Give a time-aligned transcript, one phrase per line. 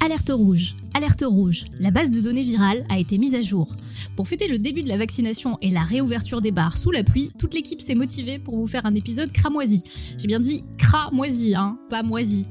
[0.00, 3.68] Alerte rouge, alerte rouge, la base de données virale a été mise à jour.
[4.16, 7.30] Pour fêter le début de la vaccination et la réouverture des bars sous la pluie,
[7.38, 9.82] toute l'équipe s'est motivée pour vous faire un épisode cramoisi.
[10.18, 12.46] J'ai bien dit cramoisi, hein, pas moisi.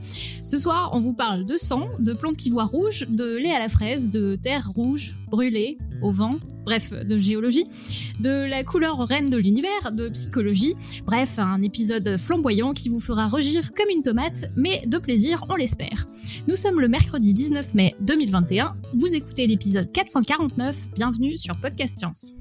[0.45, 3.59] Ce soir, on vous parle de sang, de plantes qui voient rouge, de lait à
[3.59, 7.65] la fraise, de terre rouge, brûlée, au vent, bref, de géologie,
[8.20, 10.75] de la couleur reine de l'univers, de psychologie,
[11.05, 15.55] bref, un épisode flamboyant qui vous fera rugir comme une tomate, mais de plaisir, on
[15.55, 16.05] l'espère.
[16.47, 22.34] Nous sommes le mercredi 19 mai 2021, vous écoutez l'épisode 449, bienvenue sur Podcast Science.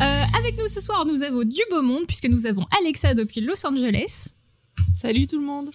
[0.00, 3.40] Euh, avec nous ce soir, nous avons du beau monde puisque nous avons Alexa depuis
[3.40, 4.33] Los Angeles.
[4.94, 5.70] Salut tout le monde.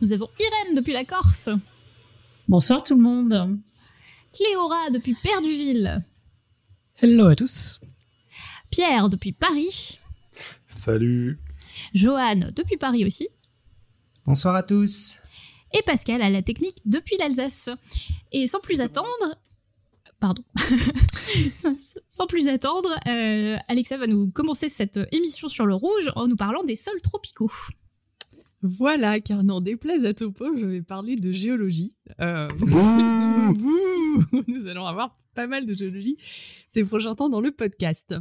[0.00, 1.48] Nous avons Irène depuis la Corse.
[2.48, 3.58] Bonsoir tout le monde.
[4.32, 6.02] Cléora depuis Perduville.
[7.00, 7.80] Hello à tous.
[8.70, 9.98] Pierre depuis Paris.
[10.68, 11.38] Salut.
[11.94, 13.28] Johan depuis Paris aussi.
[14.26, 15.20] Bonsoir à tous.
[15.72, 17.68] Et Pascal à la technique depuis l'Alsace.
[18.32, 19.36] Et sans plus attendre.
[20.20, 20.42] Pardon.
[22.08, 26.36] sans plus attendre, euh, Alexa va nous commencer cette émission sur le rouge en nous
[26.36, 27.50] parlant des sols tropicaux.
[28.66, 31.94] Voilà, car n'en déplaise à Topo, je vais parler de géologie.
[32.18, 32.48] Euh,
[34.48, 36.16] Nous allons avoir pas mal de géologie
[36.70, 38.14] ces prochains temps dans le podcast.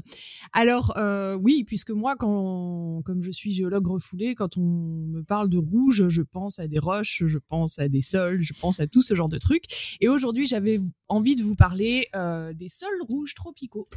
[0.51, 5.47] Alors euh, oui, puisque moi, quand, comme je suis géologue refoulé, quand on me parle
[5.47, 8.87] de rouge, je pense à des roches, je pense à des sols, je pense à
[8.87, 9.97] tout ce genre de trucs.
[10.01, 13.87] Et aujourd'hui, j'avais envie de vous parler euh, des sols rouges tropicaux.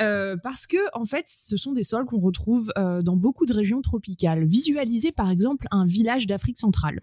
[0.00, 3.52] Euh, parce que en fait, ce sont des sols qu'on retrouve euh, dans beaucoup de
[3.52, 4.44] régions tropicales.
[4.44, 7.00] Visualisez par exemple un village d'Afrique centrale.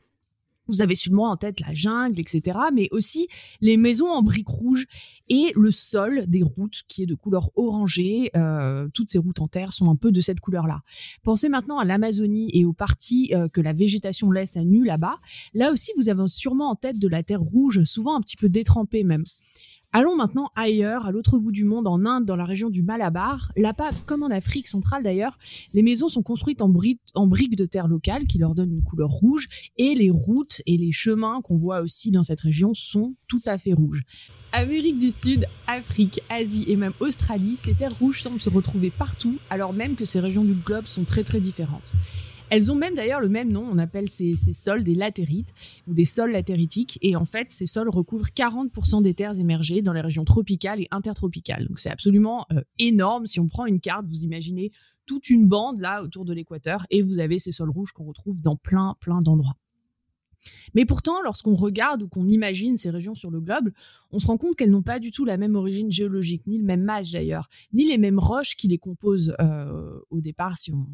[0.68, 3.28] Vous avez sûrement en tête la jungle, etc., mais aussi
[3.60, 4.86] les maisons en briques rouges
[5.28, 8.30] et le sol des routes qui est de couleur orangée.
[8.36, 10.82] Euh, toutes ces routes en terre sont un peu de cette couleur-là.
[11.24, 15.18] Pensez maintenant à l'Amazonie et aux parties que la végétation laisse à nu là-bas.
[15.56, 18.48] Là aussi, vous avez sûrement en tête de la terre rouge, souvent un petit peu
[18.48, 19.24] détrempée même.
[19.92, 23.52] Allons maintenant ailleurs, à l'autre bout du monde, en Inde, dans la région du Malabar.
[23.58, 25.40] Là-bas, comme en Afrique centrale d'ailleurs,
[25.74, 28.84] les maisons sont construites en, bri- en briques de terre locale qui leur donnent une
[28.84, 29.48] couleur rouge
[29.78, 33.58] et les routes et les chemins qu'on voit aussi dans cette région sont tout à
[33.58, 34.04] fait rouges.
[34.52, 39.38] Amérique du Sud, Afrique, Asie et même Australie, ces terres rouges semblent se retrouver partout
[39.50, 41.94] alors même que ces régions du globe sont très très différentes.
[42.52, 45.54] Elles ont même d'ailleurs le même nom, on appelle ces, sols des latérites
[45.88, 46.98] ou des sols latéritiques.
[47.02, 50.88] Et en fait, ces sols recouvrent 40% des terres émergées dans les régions tropicales et
[50.92, 51.68] intertropicales.
[51.68, 53.26] Donc c'est absolument euh, énorme.
[53.26, 54.72] Si on prend une carte, vous imaginez
[55.06, 58.42] toute une bande là autour de l'équateur et vous avez ces sols rouges qu'on retrouve
[58.42, 59.56] dans plein, plein d'endroits.
[60.74, 63.72] Mais pourtant, lorsqu'on regarde ou qu'on imagine ces régions sur le globe,
[64.12, 66.64] on se rend compte qu'elles n'ont pas du tout la même origine géologique, ni le
[66.64, 70.88] même âge d'ailleurs, ni les mêmes roches qui les composent euh, au départ si on,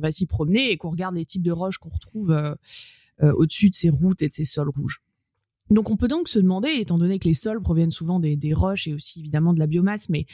[0.00, 2.54] va s'y promener et qu'on regarde les types de roches qu'on retrouve euh,
[3.22, 5.02] euh, au-dessus de ces routes et de ces sols rouges.
[5.70, 8.88] Donc on peut donc se demander, étant donné que les sols proviennent souvent des, roches
[8.88, 10.24] et aussi évidemment de la biomasse, mais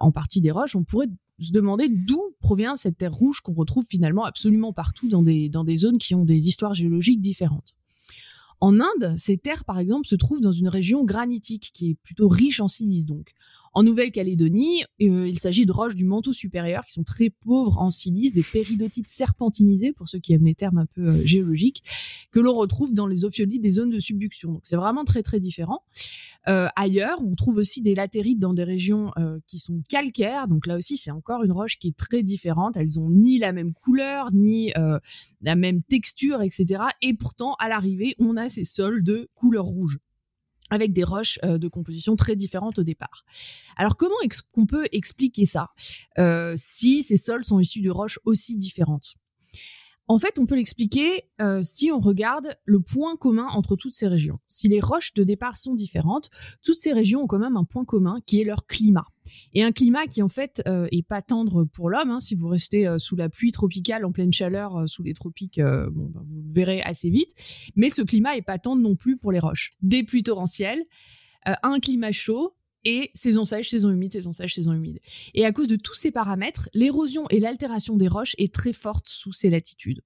[0.00, 3.84] en partie des roches, on pourrait se demander d'où provient cette terre rouge qu'on retrouve
[3.86, 7.76] finalement absolument partout dans des zones qui ont des histoires géologiques différentes.
[8.60, 12.28] En Inde, ces terres, par exemple, se trouvent dans une région granitique qui est plutôt
[12.28, 13.32] riche en silice, donc.
[13.72, 17.90] En Nouvelle-Calédonie, euh, il s'agit de roches du manteau supérieur qui sont très pauvres en
[17.90, 21.84] silice, des péridotites serpentinisées, pour ceux qui aiment les termes un peu euh, géologiques,
[22.32, 24.52] que l'on retrouve dans les ophiolites des zones de subduction.
[24.54, 25.84] Donc c'est vraiment très très différent.
[26.48, 29.12] Euh, ailleurs, on trouve aussi des latérites dans des régions
[29.46, 30.48] qui sont calcaires.
[30.48, 32.76] Donc là aussi, c'est encore une roche qui est très différente.
[32.76, 34.72] Elles ont ni la même couleur, ni
[35.42, 36.82] la même texture, etc.
[37.02, 39.98] Et pourtant, à l'arrivée, on a ces sols de couleur rouge
[40.70, 43.24] avec des roches euh, de composition très différentes au départ.
[43.76, 45.68] Alors comment est-ce qu'on peut expliquer ça?
[46.18, 49.14] Euh, si ces sols sont issus de roches aussi différentes?
[50.10, 54.08] En fait, on peut l'expliquer euh, si on regarde le point commun entre toutes ces
[54.08, 54.40] régions.
[54.48, 56.30] Si les roches de départ sont différentes,
[56.64, 59.06] toutes ces régions ont quand même un point commun qui est leur climat.
[59.52, 62.10] Et un climat qui en fait euh, est pas tendre pour l'homme.
[62.10, 62.18] Hein.
[62.18, 65.60] Si vous restez euh, sous la pluie tropicale en pleine chaleur euh, sous les tropiques,
[65.60, 67.30] bah, vous le verrez assez vite.
[67.76, 69.74] Mais ce climat est pas tendre non plus pour les roches.
[69.80, 70.82] Des pluies torrentielles,
[71.44, 74.98] un climat chaud et saison sèche, saison humide, saison sèche, saison humide.
[75.34, 79.08] Et à cause de tous ces paramètres, l'érosion et l'altération des roches est très forte
[79.08, 80.00] sous ces latitudes.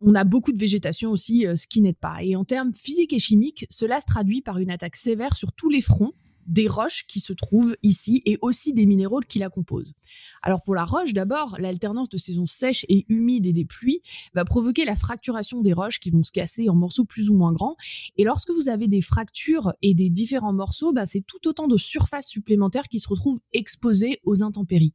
[0.00, 2.22] On a beaucoup de végétation aussi, ce qui n'aide pas.
[2.22, 5.70] Et en termes physiques et chimiques, cela se traduit par une attaque sévère sur tous
[5.70, 6.12] les fronts
[6.46, 9.94] des roches qui se trouvent ici et aussi des minéraux qui la composent.
[10.42, 14.02] Alors pour la roche, d'abord, l'alternance de saisons sèches et humides et des pluies
[14.34, 17.52] va provoquer la fracturation des roches qui vont se casser en morceaux plus ou moins
[17.52, 17.76] grands.
[18.16, 21.76] Et lorsque vous avez des fractures et des différents morceaux, bah, c'est tout autant de
[21.76, 24.94] surfaces supplémentaires qui se retrouvent exposées aux intempéries.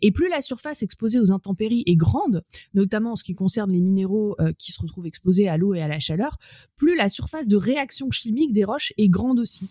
[0.00, 2.44] Et plus la surface exposée aux intempéries est grande,
[2.74, 5.82] notamment en ce qui concerne les minéraux euh, qui se retrouvent exposés à l'eau et
[5.82, 6.38] à la chaleur,
[6.76, 9.70] plus la surface de réaction chimique des roches est grande aussi.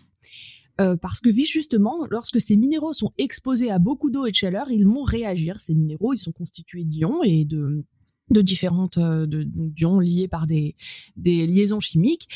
[0.80, 4.70] Euh, parce que justement, lorsque ces minéraux sont exposés à beaucoup d'eau et de chaleur,
[4.70, 5.60] ils vont réagir.
[5.60, 7.84] Ces minéraux, ils sont constitués d'ions et de,
[8.30, 10.74] différentes euh, d'ions liés par des,
[11.16, 12.28] liaisons chimiques.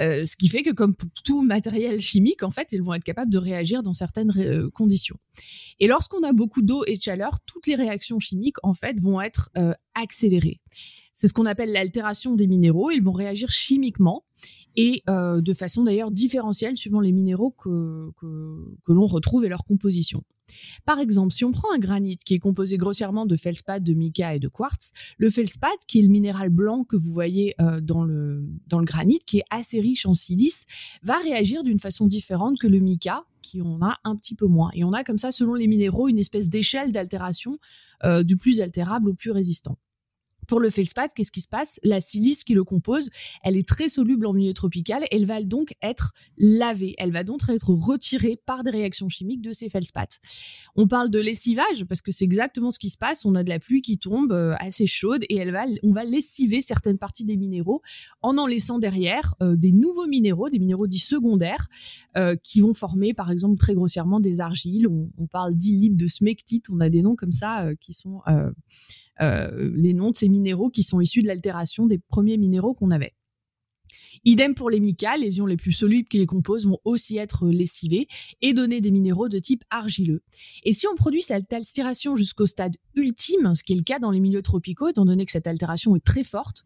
[0.00, 3.04] Euh, ce qui fait que comme pour tout matériel chimique, en fait, ils vont être
[3.04, 5.18] capables de réagir dans certaines conditions.
[5.78, 9.20] Et lorsqu'on a beaucoup d'eau et de chaleur, toutes les réactions chimiques, en fait, vont
[9.20, 9.50] être
[9.94, 10.60] accélérées.
[11.14, 12.90] C'est ce qu'on appelle l'altération des minéraux.
[12.90, 14.24] Ils vont réagir chimiquement
[14.76, 19.64] et euh, de façon d'ailleurs différentielle suivant les minéraux que, que, l'on retrouve et leur
[19.64, 20.24] composition.
[20.84, 24.34] Par exemple, si on prend un granit qui est composé grossièrement de feldspath, de mica
[24.34, 28.04] et de quartz, le feldspath, qui est le minéral blanc que vous voyez euh, dans,
[28.04, 30.66] le, dans le granit, qui est assez riche en silice,
[31.02, 34.70] va réagir d'une façon différente que le mica, qui en a un petit peu moins.
[34.74, 37.56] Et on a comme ça, selon les minéraux, une espèce d'échelle d'altération
[38.04, 39.78] euh, du plus altérable au plus résistant.
[40.46, 41.78] Pour le feldspath, qu'est-ce qui se passe?
[41.82, 43.10] La silice qui le compose,
[43.42, 45.04] elle est très soluble en milieu tropical.
[45.10, 46.94] Elle va donc être lavée.
[46.98, 50.20] Elle va donc être retirée par des réactions chimiques de ces feldspaths.
[50.76, 53.24] On parle de lessivage parce que c'est exactement ce qui se passe.
[53.24, 56.04] On a de la pluie qui tombe euh, assez chaude et elle va, on va
[56.04, 57.82] lessiver certaines parties des minéraux
[58.22, 61.68] en en laissant derrière euh, des nouveaux minéraux, des minéraux dits secondaires,
[62.16, 64.88] euh, qui vont former, par exemple, très grossièrement des argiles.
[64.88, 66.66] On, parle d'illite, de smectite.
[66.70, 68.20] On a des noms comme ça qui sont
[69.20, 73.14] les noms de ces minéraux qui sont issus de l'altération des premiers minéraux qu'on avait.
[74.24, 77.46] Idem pour les micas, les ions les plus solubles qui les composent vont aussi être
[77.46, 78.08] lessivés
[78.40, 80.22] et donner des minéraux de type argileux.
[80.62, 84.10] Et si on produit cette altération jusqu'au stade ultime, ce qui est le cas dans
[84.10, 86.64] les milieux tropicaux, étant donné que cette altération est très forte,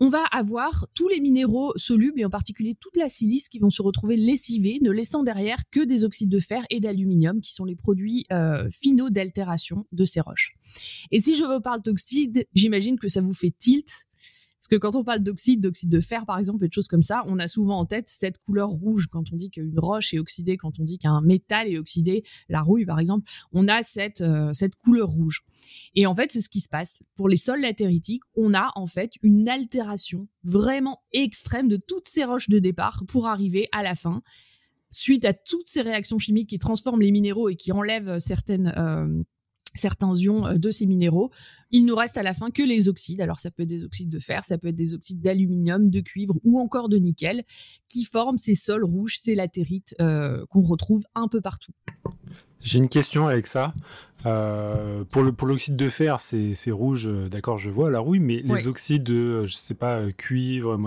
[0.00, 3.70] on va avoir tous les minéraux solubles et en particulier toute la silice qui vont
[3.70, 7.64] se retrouver lessivés, ne laissant derrière que des oxydes de fer et d'aluminium qui sont
[7.64, 10.56] les produits euh, finaux d'altération de ces roches.
[11.10, 14.06] Et si je vous parle d'oxyde, j'imagine que ça vous fait tilt
[14.62, 17.02] parce que quand on parle d'oxyde, d'oxyde de fer par exemple, et de choses comme
[17.02, 20.20] ça, on a souvent en tête cette couleur rouge quand on dit qu'une roche est
[20.20, 24.20] oxydée, quand on dit qu'un métal est oxydé, la rouille par exemple, on a cette,
[24.20, 25.42] euh, cette couleur rouge.
[25.96, 27.02] Et en fait, c'est ce qui se passe.
[27.16, 32.22] Pour les sols latéritiques, on a en fait une altération vraiment extrême de toutes ces
[32.22, 34.22] roches de départ pour arriver à la fin
[34.90, 39.24] suite à toutes ces réactions chimiques qui transforment les minéraux et qui enlèvent certaines euh,
[39.74, 41.30] certains ions euh, de ces minéraux.
[41.70, 43.20] Il nous reste à la fin que les oxydes.
[43.20, 46.00] Alors ça peut être des oxydes de fer, ça peut être des oxydes d'aluminium, de
[46.00, 47.44] cuivre ou encore de nickel
[47.88, 51.72] qui forment ces sols rouges, ces latérites euh, qu'on retrouve un peu partout.
[52.62, 53.74] J'ai une question avec ça.
[54.24, 58.20] Euh, pour le pour l'oxyde de fer, c'est rouge, euh, d'accord, je vois la rouille,
[58.20, 60.78] mais les oxydes de, euh, je sais pas, cuivre,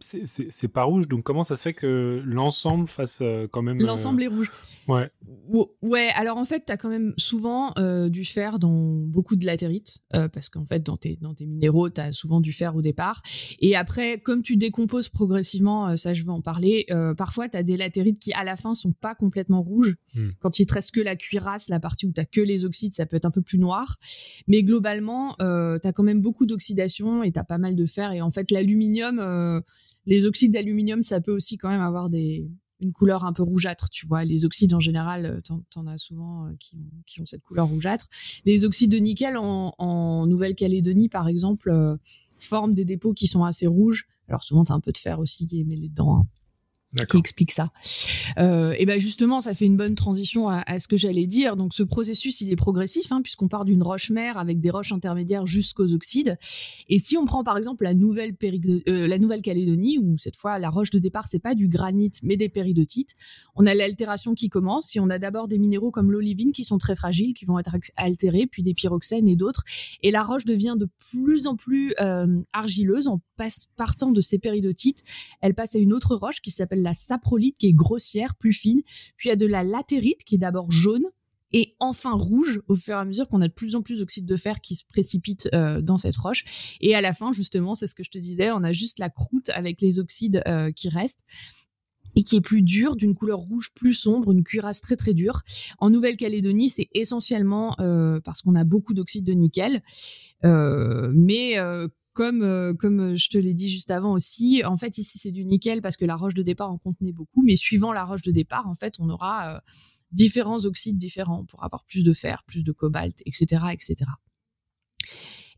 [0.00, 1.08] c'est pas rouge.
[1.08, 4.50] Donc comment ça se fait que l'ensemble fasse quand même L'ensemble est rouge.
[4.86, 5.10] Ouais.
[5.80, 6.10] Ouais.
[6.14, 7.72] Alors en fait, tu as quand même souvent
[8.08, 12.00] du fer dans beaucoup de latérite, parce qu'en fait, dans tes dans tes minéraux, tu
[12.00, 13.22] as souvent du fer au départ.
[13.58, 16.86] Et après, comme tu décomposes progressivement, ça je vais en parler.
[17.16, 19.96] parfois, tu as des latérites qui à la fin sont pas complètement rouges.
[20.14, 20.30] Hmm.
[20.40, 22.92] Quand il te reste que la cuirasse, la partie où tu as que les oxydes
[22.92, 23.96] ça peut être un peu plus noir.
[24.46, 27.86] Mais globalement, euh, tu as quand même beaucoup d'oxydation et tu as pas mal de
[27.86, 28.12] fer.
[28.12, 29.60] Et en fait, l'aluminium, euh,
[30.06, 32.50] les oxydes d'aluminium, ça peut aussi quand même avoir des,
[32.80, 34.24] une couleur un peu rougeâtre, tu vois.
[34.24, 38.08] Les oxydes en général, euh, t'en, en as souvent qui, ont, cette couleur rougeâtre.
[38.44, 41.72] Les oxydes de nickel en, Nouvelle-Calédonie, par exemple,
[42.38, 44.06] forment des dépôts qui sont assez rouges.
[44.28, 46.16] Alors souvent, t'as un peu de fer aussi qui est mêlé dedans.
[46.16, 46.26] Hein
[47.08, 47.70] qui explique ça.
[48.38, 51.56] Euh, et ben justement, ça fait une bonne transition à, ce que j'allais dire.
[51.56, 54.92] Donc ce processus, il est progressif, hein, puisqu'on part d'une roche mère avec des roches
[54.92, 56.36] intermédiaires jusqu'aux oxydes.
[56.88, 58.34] Et si on prend par exemple la nouvelle
[58.88, 62.36] euh, la Nouvelle-Calédonie, où cette fois la roche de départ c'est pas du granit mais
[62.36, 63.14] des péridotites,
[63.56, 64.94] on a l'altération qui commence.
[64.96, 67.76] Et on a d'abord des minéraux comme l'olivine qui sont très fragiles, qui vont être
[67.96, 69.64] altérés, puis des pyroxènes et d'autres.
[70.02, 73.20] Et la roche devient de plus en plus euh, argileuse en
[73.76, 75.02] partant de ces péridotites.
[75.40, 78.82] Elle passe à une autre roche qui s'appelle la saprolite qui est grossière, plus fine.
[79.16, 81.04] Puis il y a de la latérite qui est d'abord jaune
[81.54, 84.26] et enfin rouge au fur et à mesure qu'on a de plus en plus d'oxyde
[84.26, 86.76] de fer qui se précipite euh, dans cette roche.
[86.80, 89.08] Et à la fin, justement, c'est ce que je te disais, on a juste la
[89.08, 91.24] croûte avec les oxydes euh, qui restent
[92.16, 95.42] et qui est plus dure, d'une couleur rouge plus sombre, une cuirasse très très dure.
[95.78, 99.82] En Nouvelle-Calédonie, c'est essentiellement euh, parce qu'on a beaucoup d'oxyde de nickel,
[100.42, 101.56] mais
[102.14, 105.82] comme comme je te l'ai dit juste avant aussi, en fait ici c'est du nickel
[105.82, 108.66] parce que la roche de départ en contenait beaucoup, mais suivant la roche de départ,
[108.68, 109.62] en fait, on aura
[110.12, 113.96] différents oxydes différents pour avoir plus de fer, plus de cobalt, etc., etc.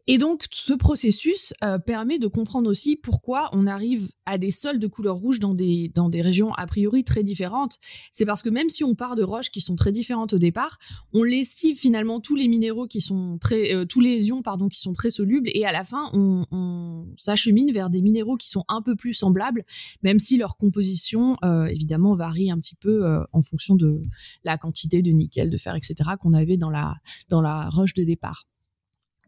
[0.08, 4.78] Et donc, ce processus euh, permet de comprendre aussi pourquoi on arrive à des sols
[4.78, 7.78] de couleur rouge dans des, dans des régions a priori très différentes.
[8.12, 10.78] C'est parce que même si on part de roches qui sont très différentes au départ,
[11.12, 14.80] on lessive finalement tous les minéraux qui sont très, euh, tous les ions pardon qui
[14.80, 18.64] sont très solubles et à la fin on, on s'achemine vers des minéraux qui sont
[18.68, 19.64] un peu plus semblables,
[20.02, 24.02] même si leur composition euh, évidemment varie un petit peu en fonction de
[24.44, 26.10] la quantité de nickel, de fer, etc.
[26.20, 26.94] qu'on avait dans la
[27.28, 28.46] dans la roche de départ.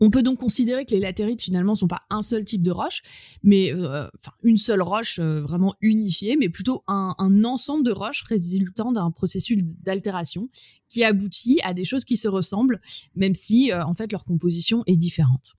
[0.00, 3.02] On peut donc considérer que les latérites finalement sont pas un seul type de roche,
[3.43, 4.07] mais euh,
[4.43, 7.14] une seule roche euh, vraiment unifiée, mais plutôt un,
[7.45, 10.49] ensemble de roches résultant d'un processus d'altération
[10.88, 12.81] qui aboutit à des choses qui se ressemblent,
[13.14, 15.55] même si euh, en fait leur composition est différente.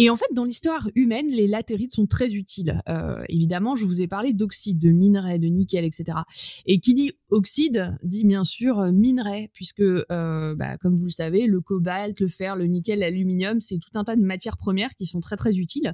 [0.00, 2.80] Et en fait, dans l'histoire humaine, les latérites sont très utiles.
[2.88, 6.18] Euh, évidemment, je vous ai parlé d'oxyde, de minerai, de nickel, etc.
[6.66, 11.10] Et qui dit oxyde dit bien sûr euh, minerai, puisque, euh, bah, comme vous le
[11.10, 14.94] savez, le cobalt, le fer, le nickel, l'aluminium, c'est tout un tas de matières premières
[14.94, 15.92] qui sont très très utiles.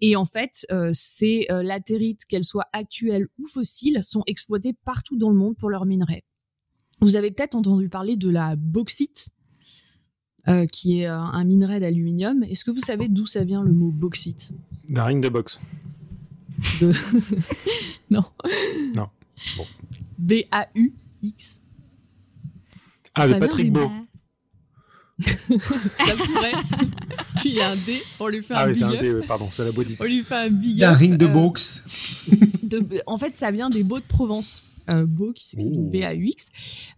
[0.00, 5.36] Et en fait, ces latérites, qu'elles soient actuelles ou fossiles, sont exploitées partout dans le
[5.36, 6.24] monde pour leurs minerais.
[7.00, 9.28] Vous avez peut-être entendu parler de la bauxite,
[10.48, 12.42] euh, qui est euh, un minerai d'aluminium.
[12.42, 14.52] Est-ce que vous savez d'où ça vient le mot bauxite?
[14.88, 15.60] D'un ring de boxe.
[18.10, 18.24] non.
[18.94, 19.08] Non.
[20.18, 21.62] B-A-U-X.
[23.14, 23.90] Ah, de Patrick Beau.
[25.20, 26.52] ça pourrait.
[27.36, 29.20] Puis il y a un D, on lui fait ah un oui, big un D,
[29.28, 29.96] pardon, c'est la body.
[30.00, 31.84] On lui fait un big D'un ring de euh, boxe.
[33.06, 36.50] en fait, ça vient des Beaux de Provence euh, Beau, qui s'écrit B-A-U-X,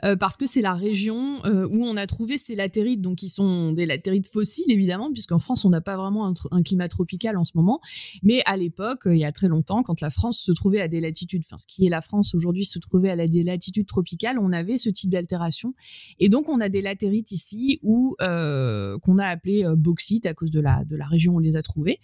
[0.02, 3.28] euh, parce que c'est la région euh, où on a trouvé ces latérites, donc qui
[3.28, 7.44] sont des latérites fossiles évidemment, puisqu'en France on n'a pas vraiment un, climat tropical en
[7.44, 7.80] ce moment,
[8.22, 11.00] mais à l'époque, il y a très longtemps, quand la France se trouvait à des
[11.00, 14.52] latitudes, enfin ce qui est la France aujourd'hui se trouvait à des latitudes tropicales, on
[14.52, 15.74] avait ce type d'altération,
[16.18, 20.60] et donc on a des latérites ici où qu'on a appelé bauxite à cause de
[20.60, 22.00] la de la région où on les a trouvées,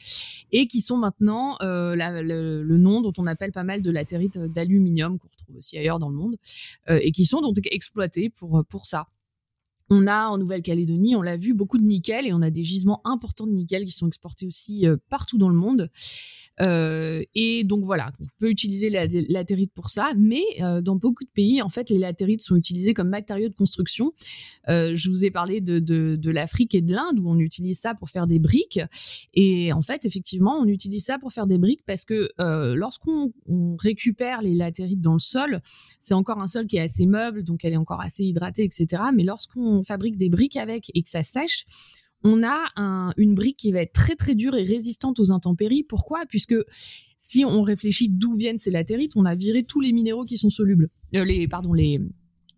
[0.53, 5.19] et qui sont maintenant le, le, nom dont on appelle pas mal de latérites d'aluminium
[5.19, 6.37] qu'on retrouve aussi ailleurs dans le monde,
[6.89, 9.09] euh, et qui sont donc exploités pour, euh, pour ça.
[9.91, 13.03] On a en Nouvelle-Calédonie, on l'a vu, beaucoup de nickel et on a des gisements
[13.05, 15.91] importants de nickel qui sont exportés aussi euh, partout dans le monde.
[16.61, 21.25] Euh, et donc voilà, on peut utiliser la latérite pour ça, mais euh, dans beaucoup
[21.25, 24.13] de pays, en fait, les latérites sont utilisées comme matériaux de construction.
[24.69, 27.81] Euh, je vous ai parlé de, de, de l'Afrique et de l'Inde où on utilise
[27.81, 28.81] ça pour faire des briques.
[29.35, 32.31] Et en fait, effectivement, on utilise ça pour faire des briques parce que
[32.75, 33.33] lorsqu'on
[33.79, 35.61] récupère les latérites dans le sol,
[36.01, 39.03] c'est encore un sol qui est assez meuble, donc elle est encore assez hydratée, etc.
[39.15, 41.65] Mais lorsqu'on fabrique des briques avec et que ça sèche,
[42.25, 45.83] on a une brique qui va être très très dure et résistante aux intempéries.
[45.83, 46.25] Pourquoi?
[46.29, 46.55] Puisque
[47.17, 50.51] si on réfléchit d'où viennent ces latérites, on a viré tous les minéraux qui sont
[50.51, 52.01] solubles, euh, les pardon les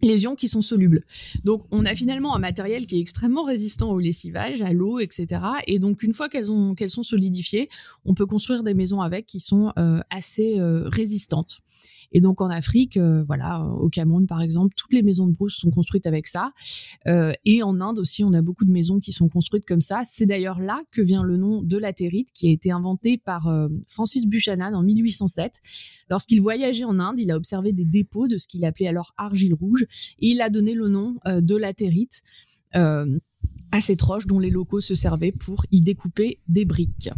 [0.02, 1.04] ions qui sont solubles.
[1.44, 5.40] Donc, on a finalement un matériel qui est extrêmement résistant au lessivage, à l'eau, etc.
[5.66, 7.68] Et donc, une fois qu'elles sont solidifiées,
[8.04, 11.60] on peut construire des maisons avec qui sont euh, assez euh, résistantes.
[12.14, 15.56] Et donc en Afrique, euh, voilà, au Cameroun par exemple, toutes les maisons de brousse
[15.56, 16.52] sont construites avec ça.
[17.06, 20.02] Euh, et en Inde aussi, on a beaucoup de maisons qui sont construites comme ça.
[20.04, 23.68] C'est d'ailleurs là que vient le nom de latérite, qui a été inventé par euh,
[23.88, 25.60] Francis Buchanan en 1807.
[26.08, 29.54] Lorsqu'il voyageait en Inde, il a observé des dépôts de ce qu'il appelait alors argile
[29.54, 29.86] rouge,
[30.20, 32.22] et il a donné le nom de latérite.
[32.72, 37.10] à cette roche dont les locaux se servaient pour y découper des briques.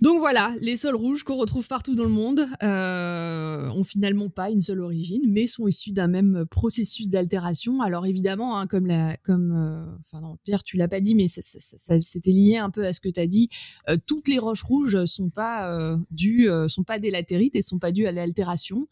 [0.00, 4.50] Donc voilà, les sols rouges qu'on retrouve partout dans le monde euh, ont finalement pas
[4.50, 7.80] une seule origine, mais sont issus d'un même processus d'altération.
[7.80, 12.70] Alors évidemment, hein, comme euh, Pierre, tu l'as pas dit, mais ça, c'était lié un
[12.70, 13.48] peu à ce que tu as dit.
[13.88, 17.78] Euh, toutes les roches rouges sont pas euh, dues, sont pas des latérites et sont
[17.78, 18.88] pas dues à l'altération.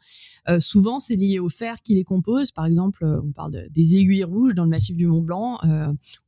[0.58, 2.52] souvent, c'est lié au fer qui les compose.
[2.52, 5.58] Par exemple, on parle des aiguilles rouges dans le massif du Mont Blanc,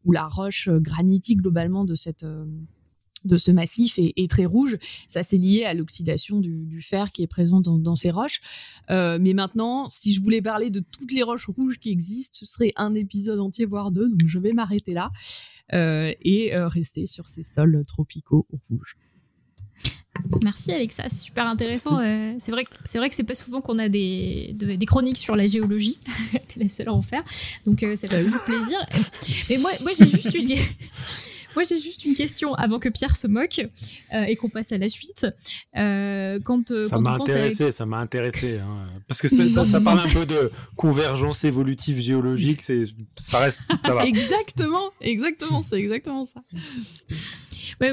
[0.05, 2.25] ou la roche granitique globalement de cette
[3.25, 4.79] de ce massif est, très rouge.
[5.09, 8.41] Ça, c'est lié à l'oxydation du, fer qui est présent dans, ces roches.
[8.91, 12.47] Euh, mais maintenant, si je voulais parler de toutes les roches rouges qui existent, ce
[12.47, 14.09] serait un épisode entier, voire deux.
[14.09, 15.11] Donc, je vais m'arrêter là
[15.73, 18.97] euh, et euh, rester sur ces sols tropicaux rouges.
[20.45, 21.99] Merci Alexa, c'est super intéressant.
[22.39, 25.35] c'est vrai que c'est vrai que c'est pas souvent qu'on a des, des chroniques sur
[25.35, 25.99] la géologie.
[26.49, 27.25] T'es la seule à en faire,
[27.67, 28.79] donc ça fait toujours plaisir.
[29.51, 30.57] Mais moi, moi j'ai juste une
[31.55, 33.61] moi, j'ai juste une question avant que Pierre se moque
[34.13, 35.27] euh, et qu'on passe à la suite.
[35.77, 38.75] Euh, quand, euh, ça m'a intéressé, ça m'a intéressé, hein.
[39.09, 42.63] parce que ça, ça, parle un peu de convergence évolutive géologique.
[42.63, 42.85] C'est,
[43.17, 44.05] ça reste, ça va.
[44.05, 46.41] exactement, exactement, c'est exactement ça.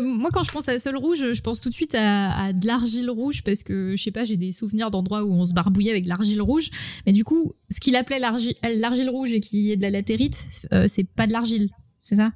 [0.01, 3.09] moi, quand je pense à Sol Rouge, je pense tout de suite à, de l'argile
[3.09, 6.05] rouge parce que je sais pas, j'ai des souvenirs d'endroits où on se barbouillait avec
[6.05, 6.69] de l'argile rouge.
[7.05, 10.87] Mais du coup, ce qu'il appelait l'argile rouge et qui est de la latérite, euh,
[10.87, 11.69] c'est pas de l'argile,
[12.01, 12.31] c'est ça?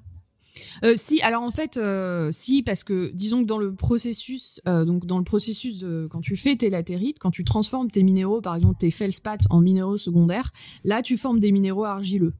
[0.84, 5.06] Euh, si, alors en fait, euh, si, parce que disons que dans le processus, donc
[5.06, 8.56] dans le processus de quand tu fais tes latérites, quand tu transformes tes minéraux, par
[8.56, 10.52] exemple tes feldspaths en minéraux secondaires,
[10.84, 12.34] là tu formes des minéraux argileux.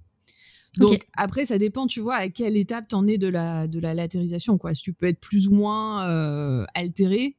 [0.78, 3.94] Donc après, ça dépend, tu vois, à quelle étape t'en es de la de la
[3.94, 4.74] latérisation, quoi.
[4.74, 7.38] Si tu peux être plus ou moins euh, altéré,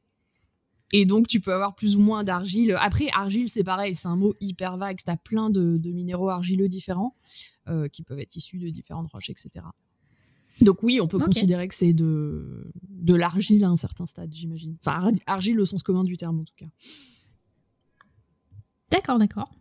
[0.93, 2.75] et donc tu peux avoir plus ou moins d'argile.
[2.79, 4.99] Après, argile, c'est pareil, c'est un mot hyper vague.
[5.03, 7.15] T'as plein de, de, minéraux argileux différents
[7.67, 9.65] euh, qui peuvent être issus de différentes roches, etc.
[10.61, 12.71] Donc oui, on peut considérer que c'est de
[13.07, 14.75] de l'argile à un certain stade, j'imagine.
[14.81, 16.65] Enfin, argile au sens commun du terme, en tout cas.
[18.91, 19.51] D'accord, d'accord.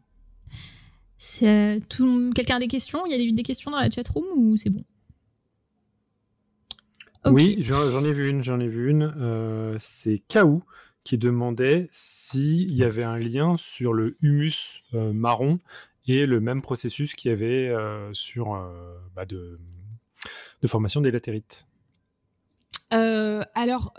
[1.38, 3.06] Quelqu'un a des questions?
[3.06, 4.84] Il y a des, questions dans la chatroom ou c'est bon?
[7.24, 9.14] Oui, j'en ai vu une, j'en ai vu une.
[9.16, 10.62] Euh, c'est Kaou
[11.02, 15.58] qui demandait s'il y avait un lien sur le humus euh, marron
[16.06, 18.56] et le même processus qu'il y avait euh, sur
[19.14, 19.58] bah, de,
[20.66, 21.66] de, formation des latérites.
[22.90, 23.92] alors,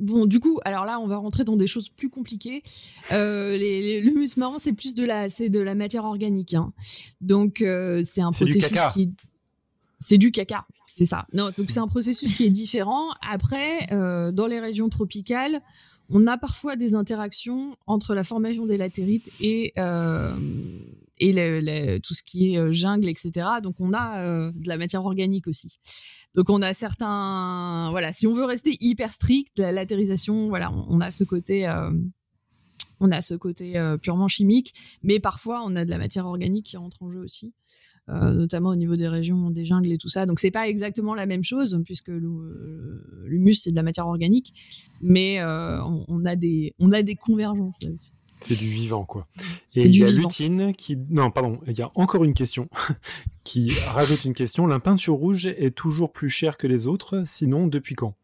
[0.00, 2.62] Bon, du coup, alors là, on va rentrer dans des choses plus compliquées.
[3.12, 6.54] Euh, les, le humus marron, c'est plus de la, c'est de la matière organique.
[6.54, 6.72] Hein.
[7.20, 8.64] Donc, euh, c'est un processus
[8.94, 9.12] qui,
[9.98, 11.26] c'est du caca, c'est ça.
[11.34, 13.10] Non, donc c'est un processus qui est différent.
[13.20, 15.60] Après, euh, dans les régions tropicales,
[16.08, 19.74] on a parfois des interactions entre la formation des latérites et
[21.22, 23.46] euh, et tout ce qui est jungle, etc.
[23.62, 25.78] Donc on a de la matière organique aussi.
[26.34, 31.00] Donc on a certains, voilà, si on veut rester hyper strict, la latérisation, voilà, on,
[31.00, 31.90] a ce côté, euh,
[33.00, 34.72] on a ce côté euh, purement chimique,
[35.02, 37.52] mais parfois on a de la matière organique qui entre en jeu aussi.
[38.08, 40.26] Euh, notamment au niveau des régions des jungles et tout ça.
[40.26, 44.52] Donc c'est pas exactement la même chose puisque l'humus c'est de la matière organique,
[45.00, 48.12] mais on, on, a des on a des convergences là aussi.
[48.40, 49.26] C'est du vivant, quoi.
[49.74, 50.96] Et il y a Lutine qui.
[51.10, 52.68] Non, pardon, il y a encore une question
[53.44, 54.66] qui rajoute une question.
[54.66, 58.14] La peinture rouge est toujours plus chère que les autres, sinon depuis quand?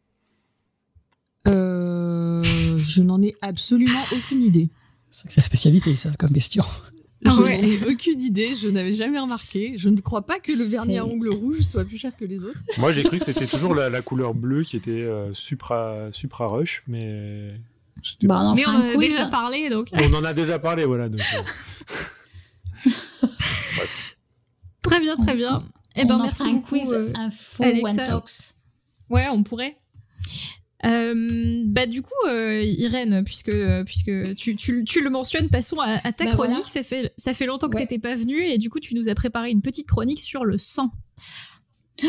[1.47, 2.43] Euh,
[2.77, 4.69] Je n'en ai absolument aucune idée.
[5.09, 6.63] Sacrée spécialité, ça, comme question.
[7.21, 9.73] Je n'en ai aucune idée, je n'avais jamais remarqué.
[9.77, 12.43] Je ne crois pas que le vernis à ongles rouge soit plus cher que les
[12.43, 12.59] autres.
[12.79, 16.83] Moi, j'ai cru que c'était toujours la, couleur bleue qui était euh, supra, supra rush,
[16.87, 17.59] mais
[18.23, 19.89] bah, on en Mais on en a déjà parlé, donc.
[19.93, 21.09] On en a déjà parlé, voilà.
[21.09, 22.89] Donc, euh.
[24.87, 25.59] Très bien, très bien.
[25.95, 28.55] Et eh ben, merci un beaucoup, quiz euh, info One Talks.
[29.09, 29.77] Ouais, on pourrait.
[30.85, 33.51] Euh, bah du coup, euh, Irène, puisque
[33.85, 36.67] puisque tu, tu, tu, le mentionnes, passons à, ta bah, chronique.
[36.67, 39.09] Ça fait ça fait longtemps que tu n'étais pas venue et du coup tu nous
[39.09, 40.91] as préparé une petite chronique sur le sang.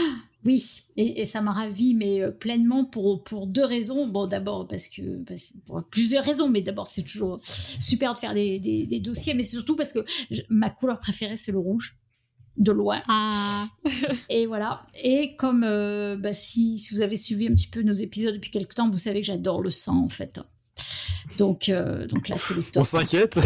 [0.48, 4.08] Oui, et, ça m'a ravi, mais euh, pleinement pour, pour deux raisons.
[4.08, 5.22] Bon, d'abord, parce que,
[5.66, 9.56] pour plusieurs raisons, mais d'abord, c'est toujours super de faire des, des, dossiers, mais c'est
[9.56, 9.98] surtout parce que
[10.48, 11.98] ma couleur préférée, c'est le rouge,
[12.56, 13.02] de loin.
[13.08, 13.68] Ah.
[14.30, 14.86] et voilà.
[15.04, 18.50] Et comme, euh, bah, si, si vous avez suivi un petit peu nos épisodes depuis
[18.50, 20.40] quelques temps, vous savez que j'adore le sang, en fait.
[21.38, 22.82] Donc, euh, donc là, c'est le top.
[22.82, 23.38] On s'inquiète.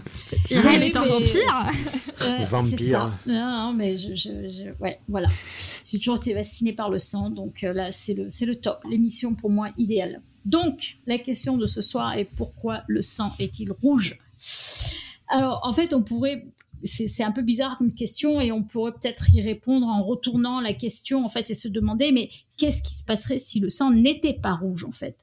[0.50, 1.66] Irène est un vampire.
[2.48, 3.12] vampire.
[3.24, 3.32] Ça.
[3.32, 5.26] Non, mais je, je, ouais, voilà.
[5.84, 8.84] J'ai toujours été vaccinée par le sang, donc euh, là, c'est le, c'est le top.
[8.88, 10.22] L'émission pour moi idéale.
[10.44, 14.16] Donc, la question de ce soir est pourquoi le sang est-il rouge?
[15.28, 16.46] Alors, en fait, on pourrait
[16.82, 20.72] c'est un peu bizarre comme question et on pourrait peut-être y répondre en retournant la
[20.72, 24.32] question en fait et se demander mais qu'est-ce qui se passerait si le sang n'était
[24.32, 25.18] pas rouge en fait?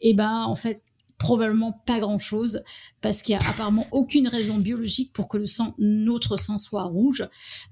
[0.00, 0.82] Et eh ben en fait
[1.18, 2.62] probablement pas grand chose
[3.00, 6.84] parce qu'il y a apparemment aucune raison biologique pour que le sang, notre sang soit
[6.84, 7.28] rouge.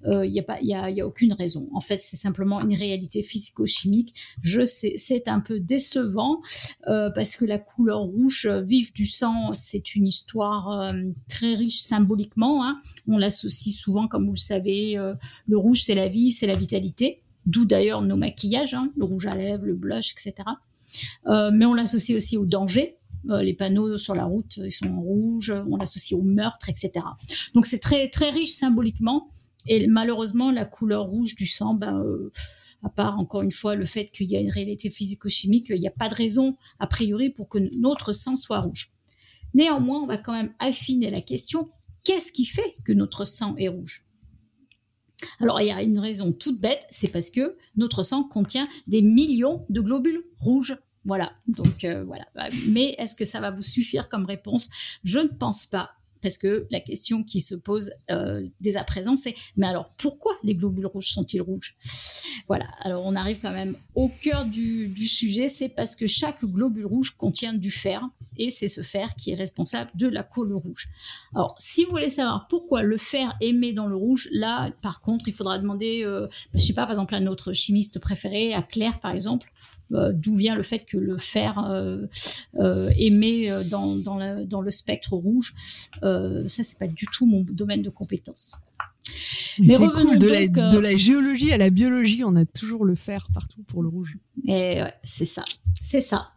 [0.07, 1.69] Euh, il n'y a pas, y a, y a, aucune raison.
[1.75, 4.15] En fait, c'est simplement une réalité physico-chimique.
[4.43, 6.41] Je sais, c'est un peu décevant
[6.87, 10.93] euh, parce que la couleur rouge vive du sang, c'est une histoire euh,
[11.29, 12.65] très riche symboliquement.
[12.65, 12.81] Hein.
[13.09, 15.15] On l'associe souvent, comme vous le savez, euh,
[15.47, 17.23] le rouge c'est la vie, c'est la vitalité.
[17.47, 20.49] D'où d'ailleurs nos maquillages, hein, le rouge à lèvres, le blush, etc.
[21.27, 24.89] Euh, mais on l'associe aussi au danger, euh, les panneaux sur la route, ils sont
[24.89, 27.05] en rouge, on l'associe au meurtre, etc.
[27.55, 29.29] Donc c'est très très riche symboliquement.
[29.67, 32.31] Et malheureusement, la couleur rouge du sang, ben, euh,
[32.83, 35.89] à part encore une fois le fait qu'il y a une réalité physico-chimique, il n'y
[35.89, 38.91] a pas de raison a priori pour que notre sang soit rouge.
[39.55, 41.69] Néanmoins, on va quand même affiner la question
[42.05, 44.05] qu'est-ce qui fait que notre sang est rouge?
[45.41, 49.01] Alors il y a une raison toute bête, c'est parce que notre sang contient des
[49.01, 50.77] millions de globules rouges.
[51.05, 52.27] Voilà, donc euh, voilà.
[52.69, 54.71] Mais est-ce que ça va vous suffire comme réponse?
[55.05, 55.91] Je ne pense pas
[56.25, 60.33] parce que la question qui se pose euh, dès à présent, c'est mais alors pourquoi
[60.43, 61.77] les globules rouges sont-ils rouges?
[62.49, 62.67] Voilà.
[62.81, 67.11] Alors on arrive quand même au cœur du, sujet, c'est parce que chaque globule rouge
[67.17, 68.03] contient du fer
[68.37, 70.89] et c'est ce fer qui est responsable de la couleur rouge.
[71.35, 75.29] Alors si vous voulez savoir pourquoi le fer émet dans le rouge, là par contre
[75.29, 78.99] il faudra demander, euh, je sais pas par exemple à notre chimiste préféré, à Claire
[78.99, 79.53] par exemple,
[79.93, 85.55] euh, d'où vient le fait que le fer euh, émet dans, le spectre rouge.
[86.47, 88.57] Ça, c'est pas du tout mon domaine de compétence.
[89.61, 93.29] Mais, revenons de, la, de la géologie à la biologie, on a toujours le fer
[93.33, 94.17] partout pour le rouge.
[94.47, 95.45] Et ouais, c'est ça,
[95.83, 96.31] c'est ça.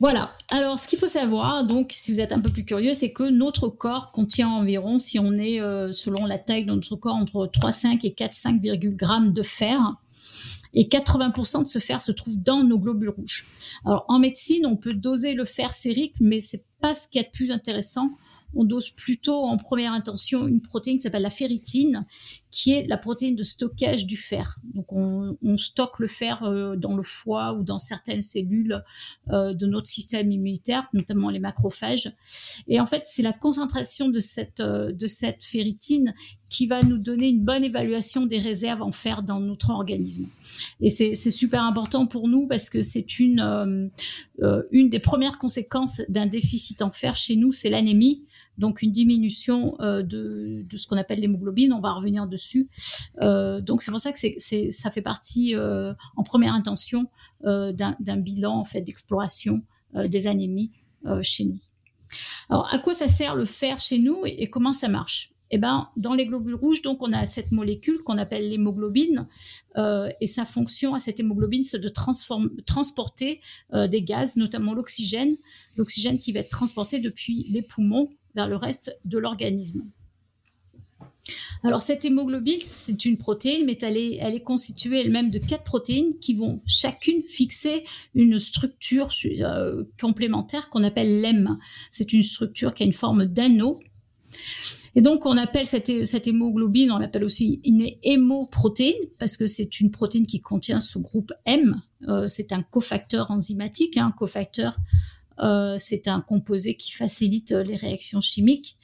[0.00, 0.32] Voilà.
[0.48, 3.28] Alors, ce qu'il faut savoir, donc, si vous êtes un peu plus curieux, c'est que
[3.28, 5.58] notre corps contient environ, si on est
[5.92, 9.96] selon la taille de notre corps, entre 3,5 et 4,5 grammes de fer
[10.74, 13.46] et 80% de ce fer se trouve dans nos globules rouges.
[13.84, 17.22] Alors en médecine, on peut doser le fer sérique, mais c'est pas ce qui est
[17.22, 18.10] a de plus intéressant.
[18.54, 22.06] On dose plutôt en première intention une protéine qui s'appelle la ferritine,
[22.50, 24.58] qui est la protéine de stockage du fer.
[24.74, 28.82] Donc on, stocke le fer euh, dans le foie ou dans certaines cellules
[29.30, 32.10] euh, de notre système immunitaire, notamment les macrophages.
[32.66, 36.14] Et en fait, c'est la concentration de cette euh, de cette ferritine
[36.48, 40.28] qui va nous donner une bonne évaluation des réserves en fer dans notre organisme.
[40.80, 43.90] Et c'est super important pour nous parce que c'est une
[44.70, 48.24] une des premières conséquences d'un déficit en fer chez nous, c'est l'anémie
[48.58, 51.72] donc une diminution euh, de, ce qu'on appelle l'hémoglobine.
[51.72, 52.68] On va revenir dessus.
[53.22, 54.18] Euh, donc c'est pour ça que
[54.70, 57.06] ça fait partie euh, en première intention
[57.42, 59.62] d'un, bilan fait d'exploration
[59.94, 60.72] des anémies
[61.22, 61.58] chez nous.
[62.50, 65.30] Alors à quoi ça sert le fer chez nous et, comment ça marche?
[65.50, 69.26] Eh ben, dans les globules rouges, donc, on a cette molécule qu'on appelle l'hémoglobine,
[70.20, 71.88] et sa fonction à cette hémoglobine, c'est de
[72.66, 73.40] transporter
[73.72, 75.36] des gaz, notamment l'oxygène,
[75.76, 79.82] l'oxygène qui va être transporté depuis les poumons vers le reste de l'organisme.
[81.64, 86.34] Alors cette hémoglobine, c'est une protéine, mais elle est, constituée elle-même de quatre protéines qui
[86.34, 87.82] vont chacune fixer
[88.14, 91.58] une structure euh, complémentaire qu'on appelle l'hème.
[91.90, 93.80] C'est une structure qui a une forme d'anneau.
[94.94, 99.90] Et donc on appelle cette, hémoglobine, on l'appelle aussi une hémoprotéine parce que c'est une
[99.90, 101.82] protéine qui contient ce groupe M.
[102.08, 104.76] Euh, c'est un cofacteur enzymatique, hein, un cofacteur
[105.40, 108.76] euh, c'est un composé qui facilite euh, les réactions chimiques.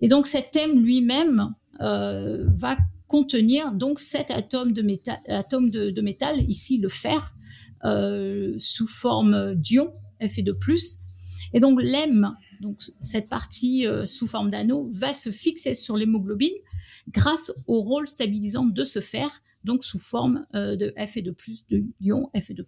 [0.00, 6.00] Et donc cet M lui-même euh, va contenir donc sept atomes de métal, atomes de,
[6.00, 7.34] métal ici le fer,
[8.58, 10.98] sous forme d'ion Fe2+.
[11.54, 16.52] Et donc l'M, donc cette partie sous forme d'anneau, va se fixer sur l'hémoglobine
[17.08, 19.30] grâce au rôle stabilisant de ce fer,
[19.64, 22.66] donc sous forme de Fe2+, de ion Fe2+.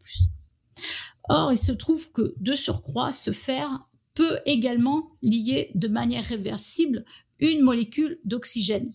[1.32, 7.04] Or, il se trouve que de surcroît, ce fer peut également lier de manière réversible
[7.38, 8.92] une molécule d'oxygène.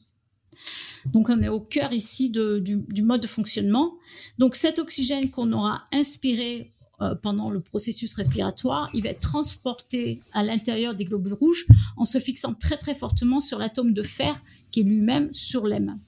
[1.05, 3.93] Donc on est au cœur ici du, mode de fonctionnement.
[4.37, 10.19] Donc cet oxygène qu'on aura inspiré euh, pendant le processus respiratoire, il va être transporté
[10.33, 14.37] à l'intérieur des globules rouges en se fixant très très fortement sur l'atome de fer
[14.71, 15.99] qui est lui-même sur l'aime.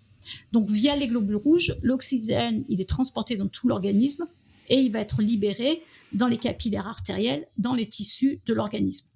[0.52, 4.26] Donc via les globules rouges, l'oxygène il est transporté dans tout l'organisme
[4.68, 5.82] et il va être libéré
[6.14, 9.08] dans les capillaires artériels, dans les tissus de l'organisme.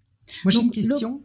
[0.43, 1.21] Moi, j'ai une question.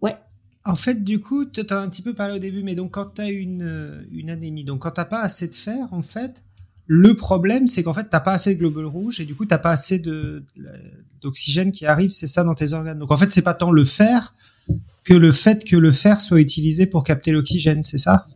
[0.00, 0.16] Ouais.
[0.64, 3.14] En fait, du coup, tu as un petit peu parlé au début, mais donc quand
[3.14, 6.44] tu as une, euh, une anémie, donc quand tu pas assez de fer, en fait,
[6.86, 9.58] le problème, c'est qu'en fait, t'as pas assez de globules rouges et du coup, t'as
[9.58, 10.44] pas assez de,
[11.20, 12.98] d'oxygène qui arrive, c'est ça dans tes organes.
[12.98, 14.34] Donc en fait, c'est pas tant le fer
[15.04, 18.26] que le fait que le fer soit utilisé pour capter l'oxygène, c'est ça?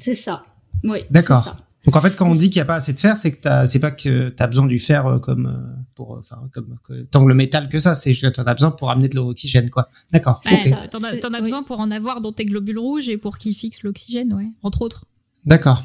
[0.00, 0.42] C'est ça.
[0.84, 1.00] Oui.
[1.10, 1.56] D'accord.
[1.88, 3.64] Donc en fait, quand on dit qu'il n'y a pas assez de fer, c'est que
[3.64, 6.76] c'est pas que tu as besoin du fer euh, comme euh, pour euh, enfin comme
[7.10, 9.70] tant le métal que ça, c'est que tu en as besoin pour amener de l'oxygène
[9.70, 9.88] quoi.
[10.12, 10.42] D'accord.
[10.44, 13.54] Ouais, T'en as, as besoin pour en avoir dans tes globules rouges et pour qu'ils
[13.54, 15.06] fixent l'oxygène, ouais, entre autres.
[15.46, 15.82] D'accord.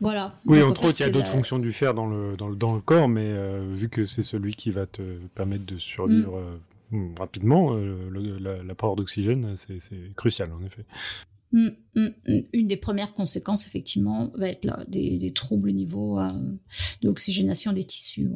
[0.00, 0.34] Voilà.
[0.44, 2.74] Oui, entre autres, il y a d'autres fonctions du fer dans le, dans le, dans
[2.74, 3.32] le corps, mais
[3.70, 5.02] vu que c'est celui qui va te
[5.36, 6.42] permettre de survivre
[6.90, 7.14] mm.
[7.16, 7.78] rapidement,
[8.66, 9.78] l'apport d'oxygène, c'est
[10.16, 10.84] crucial en effet.
[11.54, 12.40] Mm, mm, mm.
[12.52, 16.26] Une des premières conséquences, effectivement, va être des, troubles au niveau euh,
[17.00, 18.28] de l'oxygénation des tissus.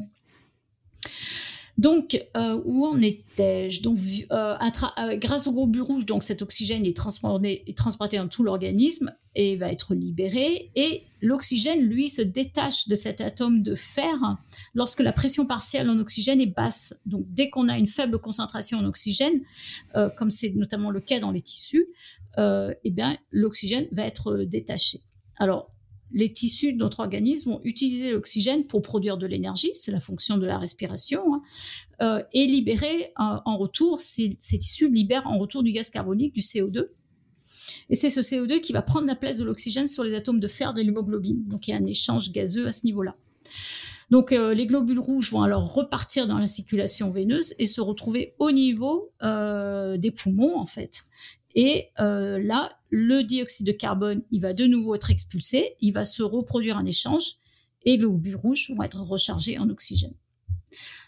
[1.78, 3.82] Donc, euh, où en étais-je?
[3.82, 3.98] Donc,
[4.30, 4.56] euh,
[5.16, 7.64] grâce au globules rouge, donc cet oxygène est transporté,
[8.16, 10.70] dans tout l'organisme et va être libéré.
[10.76, 14.36] Et l'oxygène, lui, se détache de cet atome de fer
[14.74, 16.94] lorsque la pression partielle en oxygène est basse.
[17.06, 19.40] Donc, dès qu'on a une faible concentration en oxygène,
[20.16, 21.86] comme c'est notamment le cas dans les tissus,
[22.38, 25.00] eh bien, l'oxygène va être détaché.
[25.36, 25.72] Alors,
[26.12, 30.38] les tissus de notre organisme vont utiliser l'oxygène pour produire de l'énergie, c'est la fonction
[30.38, 31.42] de la respiration, hein,
[32.00, 36.86] euh, et libérer en retour, ces, tissus libèrent en retour du gaz carbonique, du CO2.
[37.90, 40.48] Et c'est ce CO2 qui va prendre la place de l'oxygène sur les atomes de
[40.48, 41.46] fer de l'hémoglobine.
[41.46, 43.14] Donc il y a un échange gazeux à ce niveau-là.
[44.10, 48.34] Donc euh, les globules rouges vont alors repartir dans la circulation veineuse et se retrouver
[48.38, 51.04] au niveau euh, des poumons en fait.
[51.54, 56.04] Et euh, là, le dioxyde de carbone, il va de nouveau être expulsé, il va
[56.04, 57.36] se reproduire en échange
[57.84, 60.14] et les globules rouges vont être rechargés en oxygène.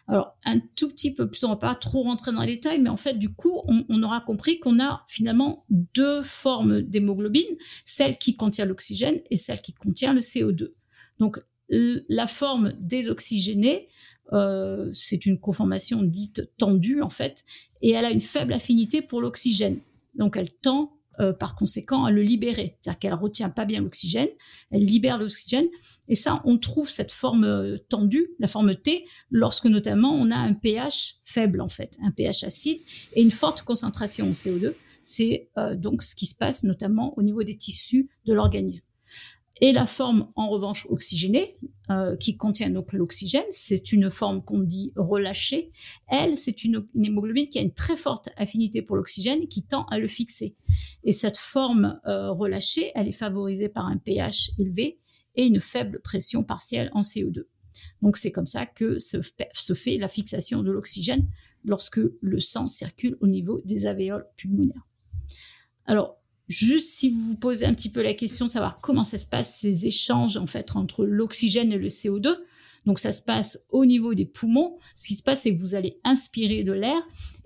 [0.09, 2.89] Alors, un tout petit peu plus, on va pas trop rentrer dans les détails, mais
[2.89, 8.19] en fait, du coup, on, on aura compris qu'on a finalement deux formes d'hémoglobine, celle
[8.19, 10.71] qui contient l'oxygène et celle qui contient le CO2.
[11.21, 13.89] Donc, la forme désoxygénée,
[14.33, 17.45] euh, c'est une conformation dite tendue en fait,
[17.83, 19.81] et elle a une faible affinité pour l'oxygène.
[20.15, 24.29] Donc elle tend euh, par conséquent à le libérer, c'est-à-dire qu'elle retient pas bien l'oxygène,
[24.71, 25.67] elle libère l'oxygène,
[26.09, 30.37] et ça on trouve cette forme euh, tendue, la forme T, lorsque notamment on a
[30.37, 32.81] un pH faible en fait, un pH acide
[33.15, 34.73] et une forte concentration en CO2.
[35.03, 38.90] C'est donc ce qui se passe notamment au niveau des tissus de l'organisme.
[39.63, 41.59] Et la forme, en revanche, oxygénée,
[41.91, 45.71] euh, qui contient donc l'oxygène, c'est une forme qu'on dit relâchée.
[46.09, 49.99] Elle, c'est une, hémoglobine qui a une très forte affinité pour l'oxygène qui tend à
[49.99, 50.55] le fixer.
[51.05, 54.99] Et cette forme euh, relâchée, elle est favorisée par un pH élevé
[55.35, 57.45] et une faible pression partielle en CO2.
[58.03, 59.19] Donc c'est comme ça que se,
[59.53, 61.27] se fait la fixation de l'oxygène
[61.65, 64.87] lorsque le sang circule au niveau des alvéoles pulmonaires.
[65.87, 66.20] Alors,
[66.51, 69.27] Juste si vous vous posez un petit peu la question de savoir comment ça se
[69.29, 72.39] passe ces échanges en fait entre l'oxygène et le CO2.
[72.87, 74.77] Donc ça se passe au niveau des poumons.
[74.97, 76.97] Ce qui se passe, c'est que vous allez inspirer de l'air.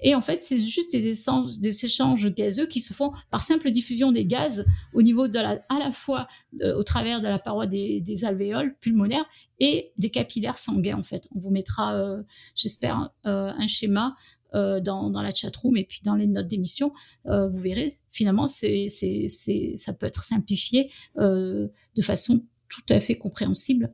[0.00, 4.24] Et en fait, c'est juste des échanges, gazeux qui se font par simple diffusion des
[4.24, 4.64] gaz
[4.94, 6.26] au niveau de la, à la fois
[6.62, 9.28] euh, au travers de la paroi des, des, alvéoles pulmonaires
[9.60, 11.28] et des capillaires sanguins en fait.
[11.34, 12.22] On vous mettra, euh,
[12.54, 14.16] j'espère, euh, un schéma
[14.54, 16.92] euh, dans, dans, la chatroom et puis dans les notes d'émission,
[17.26, 23.92] euh, vous verrez, finalement, ça peut être simplifié euh, de façon tout à fait compréhensible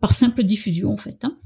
[0.00, 1.24] par simple diffusion, en fait.
[1.24, 1.36] Hein.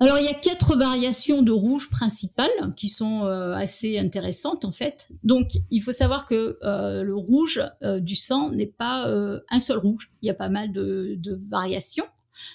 [0.00, 5.08] Alors il y a quatre variations de rouge principales qui sont assez intéressantes en fait.
[5.22, 7.62] Donc il faut savoir que le rouge
[8.00, 9.06] du sang n'est pas
[9.48, 10.10] un seul rouge.
[10.20, 12.06] Il y a pas mal de variations.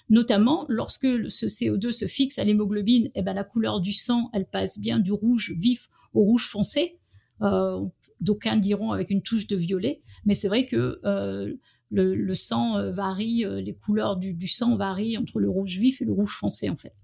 [0.10, 4.46] Notamment, lorsque ce CO2 se fixe à l'hémoglobine, eh ben, la couleur du sang, elle
[4.46, 7.00] passe bien du rouge vif au rouge foncé.
[7.42, 7.86] Euh,
[8.20, 11.54] D'aucuns diront avec une touche de violet, mais c'est vrai que euh,
[11.92, 16.13] le, sang euh, varie, les couleurs du, sang varient entre le rouge vif et le
[16.13, 16.96] rouge foncé en fait.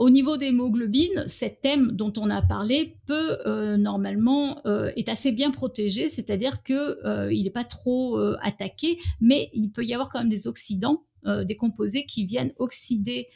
[0.00, 5.30] Au niveau d'hémoglobine, cet thème dont on a parlé peut euh, normalement euh, est assez
[5.30, 9.92] bien protégé, c'est-à-dire que euh, il n'est pas trop euh, attaqué, mais il peut y
[9.92, 13.28] avoir quand même des oxydants, euh, des composés qui viennent oxyder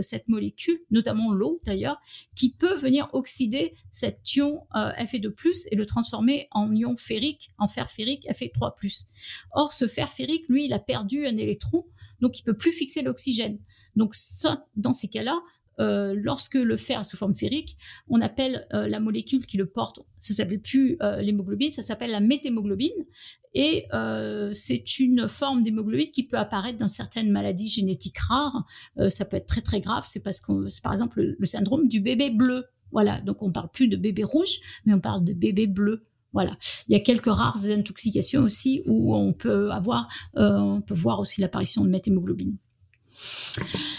[0.00, 2.00] cette molécule, notamment l'eau d'ailleurs,
[2.36, 7.90] qui peut venir oxyder cet ion Fe2+ et le transformer en ion ferrique, en fer
[7.90, 9.06] ferrique Fe3+.
[9.50, 11.84] Or, ce fer ferrique, lui, il a perdu un électron,
[12.20, 13.58] donc il peut plus fixer l'oxygène.
[13.96, 15.42] Donc ça, dans ces cas-là,
[15.80, 17.76] euh, lorsque le fer est sous forme ferrique,
[18.08, 22.12] on appelle euh, la molécule qui le porte, ça s'appelle plus euh, l'hémoglobine, ça s'appelle
[22.12, 23.06] la méthémoglobine,
[23.54, 28.64] et euh, c'est une forme d'hémoglobine qui peut apparaître dans certaines maladies génétiques rares.
[28.98, 31.46] Euh, ça peut être très très grave, c'est parce que c'est par exemple le, le,
[31.46, 32.64] syndrome du bébé bleu.
[32.92, 36.02] Voilà, donc on parle plus de bébé rouge, mais on parle de bébé bleu.
[36.32, 36.56] Voilà.
[36.88, 41.42] Il y a quelques rares intoxications aussi où on peut avoir, on peut voir aussi
[41.42, 42.56] l'apparition de méthémoglobine.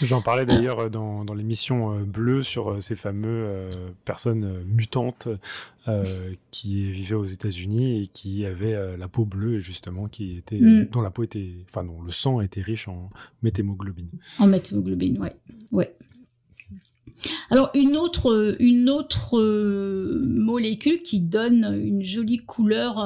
[0.02, 3.70] J'en parlais d'ailleurs dans, dans l'émission euh, Bleue sur euh, ces fameux euh,
[4.04, 5.28] personnes mutantes
[5.86, 6.04] euh,
[6.50, 10.88] qui vivaient aux États-Unis et qui avaient la peau bleue justement, qui était, mm.
[10.90, 13.10] dont la peau était, enfin dont le sang était riche en
[13.42, 14.08] méthémoglobine.
[14.38, 15.36] En méthémoglobine, ouais,
[15.72, 15.94] ouais.
[17.50, 19.40] Alors une autre, une autre
[20.18, 22.96] molécule qui donne une jolie couleur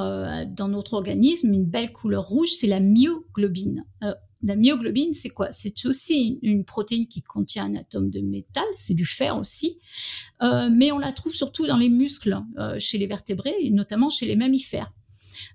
[0.55, 3.85] dans notre organisme, une belle couleur rouge, c'est la myoglobine.
[4.01, 5.51] Alors, la myoglobine, c'est quoi?
[5.51, 9.79] C'est aussi une protéine qui contient un atome de métal, c'est du fer aussi,
[10.41, 14.09] euh, mais on la trouve surtout dans les muscles euh, chez les vertébrés, et notamment
[14.09, 14.93] chez les mammifères.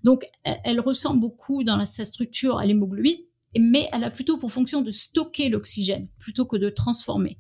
[0.03, 3.19] Donc, elle, ressemble beaucoup dans sa structure à l'hémoglobine,
[3.59, 7.39] mais elle a plutôt pour fonction de stocker l'oxygène plutôt que de transformer.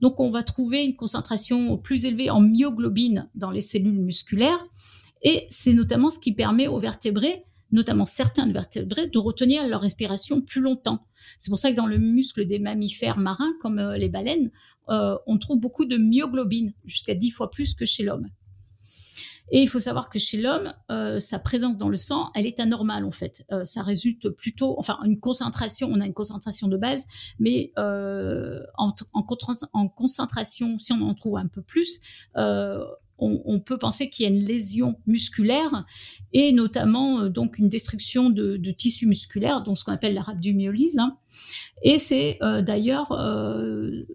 [0.00, 4.66] Donc, on va trouver une concentration plus élevée en myoglobine dans les cellules musculaires,
[5.22, 10.40] et c'est notamment ce qui permet aux vertébrés notamment certains vertébrés, de retenir leur respiration
[10.40, 11.06] plus longtemps.
[11.38, 14.50] C'est pour ça que dans le muscle des mammifères marins, comme euh, les baleines,
[14.88, 18.28] euh, on trouve beaucoup de myoglobine, jusqu'à dix fois plus que chez l'homme.
[19.50, 22.60] Et il faut savoir que chez l'homme, euh, sa présence dans le sang, elle est
[22.60, 23.44] anormale en fait.
[23.50, 25.88] Euh, ça résulte plutôt, enfin, une concentration.
[25.90, 27.06] On a une concentration de base,
[27.38, 29.26] mais euh, en, en,
[29.72, 32.00] en, concentration, si on en trouve un peu plus,
[32.36, 32.84] euh,
[33.20, 35.84] on, on, peut penser qu'il y a une lésion musculaire
[36.32, 40.22] et notamment euh, donc une destruction de, de tissu musculaire, donc ce qu'on appelle la
[40.22, 40.98] rhabdomyolyse.
[40.98, 41.16] Hein.
[41.82, 44.06] Et c'est euh, d'ailleurs euh,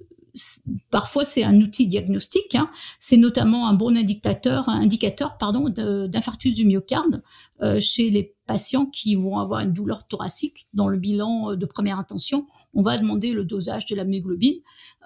[0.91, 2.55] parfois c'est un outil diagnostique.
[2.55, 2.69] Hein.
[2.99, 7.23] C'est notamment un bon indicateur, indicateur pardon d'infarctus du myocarde
[7.61, 10.67] euh, chez les patients qui vont avoir une douleur thoracique.
[10.73, 14.60] Dans le bilan euh, de première intention, on va demander le dosage de la myoglobine,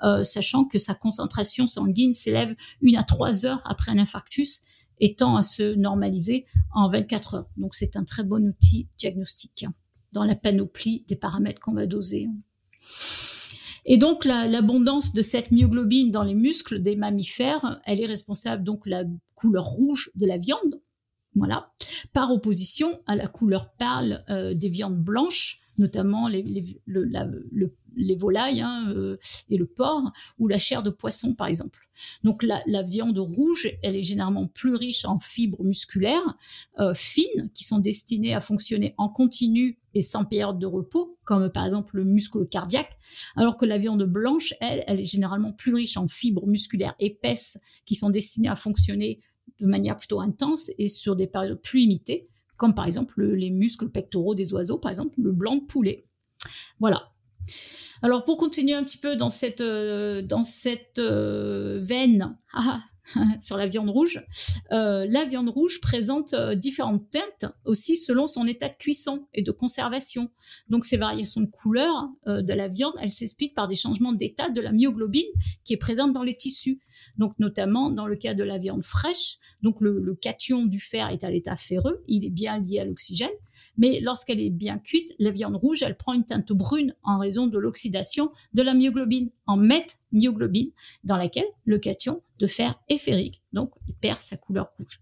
[0.04, 4.64] euh, sachant que sa concentration sanguine s'élève une à trois heures après un infarctus
[5.00, 7.50] et tend à se normaliser en 24 heures.
[7.58, 9.74] Donc c'est un très bon outil diagnostique hein,
[10.12, 12.28] dans la panoplie des paramètres qu'on va doser.
[13.86, 18.86] Et donc l'abondance de cette myoglobine dans les muscles des mammifères, elle est responsable donc
[18.86, 19.04] la
[19.36, 20.82] couleur rouge de la viande,
[21.40, 21.72] voilà,
[22.14, 26.44] par opposition à la couleur pâle euh, des viandes blanches, notamment les,
[26.86, 27.10] le,
[27.52, 29.18] le, les volailles hein, euh,
[29.50, 31.88] et le porc, ou la chair de poisson, par exemple.
[32.24, 36.38] Donc la, la, viande rouge, elle est généralement plus riche en fibres musculaires
[36.80, 41.50] euh, fines, qui sont destinées à fonctionner en continu et sans période de repos, comme
[41.52, 42.98] par exemple le muscle cardiaque,
[43.36, 47.58] alors que la viande blanche, elle, elle est généralement plus riche en fibres musculaires épaisses,
[47.86, 49.20] qui sont destinées à fonctionner
[49.60, 53.90] de manière plutôt intense et sur des périodes plus limitées, comme par exemple les muscles
[53.90, 56.06] pectoraux des oiseaux, par exemple le blanc de poulet.
[56.80, 57.12] Voilà.
[58.02, 60.44] Alors pour continuer un petit peu dans cette euh, dans
[60.98, 62.82] euh, veine ah,
[63.40, 64.24] sur la viande rouge,
[64.72, 69.52] euh, la viande rouge présente différentes teintes aussi selon son état de cuisson et de
[69.52, 70.30] conservation.
[70.70, 74.62] Donc ces variations de couleur de la viande, elles s'expliquent par des changements d'état de
[74.62, 75.28] la myoglobine
[75.64, 76.80] qui est présente dans les tissus.
[77.18, 81.10] Donc notamment dans le cas de la viande fraîche, donc le, le cation du fer
[81.10, 83.30] est à l'état ferreux, il est bien lié à l'oxygène.
[83.78, 87.48] Mais lorsqu'elle est bien cuite, la viande rouge, elle prend une teinte brune en raison
[87.48, 89.58] de l'oxydation de la myoglobine, en
[90.12, 90.72] myoglobine,
[91.04, 93.44] dans laquelle le cation de fer ferrique.
[93.54, 95.02] Donc, il perd sa couleur rouge.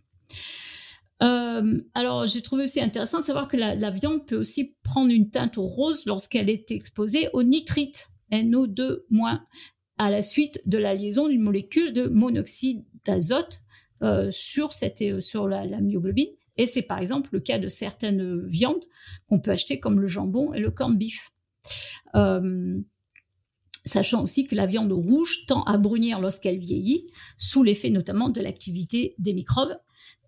[1.24, 5.30] Euh, alors, j'ai trouvé aussi intéressant de savoir que la, viande peut aussi prendre une
[5.30, 9.00] teinte rose lorsqu'elle est exposée au nitrite, NO2-,
[9.98, 13.62] à la suite de la liaison d'une molécule de monoxyde d'azote
[14.04, 18.84] euh, sur, cette, sur la, myoglobine et c'est par exemple le cas de certaines viandes
[19.28, 21.32] qu'on peut acheter comme le jambon et le corn beef.
[22.16, 22.80] Euh,
[23.88, 28.42] sachant aussi que la viande rouge tend à brunir lorsqu'elle vieillit, sous l'effet notamment de
[28.42, 29.78] l'activité des microbes,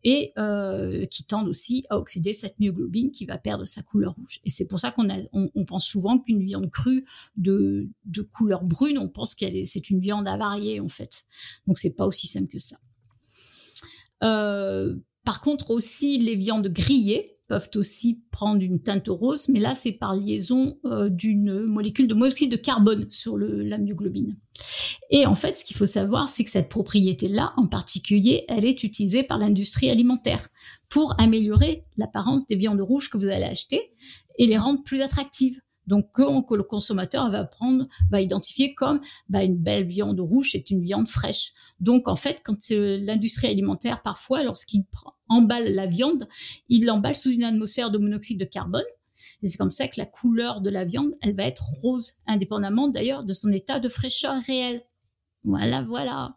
[0.03, 4.39] et euh, qui tendent aussi à oxyder cette myoglobine qui va perdre sa couleur rouge.
[4.45, 7.89] Et c'est pour ça qu'on on, on pense souvent qu'une viande crue de,
[8.31, 11.25] couleur brune, on pense qu'elle est, une viande avariée en fait.
[11.67, 12.77] Donc c'est pas aussi simple que ça.
[14.23, 14.95] Euh,
[15.29, 19.91] par contre, aussi, les viandes grillées peuvent aussi prendre une teinte rose, mais là, c'est
[19.91, 24.35] par liaison euh, d'une molécule de monoxyde de carbone sur la myoglobine.
[25.11, 28.83] Et en fait, ce qu'il faut savoir, c'est que cette propriété-là, en particulier, elle est
[28.83, 30.49] utilisée par l'industrie alimentaire
[30.89, 33.93] pour améliorer l'apparence des viandes rouges que vous allez acheter
[34.39, 35.61] et les rendre plus attractives.
[35.89, 40.69] Donc que, le consommateur va prendre, va identifier comme bah, une belle viande rouge, c'est
[40.69, 41.51] une viande fraîche.
[41.79, 44.85] Donc en fait, quand l'industrie alimentaire parfois, lorsqu'il
[45.29, 46.27] emballe la viande,
[46.69, 48.83] il l'emballe sous une atmosphère de monoxyde de carbone.
[49.41, 52.87] Et c'est comme ça que la couleur de la viande, elle va être rose, indépendamment
[52.87, 54.83] d'ailleurs de son état de fraîcheur réel.
[55.43, 56.35] Voilà, voilà.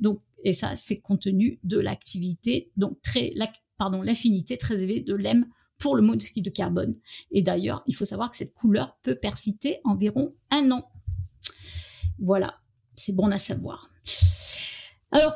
[0.00, 3.34] Donc, et ça, c'est compte tenu de l'activité, donc très,
[3.76, 5.46] pardon, l'affinité très élevée de l'EM
[5.92, 6.96] le monoxyde de carbone.
[7.30, 10.90] Et d'ailleurs, il faut savoir que cette couleur peut persister environ un an.
[12.18, 12.60] Voilà,
[12.96, 13.90] c'est bon à savoir.
[15.10, 15.34] Alors,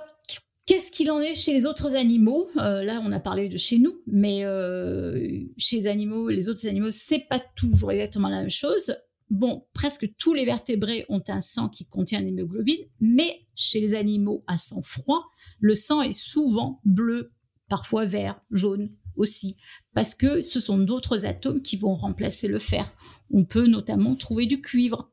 [0.69, 2.51] Qu'est-ce qu'il en est chez les autres animaux?
[2.59, 6.69] Euh, Là, on a parlé de chez nous, mais euh, chez les animaux, les autres
[6.69, 8.95] animaux, c'est pas toujours exactement la même chose.
[9.31, 14.45] Bon, presque tous les vertébrés ont un sang qui contient l'hémoglobine, mais chez les animaux
[14.47, 15.25] à sang froid,
[15.59, 17.33] le sang est souvent bleu,
[17.71, 19.57] parfois vert, jaune aussi,
[19.99, 22.87] parce que ce sont d'autres atomes qui vont remplacer le fer.
[23.33, 25.11] On peut notamment trouver du cuivre.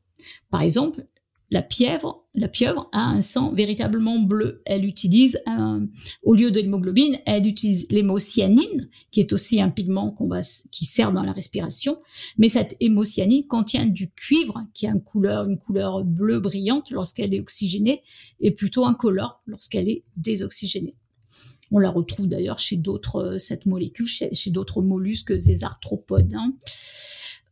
[0.52, 1.08] Par exemple,
[1.50, 4.62] la pieuvre, la pieuvre a un sang véritablement bleu.
[4.64, 5.42] Elle utilise
[6.22, 10.16] au lieu de l'hémoglobine, elle utilise l'hémocyanine, qui est aussi un pigment
[10.70, 11.98] qui sert dans la respiration.
[12.38, 17.34] Mais cette hémocyanine contient du cuivre, qui a une couleur, une couleur bleue brillante lorsqu'elle
[17.34, 18.04] est oxygénée,
[18.40, 20.94] et plutôt incolore lorsqu'elle est désoxygénée.
[21.72, 26.34] On la retrouve d'ailleurs chez d'autres, cette molécule, chez, d'autres mollusques, des arthropodes.
[26.36, 26.54] Hein.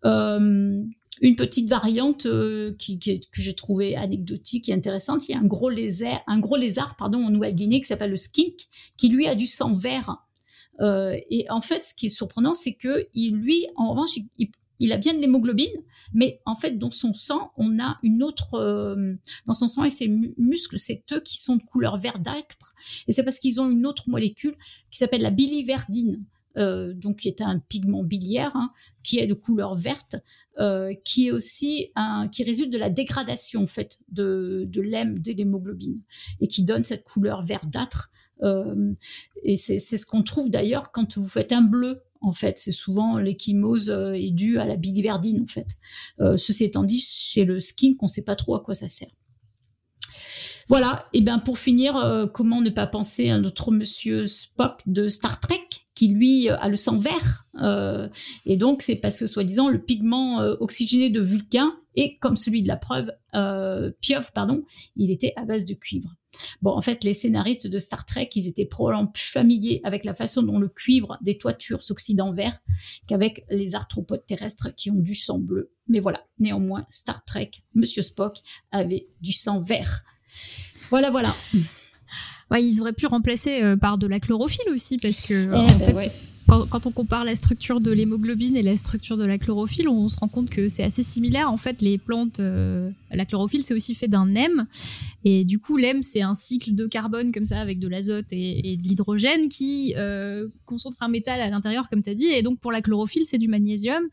[0.05, 0.83] Euh,
[1.21, 2.27] une petite variante
[2.77, 5.27] qui, que j'ai trouvée anecdotique et intéressante.
[5.29, 8.17] Il y a un gros lézard, un gros lézard pardon, en Nouvelle-Guinée qui s'appelle le
[8.17, 10.17] skink, qui lui a du sang vert.
[10.81, 14.49] et en fait, ce qui est surprenant, c'est que il, lui, en revanche, il
[14.91, 15.71] a bien de l'hémoglobine,
[16.13, 19.13] mais en fait, dans son sang, on a une autre, euh,
[19.45, 20.07] dans son sang et ses
[20.37, 22.73] muscles, c'est eux qui sont de couleur verdâtre,
[23.07, 24.55] et c'est parce qu'ils ont une autre molécule
[24.91, 26.25] qui s'appelle la biliverdine.
[26.55, 28.71] Euh, donc qui est un pigment biliaire hein,
[29.01, 30.17] qui est de couleur verte,
[30.59, 34.81] euh, qui est aussi un, qui résulte de la dégradation en fait de, de
[35.31, 35.99] l'hémoglobine
[36.41, 38.11] et qui donne cette couleur verdâtre.
[38.43, 38.93] Euh,
[39.41, 42.57] et c'est ce qu'on trouve d'ailleurs quand vous faites un bleu en fait.
[42.57, 45.67] C'est souvent l'échymose euh, est due à la biliverdine, en fait.
[46.19, 48.87] Euh, ceci étant dit, chez le skink, on ne sait pas trop à quoi ça
[48.87, 49.11] sert.
[50.69, 55.09] Voilà, et bien pour finir, euh, comment ne pas penser à notre monsieur Spock de
[55.09, 57.45] Star Trek qui lui a le sang vert.
[58.47, 62.67] et donc c'est parce que soi-disant le pigment oxygéné de Vulcain et comme celui de
[62.67, 63.11] la preuve
[64.01, 64.63] Pieuvre, pardon,
[64.95, 66.09] il était à base de cuivre.
[66.61, 70.13] Bon, en fait, les scénaristes de Star Trek, ils étaient probablement plus familiers avec la
[70.13, 72.57] façon dont le cuivre des toitures s'oxyde en vert
[73.07, 75.71] qu'avec les arthropodes terrestres qui ont du sang bleu.
[75.87, 78.39] Mais voilà, néanmoins, Star Trek, Monsieur Spock
[78.71, 80.03] avait du sang vert.
[80.89, 81.35] Voilà, voilà.
[82.51, 86.09] Ouais, ils auraient pu remplacer euh, par de la chlorophylle aussi, parce que eh ben
[86.69, 90.17] quand, on compare la structure de l'hémoglobine et la structure de la chlorophylle, on, se
[90.17, 91.49] rend compte que c'est assez similaire.
[91.49, 94.65] En fait, les plantes, euh, la chlorophylle, c'est aussi fait d'un M.
[95.25, 98.77] Et du coup, l'M, c'est un cycle de carbone comme ça, avec de l'azote et,
[98.77, 102.27] de l'hydrogène qui euh, concentre un métal à l'intérieur, comme tu as dit.
[102.27, 104.03] Et donc, pour la chlorophylle, c'est du magnésium.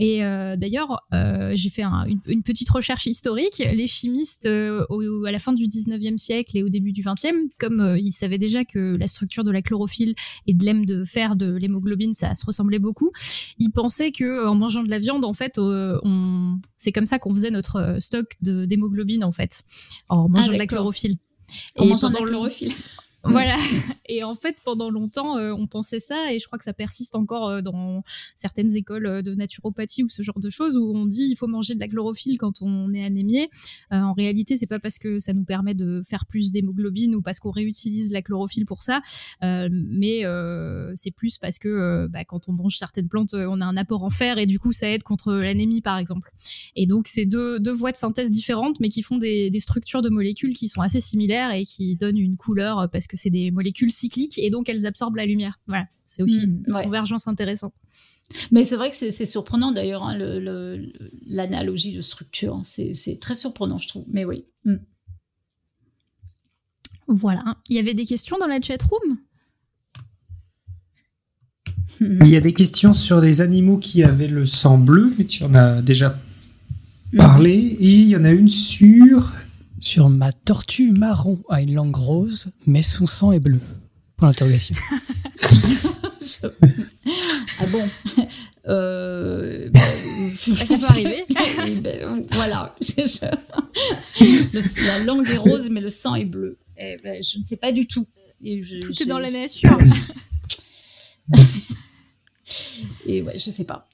[0.00, 3.58] Et euh, d'ailleurs, euh, j'ai fait une, petite recherche historique.
[3.58, 4.84] Les chimistes, euh,
[5.26, 8.64] à la fin du 19e siècle et au début du 20e, comme ils savaient déjà
[8.64, 10.14] que la structure de la chlorophylle
[10.46, 13.12] et de l'aime de fer de l'hémoglobine, ça se ressemblait beaucoup,
[13.58, 16.58] ils pensaient que en mangeant de la viande, en fait, on...
[16.78, 19.64] c'est comme ça qu'on faisait notre stock d'hémoglobine, en fait,
[20.08, 21.16] en mangeant ah, de la chlorophylle.
[21.76, 22.72] En mangeant de la chlorophylle.
[23.24, 23.56] Voilà.
[24.08, 27.14] Et en fait, pendant longtemps, euh, on pensait ça, et je crois que ça persiste
[27.14, 28.02] encore euh, dans
[28.34, 31.46] certaines écoles euh, de naturopathie ou ce genre de choses, où on dit il faut
[31.46, 33.50] manger de la chlorophylle quand on est anémié.
[33.90, 37.38] en réalité, c'est pas parce que ça nous permet de faire plus d'hémoglobine ou parce
[37.38, 39.00] qu'on réutilise la chlorophylle pour ça,
[39.42, 40.24] mais
[40.96, 44.10] c'est plus parce que bah, quand on mange certaines plantes, on a un apport en
[44.10, 46.32] fer, et du coup, ça aide contre l'anémie, par exemple.
[46.74, 50.08] Et donc, c'est deux, voies de synthèse différentes, mais qui font des, des structures de
[50.08, 53.90] molécules qui sont assez similaires et qui donnent une couleur parce que c'est des molécules
[53.90, 55.58] cycliques et donc elles absorbent la lumière.
[55.66, 57.74] Voilà, c'est aussi mm, une convergence intéressante.
[58.52, 60.16] Mais c'est vrai que c'est surprenant d'ailleurs, hein,
[61.26, 62.56] l'analogie de structure.
[62.56, 62.62] Hein.
[62.64, 64.04] C'est très surprenant, je trouve.
[64.08, 64.44] Mais oui.
[64.64, 64.76] Mm.
[67.08, 67.56] Voilà.
[67.68, 69.18] Il y avait des questions dans la chat room?
[72.00, 75.42] Il y a des questions sur des animaux qui avaient le sang bleu, mais tu
[75.42, 76.16] en as déjà
[77.12, 77.18] mm.
[77.18, 77.52] parlé.
[77.52, 79.32] Et il y en a une sur
[79.80, 83.60] sur ma tortue marron a une langue rose, mais son sang est bleu.
[84.16, 84.76] Pour l'interrogation.
[86.44, 87.88] ah bon?
[88.68, 91.24] Euh, bah, Ça peut arriver.
[91.80, 92.74] Ben, voilà.
[93.18, 96.58] la langue est rose, mais le sang est bleu.
[96.76, 98.06] Eh ben, je ne sais pas du tout.
[98.42, 99.78] tout est dans la nature.
[103.06, 103.88] Et ouais, je sais pas.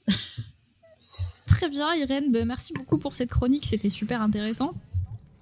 [1.47, 2.31] Très bien, Irène.
[2.31, 3.65] Ben, merci beaucoup pour cette chronique.
[3.65, 4.73] C'était super intéressant.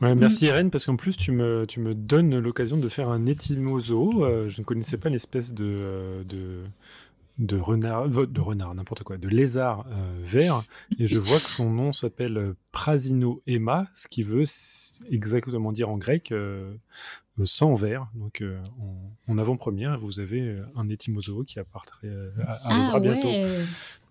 [0.01, 0.47] Ouais, merci mm.
[0.47, 4.25] Irène, parce qu'en plus tu me, tu me donnes l'occasion de faire un étymosoo.
[4.25, 6.63] Euh, je ne connaissais pas l'espèce de, euh, de,
[7.37, 10.63] de renard, de renard, n'importe quoi, de lézard euh, vert,
[10.99, 14.45] et je vois que son nom s'appelle Prasino Emma, ce qui veut
[15.09, 18.07] exactement dire en grec le sang vert.
[18.15, 18.43] Donc
[19.27, 21.99] en, avant-première, vous avez un étymosoo qui apparaîtra,
[22.65, 23.29] ah, bientôt.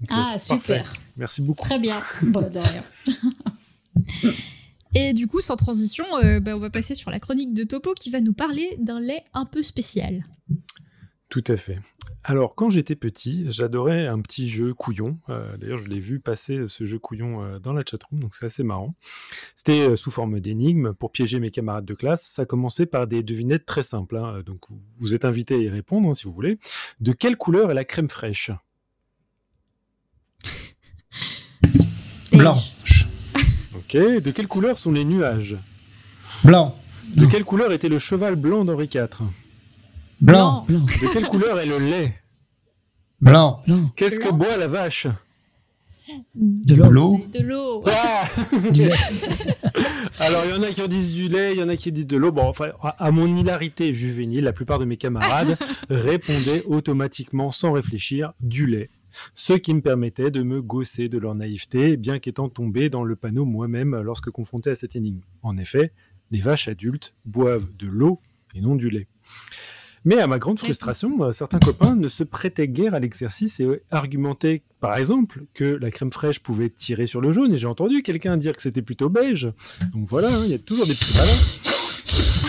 [0.09, 0.91] ah super.
[1.19, 1.63] Merci beaucoup.
[1.63, 2.01] Très bien.
[2.23, 4.33] Bon, de rien.
[4.95, 7.95] Et du coup, sans transition, euh, bah, on va passer sur la chronique de Topo
[7.95, 10.25] qui va nous parler d'un lait un peu spécial.
[11.29, 11.81] Tout à fait.
[12.23, 15.19] Alors, quand j'étais petit, j'adorais un petit jeu couillon.
[15.29, 18.47] Euh, d'ailleurs, je l'ai vu passer ce jeu couillon euh, dans la chatroom, donc c'est
[18.47, 18.95] assez marrant.
[19.57, 22.23] C'était sous forme d'énigme pour piéger mes camarades de classe.
[22.23, 24.17] Ça commençait par des devinettes très simples.
[24.17, 24.43] Hein.
[24.47, 24.61] Donc,
[24.99, 26.59] vous êtes invité à y répondre hein, si vous voulez.
[27.01, 28.53] De quelle couleur est la crème fraîche?
[32.33, 32.57] Blanc.
[33.95, 34.23] Ok.
[34.23, 35.57] De quelle couleur sont les nuages?
[36.43, 36.77] Blanc.
[37.17, 39.09] De quelle couleur était le cheval blanc d'Henri IV
[40.21, 40.65] Blanc.
[40.69, 42.15] De quelle couleur est le lait?
[43.21, 43.61] Blanc.
[43.97, 45.07] Qu'est-ce que boit la vache?
[46.35, 47.21] De l'eau.
[47.33, 47.83] De l'eau.
[47.87, 48.25] Ah
[50.21, 51.93] Alors, il y en a qui en disent du lait, il y en a qui
[51.93, 52.31] disent de l'eau.
[52.31, 55.57] Bon, enfin, à mon hilarité juvénile, la plupart de mes camarades
[55.89, 58.91] répondaient automatiquement, sans réfléchir, du lait.
[59.35, 63.17] Ce qui me permettait de me gausser de leur naïveté, bien qu'étant tombé dans le
[63.17, 65.21] panneau moi-même lorsque confronté à cette énigme.
[65.43, 65.93] En effet,
[66.31, 68.21] les vaches adultes boivent de l'eau
[68.55, 69.09] et non du lait.
[70.07, 73.83] Mais à ma grande frustration, euh, certains copains ne se prêtaient guère à l'exercice et
[73.91, 77.55] argumentaient, par exemple, que la crème fraîche pouvait tirer sur le jaune.
[77.55, 79.49] Et j'ai entendu quelqu'un dire que c'était plutôt beige.
[79.95, 81.94] Donc voilà, hein, il y a toujours des petits malins.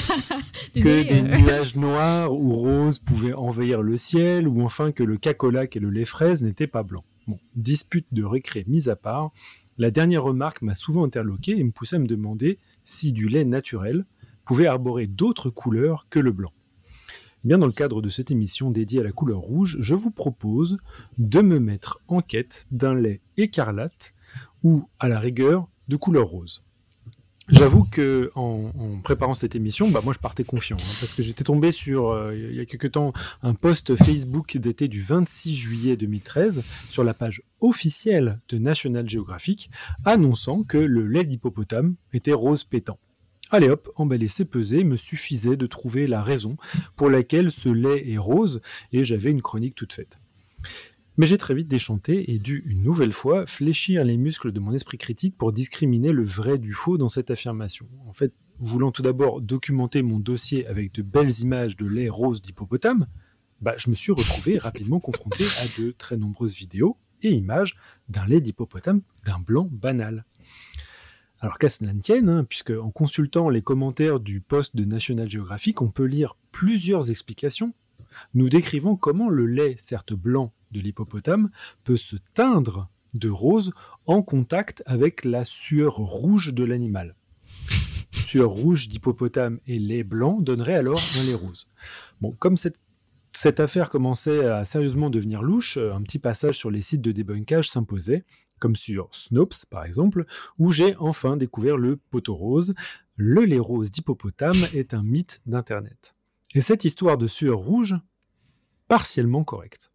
[0.73, 1.37] que des euh.
[1.37, 5.89] nuages noirs ou roses pouvaient envahir le ciel, ou enfin que le cacolac et le
[5.89, 7.05] lait fraise n'étaient pas blancs.
[7.27, 9.31] Bon, dispute de récré mise à part,
[9.77, 13.45] la dernière remarque m'a souvent interloqué et me poussait à me demander si du lait
[13.45, 14.05] naturel
[14.45, 16.51] pouvait arborer d'autres couleurs que le blanc.
[17.43, 20.77] Bien dans le cadre de cette émission dédiée à la couleur rouge, je vous propose
[21.17, 24.15] de me mettre en quête d'un lait écarlate
[24.63, 26.64] ou à la rigueur de couleur rose.
[27.49, 28.71] J'avoue que en,
[29.03, 32.35] préparant cette émission, bah moi je partais confiant hein, parce que j'étais tombé sur euh,
[32.35, 37.13] il y a quelque temps un post Facebook daté du 26 juillet 2013 sur la
[37.13, 39.69] page officielle de National Geographic
[40.05, 42.97] annonçant que le lait d'hippopotame était rose pétant.
[43.51, 46.57] Allez hop, emballé c'est pesé, me suffisait de trouver la raison
[46.95, 48.59] pour laquelle ce lait est rose
[48.91, 50.17] et j'avais une chronique toute faite.
[51.17, 54.73] Mais j'ai très vite déchanté et dû une nouvelle fois fléchir les muscles de mon
[54.73, 57.87] esprit critique pour discriminer le vrai du faux dans cette affirmation.
[58.05, 62.41] En fait, voulant tout d'abord documenter mon dossier avec de belles images de lait rose
[62.41, 63.07] d'hippopotame,
[63.61, 67.77] bah, je me suis retrouvé rapidement confronté à de très nombreuses vidéos et images
[68.09, 70.25] d'un lait d'hippopotame d'un blanc banal.
[71.39, 75.29] Alors qu'à cela ne tienne, hein, puisque en consultant les commentaires du post de National
[75.29, 77.73] Geographic, on peut lire plusieurs explications
[78.33, 81.49] nous décrivant comment le lait, certes blanc, de l'hippopotame
[81.83, 83.71] peut se teindre de rose
[84.05, 87.15] en contact avec la sueur rouge de l'animal.
[88.11, 91.69] Sueur rouge d'hippopotame et lait blanc donnerait alors un lait rose.
[92.39, 92.79] Comme cette,
[93.31, 97.69] cette affaire commençait à sérieusement devenir louche, un petit passage sur les sites de débunkage
[97.69, 98.25] s'imposait,
[98.59, 100.25] comme sur Snopes par exemple,
[100.57, 102.73] où j'ai enfin découvert le poteau rose.
[103.15, 106.15] Le lait rose d'hippopotame est un mythe d'Internet.
[106.55, 107.95] Et cette histoire de sueur rouge,
[108.87, 109.91] partiellement correcte.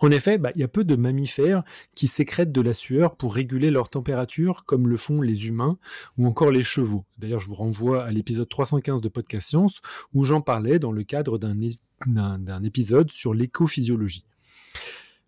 [0.00, 1.62] En effet, bah, il y a peu de mammifères
[1.94, 5.78] qui sécrètent de la sueur pour réguler leur température, comme le font les humains
[6.16, 7.04] ou encore les chevaux.
[7.18, 9.80] D'ailleurs, je vous renvoie à l'épisode 315 de Podcast Science,
[10.12, 14.24] où j'en parlais dans le cadre d'un épisode sur l'écophysiologie.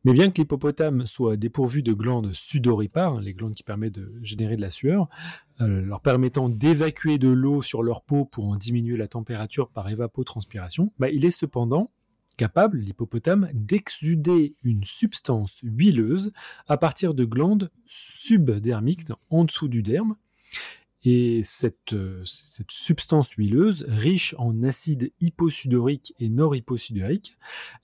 [0.07, 4.55] Mais bien que l'hippopotame soit dépourvu de glandes sudoripares, les glandes qui permettent de générer
[4.55, 5.09] de la sueur,
[5.61, 9.89] euh, leur permettant d'évacuer de l'eau sur leur peau pour en diminuer la température par
[9.89, 11.91] évapotranspiration, bah, il est cependant
[12.37, 16.33] capable, l'hippopotame, d'exuder une substance huileuse
[16.69, 20.15] à partir de glandes subdermiques en dessous du derme,
[21.09, 27.39] et cette, euh, cette, substance huileuse, riche en acide hyposudorique et nord-hyposudorique,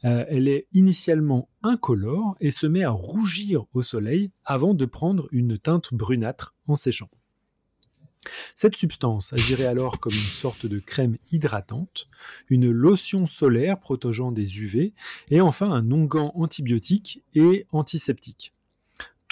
[0.04, 5.28] euh, elle est initialement incolore et se met à rougir au soleil avant de prendre
[5.30, 7.10] une teinte brunâtre en séchant.
[8.56, 12.08] Cette substance agirait alors comme une sorte de crème hydratante,
[12.48, 14.94] une lotion solaire protégeant des UV
[15.30, 18.52] et enfin un onguent antibiotique et antiseptique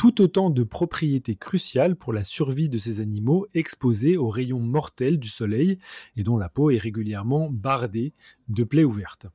[0.00, 5.18] tout autant de propriétés cruciales pour la survie de ces animaux exposés aux rayons mortels
[5.18, 5.78] du soleil
[6.16, 8.14] et dont la peau est régulièrement bardée
[8.48, 9.26] de plaies ouvertes.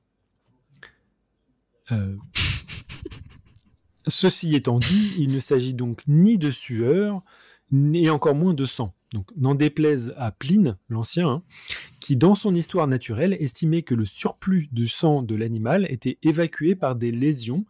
[1.92, 2.16] Euh,
[4.08, 7.22] ceci étant dit, il ne s'agit donc ni de sueur,
[7.72, 8.96] ni encore moins de sang.
[9.38, 11.44] N'en déplaise à Pline, l'ancien, hein,
[12.00, 16.74] qui, dans son histoire naturelle, estimait que le surplus de sang de l'animal était évacué
[16.74, 17.66] par des lésions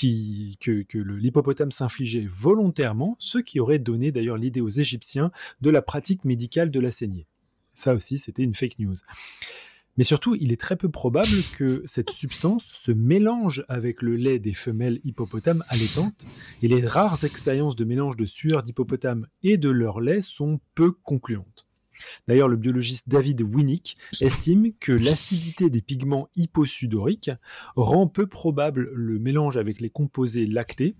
[0.00, 5.30] que, l'hippopotame s'infligeait volontairement, ce qui aurait donné d'ailleurs l'idée aux Égyptiens
[5.60, 7.26] de la pratique médicale de la saignée.
[7.74, 8.96] Ça aussi, c'était une fake news.
[9.96, 14.38] Mais surtout, il est très peu probable que cette substance se mélange avec le lait
[14.38, 16.24] des femelles hippopotames allaitantes,
[16.62, 20.92] et les rares expériences de mélange de sueur d'hippopotame et de leur lait sont peu
[20.92, 21.67] concluantes.
[22.26, 27.30] D'ailleurs, le biologiste David Winnick estime que l'acidité des pigments hyposudoriques
[27.76, 30.94] rend peu probable le mélange avec les composés lactés,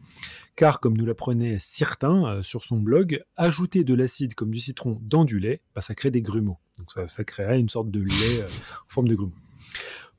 [0.56, 4.98] car comme nous l'apprenait Certain euh, sur son blog, ajouter de l'acide comme du citron
[5.02, 6.58] dans du lait, bah, ça crée des grumeaux.
[6.78, 9.34] Donc ça, ça créerait une sorte de lait euh, en forme de grumeaux.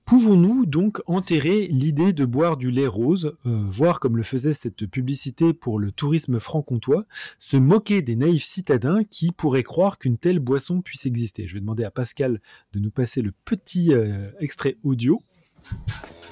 [0.10, 4.88] Pouvons-nous donc enterrer l'idée de boire du lait rose, euh, voir comme le faisait cette
[4.88, 7.06] publicité pour le tourisme franc-comtois,
[7.38, 11.48] se moquer des naïfs citadins qui pourraient croire qu'une telle boisson puisse exister?
[11.48, 12.42] Je vais demander à Pascal
[12.74, 15.22] de nous passer le petit euh, extrait audio.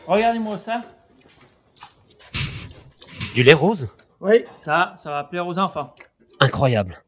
[0.08, 0.82] Regardez-moi ça.
[3.36, 3.90] Du lait rose?
[4.22, 5.94] Oui, ça, ça va plaire aux enfants.
[6.40, 7.04] Incroyable.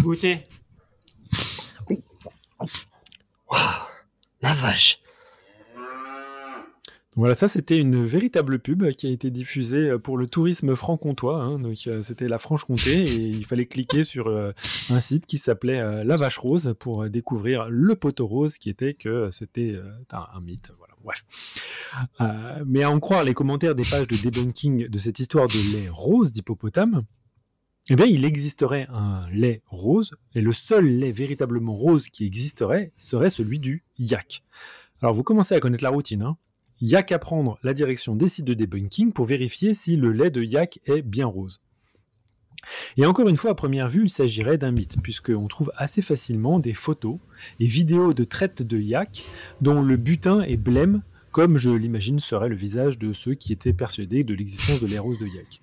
[0.00, 0.44] Goûtez.
[4.42, 4.98] La vache.
[7.14, 11.42] Voilà, ça c'était une véritable pub qui a été diffusée pour le tourisme franc-comtois.
[11.42, 11.58] Hein.
[11.58, 14.28] donc c'était la Franche-Comté et il fallait cliquer sur
[14.88, 19.28] un site qui s'appelait La Vache Rose pour découvrir le poteau rose qui était que
[19.30, 19.78] c'était
[20.12, 20.72] un, mythe.
[20.78, 21.24] Voilà, bref.
[22.64, 25.90] mais à en croire les commentaires des pages de debunking de cette histoire de lait
[25.90, 27.04] rose d'hippopotame,
[27.90, 32.92] eh bien, il existerait un lait rose, et le seul lait véritablement rose qui existerait
[32.96, 34.44] serait celui du yak.
[35.00, 36.22] Alors, vous commencez à connaître la routine.
[36.22, 36.36] Hein
[36.82, 40.42] yak à prendre la direction des sites de debunking pour vérifier si le lait de
[40.42, 41.62] yak est bien rose.
[42.96, 46.60] Et encore une fois, à première vue, il s'agirait d'un mythe, puisqu'on trouve assez facilement
[46.60, 47.18] des photos
[47.58, 49.24] et vidéos de traite de yak
[49.60, 53.72] dont le butin est blême, comme je l'imagine serait le visage de ceux qui étaient
[53.72, 55.60] persuadés de l'existence de lait rose de yak.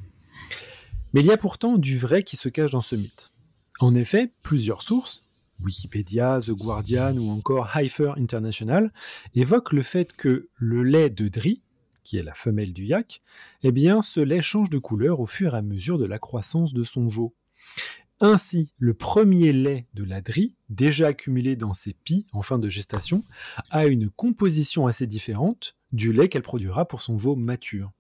[1.13, 3.33] Mais il y a pourtant du vrai qui se cache dans ce mythe.
[3.79, 5.25] En effet, plusieurs sources,
[5.63, 8.91] Wikipédia, The Guardian ou encore Heifer International,
[9.35, 11.61] évoquent le fait que le lait de Dri,
[12.03, 13.21] qui est la femelle du yak,
[13.63, 16.73] eh bien ce lait change de couleur au fur et à mesure de la croissance
[16.73, 17.33] de son veau.
[18.21, 22.67] Ainsi, le premier lait de la Dri, déjà accumulé dans ses pies en fin de
[22.69, 23.23] gestation,
[23.69, 27.91] a une composition assez différente du lait qu'elle produira pour son veau mature.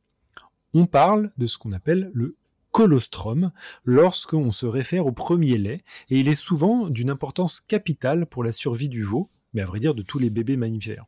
[0.73, 2.35] On parle de ce qu'on appelle le
[2.71, 3.51] colostrum
[3.83, 8.51] lorsqu'on se réfère au premier lait, et il est souvent d'une importance capitale pour la
[8.51, 11.05] survie du veau, mais à vrai dire de tous les bébés mammifères.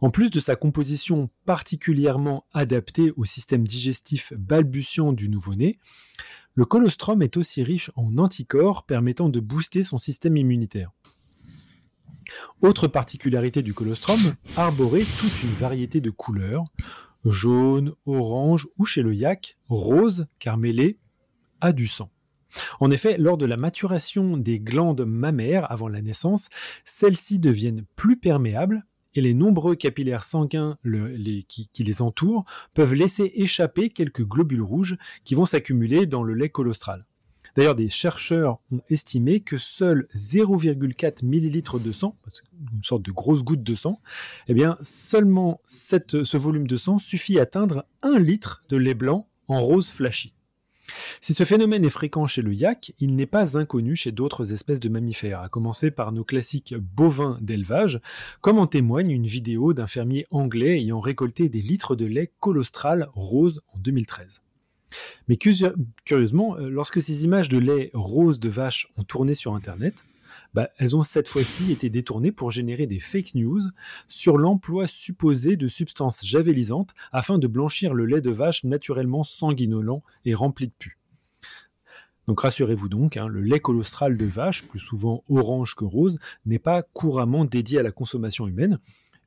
[0.00, 5.78] En plus de sa composition particulièrement adaptée au système digestif balbutiant du nouveau-né,
[6.54, 10.90] le colostrum est aussi riche en anticorps permettant de booster son système immunitaire.
[12.60, 16.64] Autre particularité du colostrum, arborer toute une variété de couleurs,
[17.24, 20.98] jaune, orange ou chez le yak, rose, car mêlé
[21.60, 22.10] à du sang.
[22.80, 26.48] En effet, lors de la maturation des glandes mammaires avant la naissance,
[26.84, 30.78] celles-ci deviennent plus perméables et les nombreux capillaires sanguins
[31.48, 32.44] qui, qui, les entourent
[32.74, 37.04] peuvent laisser échapper quelques globules rouges qui vont s'accumuler dans le lait colostral.
[37.58, 42.16] D'ailleurs, des chercheurs ont estimé que seul 0,4 ml de sang,
[42.72, 44.00] une sorte de grosse goutte de sang,
[44.46, 49.26] eh bien, seulement ce volume de sang suffit à atteindre 1 litre de lait blanc
[49.48, 50.34] en rose flashy.
[51.20, 54.78] Si ce phénomène est fréquent chez le yak, il n'est pas inconnu chez d'autres espèces
[54.78, 58.00] de mammifères, à commencer par nos classiques bovins d'élevage,
[58.40, 63.08] comme en témoigne une vidéo d'un fermier anglais ayant récolté des litres de lait colostral
[63.14, 64.42] rose en 2013.
[65.28, 70.04] Mais curieusement, euh, lorsque ces images de lait rose de vache ont tourné sur Internet,
[70.54, 73.60] bah, elles ont cette fois-ci été détournées pour générer des fake news
[74.08, 80.02] sur l'emploi supposé de substances javelisantes afin de blanchir le lait de vache naturellement sanguinolent
[80.24, 80.98] et rempli de pus.
[82.26, 86.58] Donc rassurez-vous donc, hein, le lait colostral de vache, plus souvent orange que rose, n'est
[86.58, 88.78] pas couramment dédié à la consommation humaine,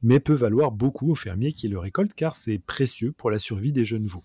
[0.03, 3.71] mais peut valoir beaucoup aux fermiers qui le récoltent car c'est précieux pour la survie
[3.71, 4.23] des jeunes veaux.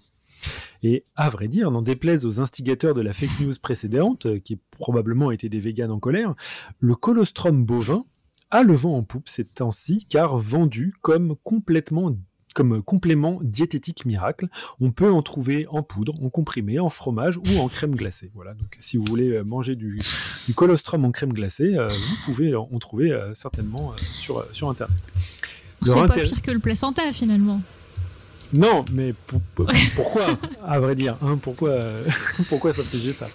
[0.82, 4.56] Et à vrai dire, n'en déplaise aux instigateurs de la fake news précédente, euh, qui
[4.70, 6.34] probablement étaient des véganes en colère,
[6.78, 8.04] le colostrum bovin
[8.50, 12.16] a le vent en poupe ces temps-ci, car vendu comme complètement
[12.54, 14.48] comme complément diététique miracle.
[14.80, 18.30] On peut en trouver en poudre, en comprimé, en fromage ou en crème glacée.
[18.34, 18.54] Voilà.
[18.54, 19.98] Donc, si vous voulez euh, manger du,
[20.54, 24.96] colostrum en crème glacée, euh, vous pouvez en trouver certainement sur, sur Internet.
[25.82, 27.60] C'est pas pire que le placenta finalement.
[28.52, 29.14] Non, mais
[29.96, 31.76] pourquoi, à vrai dire hein, pourquoi,
[32.48, 33.28] pourquoi ça faisait ça?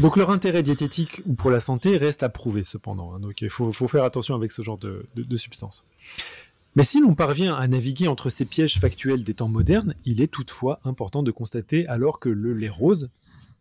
[0.00, 3.14] Donc leur intérêt diététique ou pour la santé reste à prouver cependant.
[3.14, 3.20] Hein.
[3.20, 5.84] donc il faut, faire attention avec ce genre de, de, substances.
[6.74, 10.32] Mais si l'on parvient à naviguer entre ces pièges factuels des temps modernes, il est
[10.32, 13.10] toutefois important de constater alors que le lait rose,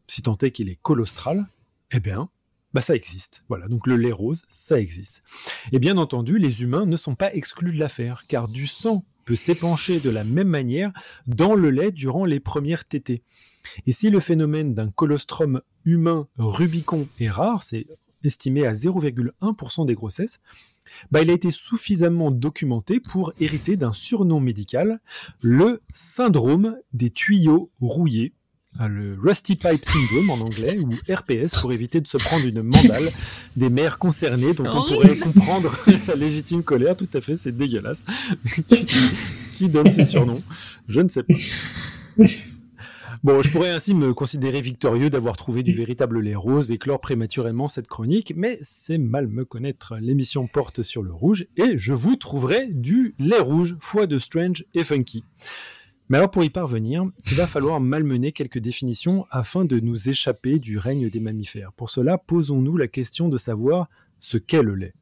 [0.08, 1.48] si tant est qu'il est colostral,
[1.92, 2.30] eh bien,
[2.74, 3.44] bah ça existe.
[3.50, 5.24] Voilà, donc le lait rose, ça existe.
[5.74, 9.04] Et bien entendu, les humains ne sont pas exclus de l'affaire, car du sang
[9.36, 10.92] s'épancher de la même manière
[11.28, 13.24] dans le lait durant les premières tétées.
[13.86, 17.86] Et si le phénomène d'un colostrum humain Rubicon est rare, c'est
[18.24, 20.40] estimé à 0,1% des grossesses,
[21.12, 25.00] bah, il a été suffisamment documenté pour hériter d'un surnom médical,
[25.42, 28.34] le syndrome des tuyaux rouillés,
[28.80, 33.12] le Rusty Pipe Syndrome en anglais, ou RPS pour éviter de se prendre une mandale
[33.56, 35.76] des mères concernées dont on pourrait comprendre
[36.08, 36.96] la légitime colère.
[36.96, 38.04] Tout à fait, c'est dégueulasse.
[39.58, 40.42] qui, donne ces surnoms?
[40.88, 41.34] Je ne sais pas.
[43.24, 47.00] Bon, je pourrais ainsi me considérer victorieux d'avoir trouvé du véritable lait rose et clore
[47.00, 49.98] prématurément cette chronique, mais c'est mal me connaître.
[50.02, 54.66] L'émission porte sur le rouge et je vous trouverai du lait rouge, foi de strange
[54.74, 55.24] et funky.
[56.12, 60.60] Mais alors pour y parvenir, il va falloir malmener quelques définitions afin de nous échapper
[60.60, 61.72] du règne des mammifères.
[61.72, 63.88] Pour cela, posons-nous la question de savoir
[64.20, 64.94] ce qu'est le lait.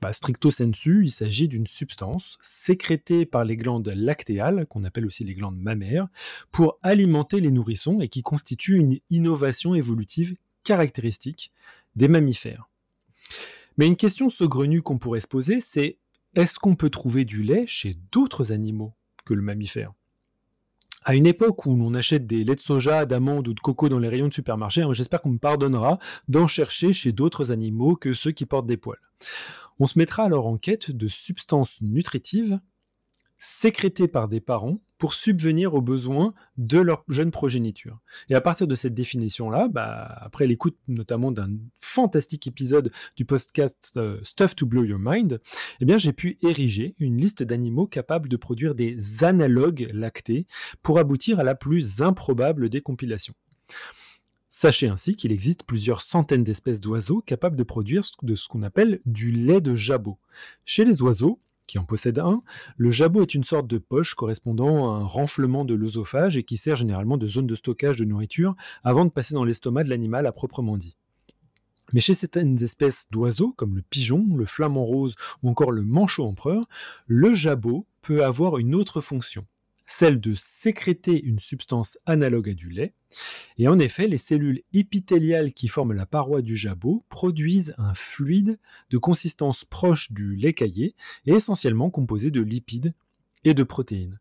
[0.00, 5.24] bah, Stricto sensu, il s'agit d'une substance sécrétée par les glandes lactéales, qu'on appelle aussi
[5.24, 6.06] les glandes mammaires,
[6.52, 11.50] pour alimenter les nourrissons et qui constitue une innovation évolutive caractéristique
[11.96, 12.70] des mammifères.
[13.76, 15.98] Mais une question saugrenue qu'on pourrait se poser, c'est
[16.36, 18.94] est-ce qu'on peut trouver du lait chez d'autres animaux
[19.24, 19.94] que le mammifère?
[21.04, 23.98] À une époque où on achète des laits de soja, d'amandes ou de coco dans
[23.98, 25.98] les rayons de supermarché, hein, j'espère qu'on me pardonnera
[26.28, 28.98] d'en chercher chez d'autres animaux que ceux qui portent des poils.
[29.78, 32.58] On se mettra alors en quête de substances nutritives
[33.38, 38.00] sécrétées par des parents pour subvenir aux besoins de leur jeune progéniture.
[38.30, 43.98] Et à partir de cette définition-là, bah, après l'écoute notamment d'un fantastique épisode du podcast
[43.98, 45.42] euh, Stuff to Blow Your Mind,
[45.82, 50.46] eh bien j'ai pu ériger une liste d'animaux capables de produire des analogues lactés
[50.82, 53.34] pour aboutir à la plus improbable des compilations.
[54.48, 59.00] Sachez ainsi qu'il existe plusieurs centaines d'espèces d'oiseaux capables de produire de ce qu'on appelle
[59.04, 60.16] du lait de jabot.
[60.64, 62.42] Chez les oiseaux, qui en possèdent un,
[62.76, 66.56] le jabot est une sorte de poche correspondant à un renflement de l'œsophage et qui
[66.56, 70.26] sert généralement de zone de stockage de nourriture avant de passer dans l'estomac de l'animal
[70.26, 70.96] à proprement dit.
[71.92, 76.24] Mais chez certaines espèces d'oiseaux, comme le pigeon, le flamant rose ou encore le manchot
[76.24, 76.66] empereur,
[77.06, 79.46] le jabot peut avoir une autre fonction
[79.86, 82.94] celle de sécréter une substance analogue à du lait.
[83.58, 88.58] Et en effet, les cellules épithéliales qui forment la paroi du jabot produisent un fluide
[88.90, 90.94] de consistance proche du lait caillé
[91.26, 92.94] et essentiellement composé de lipides
[93.44, 94.18] et de protéines.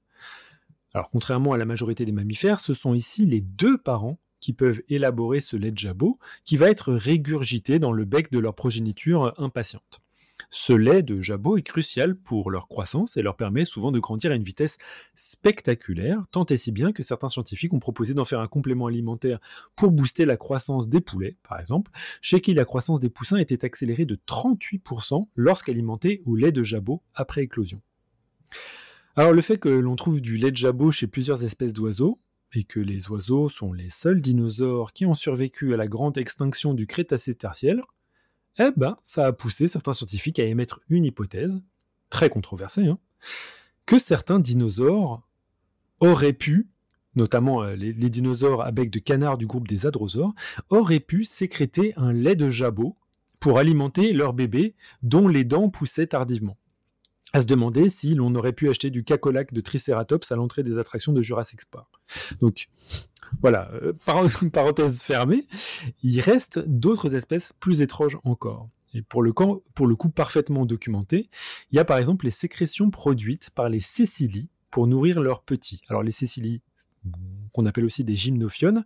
[0.94, 4.82] Alors contrairement à la majorité des mammifères, ce sont ici les deux parents qui peuvent
[4.90, 9.34] élaborer ce lait de jabot qui va être régurgité dans le bec de leur progéniture
[9.38, 10.02] impatiente.
[10.50, 14.32] Ce lait de jabot est crucial pour leur croissance et leur permet souvent de grandir
[14.32, 14.78] à une vitesse
[15.16, 19.40] spectaculaire, tant et si bien que certains scientifiques ont proposé d'en faire un complément alimentaire
[19.76, 21.92] pour booster la croissance des poulets, par exemple,
[22.22, 27.02] chez qui la croissance des poussins était accélérée de 38% lorsqu'alimentés au lait de jabot
[27.14, 27.82] après éclosion.
[29.16, 32.20] Alors le fait que l'on trouve du lait de jabot chez plusieurs espèces d'oiseaux,
[32.56, 36.74] et que les oiseaux sont les seuls dinosaures qui ont survécu à la grande extinction
[36.74, 37.84] du Crétacé tertiaire,
[38.60, 41.62] eh ben, ça a poussé certains scientifiques à émettre une hypothèse,
[42.10, 43.00] très controversée, hein,
[43.86, 45.28] que certains dinosaures
[46.00, 46.70] auraient pu,
[47.16, 50.34] notamment euh, les, dinosaures à bec de canard du groupe des hadrosaures,
[50.70, 52.96] auraient pu sécréter un lait de jabot
[53.40, 56.58] pour alimenter leurs bébés dont les dents poussaient tardivement
[57.34, 60.78] à se demander si l'on aurait pu acheter du cacolac de Triceratops à l'entrée des
[60.78, 61.90] attractions de Jurassic Park.
[62.42, 62.68] Donc,
[63.42, 63.94] voilà, euh,
[64.52, 65.48] parenthèse fermée,
[66.04, 68.70] il reste d'autres espèces plus étranges encore.
[68.94, 71.30] Et pour le, coup parfaitement documenté,
[71.72, 75.82] il y a par exemple les sécrétions produites par les cécilies pour nourrir leurs petits.
[75.88, 76.62] Alors les cécilies,
[77.54, 78.86] qu'on appelle aussi des gymnophiones,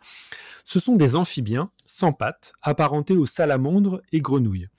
[0.63, 4.69] ce sont des amphibiens sans pattes, apparentés aux salamandres et grenouilles,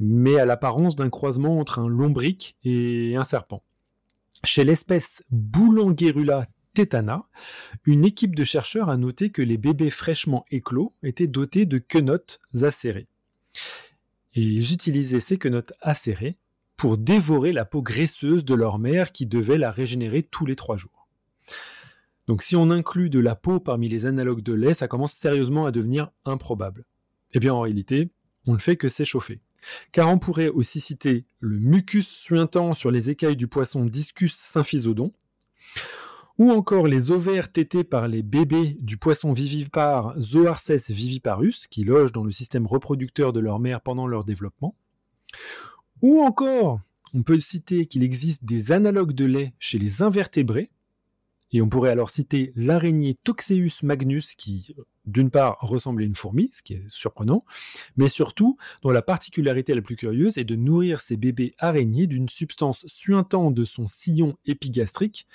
[0.00, 3.62] mais à l'apparence d'un croisement entre un lombric et un serpent.
[4.44, 7.26] Chez l'espèce Boulanguerula Tétana,
[7.84, 12.40] une équipe de chercheurs a noté que les bébés fraîchement éclos étaient dotés de quenottes
[12.62, 13.08] acérées.
[14.34, 16.36] Et ils utilisaient ces quenottes acérées
[16.76, 20.76] pour dévorer la peau graisseuse de leur mère qui devait la régénérer tous les trois
[20.76, 21.08] jours.
[22.26, 25.66] Donc si on inclut de la peau parmi les analogues de lait, ça commence sérieusement
[25.66, 26.84] à devenir improbable.
[27.34, 28.10] Eh bien en réalité,
[28.46, 29.40] on ne fait que s'échauffer.
[29.92, 35.12] Car on pourrait aussi citer le mucus suintant sur les écailles du poisson Discus symphysiodon,
[36.38, 42.12] ou encore les ovaires tétés par les bébés du poisson vivipare Zoarces viviparus, qui logent
[42.12, 44.74] dans le système reproducteur de leur mère pendant leur développement,
[46.02, 46.80] ou encore,
[47.14, 50.70] on peut citer qu'il existe des analogues de lait chez les invertébrés,
[51.54, 54.74] et on pourrait alors citer l'araignée Toxeus magnus qui,
[55.06, 57.44] d'une part, ressemble à une fourmi, ce qui est surprenant,
[57.96, 62.28] mais surtout, dont la particularité la plus curieuse est de nourrir ses bébés araignées d'une
[62.28, 65.28] substance suintant de son sillon épigastrique.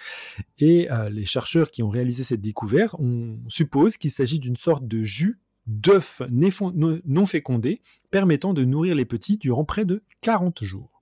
[0.57, 4.85] Et euh, les chercheurs qui ont réalisé cette découverte, on suppose qu'il s'agit d'une sorte
[4.85, 7.79] de jus d'œuf non fécondé
[8.11, 11.01] permettant de nourrir les petits durant près de 40 jours.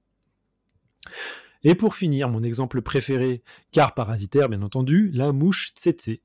[1.68, 3.43] Et pour finir, mon exemple préféré,
[3.74, 6.22] car parasitaire bien entendu, la mouche tsetse,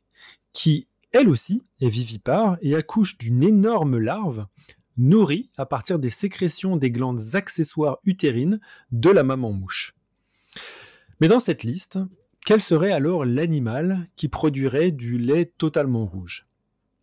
[0.53, 4.47] qui elle aussi est vivipare et accouche d'une énorme larve
[4.97, 8.61] nourrie à partir des sécrétions des glandes accessoires utérines
[8.93, 9.97] de la maman mouche.
[11.21, 11.99] Mais dans cette liste,
[12.47, 16.47] quel serait alors l'animal qui produirait du lait totalement rouge?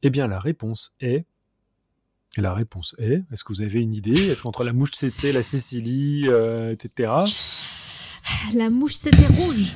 [0.02, 1.26] Eh bien la réponse est
[2.38, 4.30] la réponse est, est-ce que vous avez une idée?
[4.30, 7.12] Est-ce qu'entre la mouche tsetse, la Cécilie, euh, etc.,
[8.56, 9.74] la mouche c'était rouge.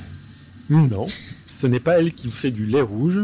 [0.69, 1.07] Non,
[1.47, 3.19] ce n'est pas elle qui fait du lait rouge.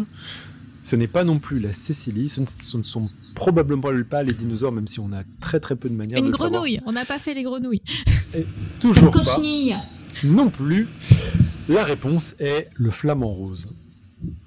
[0.84, 4.34] ce n'est pas non plus la Cécilie, ce ne, ce ne sont probablement pas les
[4.34, 6.51] dinosaures, même si on a très très peu de manières Une de le savoir.
[6.51, 7.82] grenouille, on n'a pas fait les grenouilles.
[8.80, 9.19] Toujours pas.
[9.19, 9.75] Cochenille.
[10.23, 10.88] Non plus.
[11.69, 13.69] La réponse est le flamant rose.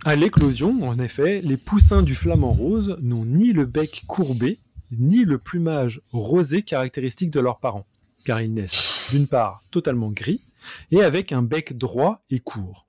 [0.05, 4.59] À l'éclosion, en effet, les poussins du flamant rose n'ont ni le bec courbé,
[4.91, 7.87] ni le plumage rosé caractéristique de leurs parents,
[8.27, 10.43] car ils naissent d'une part totalement gris
[10.91, 12.87] et avec un bec droit et court.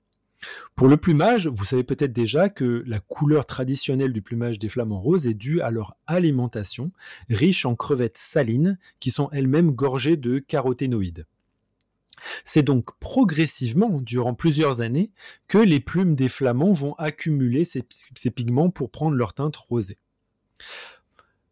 [0.74, 5.00] Pour le plumage, vous savez peut-être déjà que la couleur traditionnelle du plumage des flamants
[5.00, 6.92] roses est due à leur alimentation,
[7.30, 11.26] riche en crevettes salines qui sont elles-mêmes gorgées de caroténoïdes.
[12.44, 15.10] C'est donc progressivement, durant plusieurs années,
[15.48, 19.98] que les plumes des flamands vont accumuler ces, ces pigments pour prendre leur teinte rosée.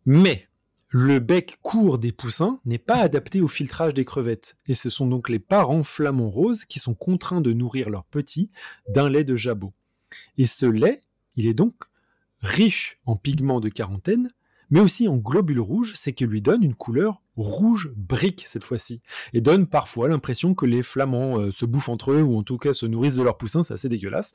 [0.07, 0.49] Mais
[0.95, 5.07] le bec court des poussins n'est pas adapté au filtrage des crevettes, et ce sont
[5.07, 8.51] donc les parents flamands roses qui sont contraints de nourrir leurs petits
[8.91, 9.73] d'un lait de jabot.
[10.37, 11.01] Et ce lait,
[11.35, 11.75] il est donc
[12.41, 14.35] riche en pigments de quarantaine,
[14.73, 19.03] mais aussi en globules rouges, c'est qui lui donne une couleur rouge brique cette fois-ci,
[19.35, 22.57] et donne parfois l'impression que les flamands euh, se bouffent entre eux, ou en tout
[22.57, 24.33] cas se nourrissent de leurs poussins, c'est assez dégueulasse.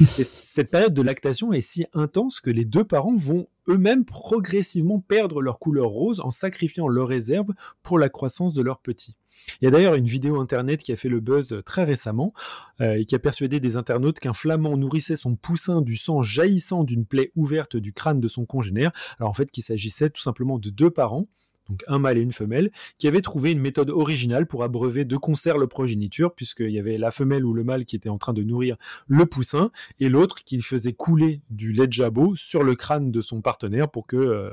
[0.00, 4.98] Et cette période de lactation est si intense que les deux parents vont eux-mêmes progressivement
[4.98, 7.52] perdre leur couleur rose en sacrifiant leurs réserves
[7.84, 9.16] pour la croissance de leurs petits.
[9.60, 12.32] Il y a d'ailleurs une vidéo internet qui a fait le buzz très récemment
[12.80, 16.84] euh, et qui a persuadé des internautes qu'un flamand nourrissait son poussin du sang jaillissant
[16.84, 18.92] d'une plaie ouverte du crâne de son congénère.
[19.18, 21.28] Alors en fait qu'il s'agissait tout simplement de deux parents
[21.68, 25.16] donc un mâle et une femelle, qui avaient trouvé une méthode originale pour abreuver de
[25.16, 28.32] concert le progéniture, puisqu'il y avait la femelle ou le mâle qui était en train
[28.32, 28.76] de nourrir
[29.06, 29.70] le poussin,
[30.00, 33.90] et l'autre qui faisait couler du lait de jabot sur le crâne de son partenaire
[33.90, 34.50] pour qu'il euh,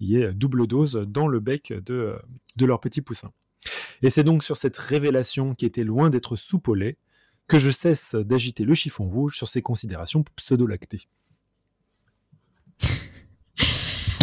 [0.00, 2.16] y ait double dose dans le bec euh,
[2.56, 3.32] de leur petit poussin.
[4.02, 6.96] Et c'est donc sur cette révélation qui était loin d'être soupe au lait
[7.48, 11.08] que je cesse d'agiter le chiffon rouge sur ces considérations pseudo-lactées.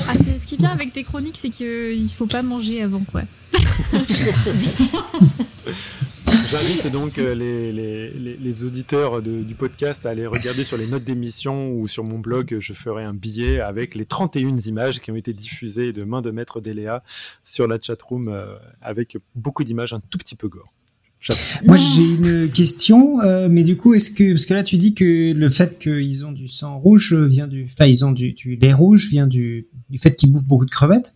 [0.07, 3.21] Ah, c'est ce qui vient avec tes chroniques, c'est qu'il faut pas manger avant quoi.
[6.51, 10.77] J'invite donc euh, les, les, les, les auditeurs de- du podcast à aller regarder sur
[10.77, 12.57] les notes d'émission ou sur mon blog.
[12.59, 16.31] Je ferai un billet avec les 31 images qui ont été diffusées de main de
[16.31, 17.03] maître d'Eléa
[17.43, 20.73] sur la chatroom euh, avec beaucoup d'images un tout petit peu gore.
[21.65, 24.95] Moi, j'ai une question, euh, mais du coup, est-ce que parce que là, tu dis
[24.95, 28.55] que le fait qu'ils ont du sang rouge vient du, enfin, ils ont du, du
[28.55, 31.13] lait rouge vient du, du fait qu'ils bouffent beaucoup de crevettes.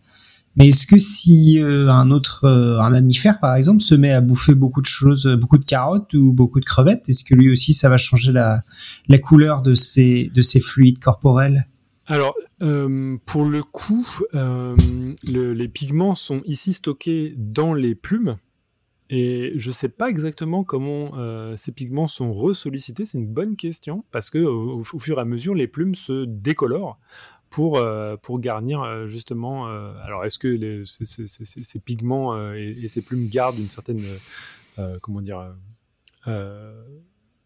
[0.56, 4.20] Mais est-ce que si euh, un autre, euh, un mammifère par exemple, se met à
[4.20, 7.50] bouffer beaucoup de choses, euh, beaucoup de carottes ou beaucoup de crevettes, est-ce que lui
[7.50, 8.60] aussi ça va changer la,
[9.08, 11.64] la couleur de ses, de ses fluides corporels?
[12.06, 18.36] Alors, pour le coup, le- les pigments sont ici stockés dans les plumes.
[19.10, 21.12] Et je ne sais pas exactement comment
[21.56, 23.04] ces pigments sont ressollicités.
[23.04, 26.24] C'est une bonne question parce que au, au fur et à mesure, les plumes se
[26.26, 26.98] décolorent
[27.54, 29.68] pour, euh, pour garnir euh, justement.
[29.68, 34.02] euh, alors, est-ce que ces, pigments et, ces plumes gardent une certaine
[35.00, 35.54] comment dire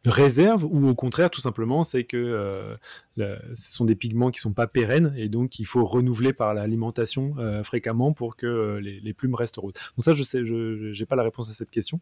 [0.06, 2.78] réserve ou au contraire, tout simplement, c'est que
[3.18, 7.34] ce sont des pigments qui sont pas pérennes et donc il faut renouveler par l'alimentation
[7.62, 9.74] fréquemment pour que les, plumes restent roses.
[9.74, 12.00] Donc ça, je sais, je j'ai pas la réponse à cette question,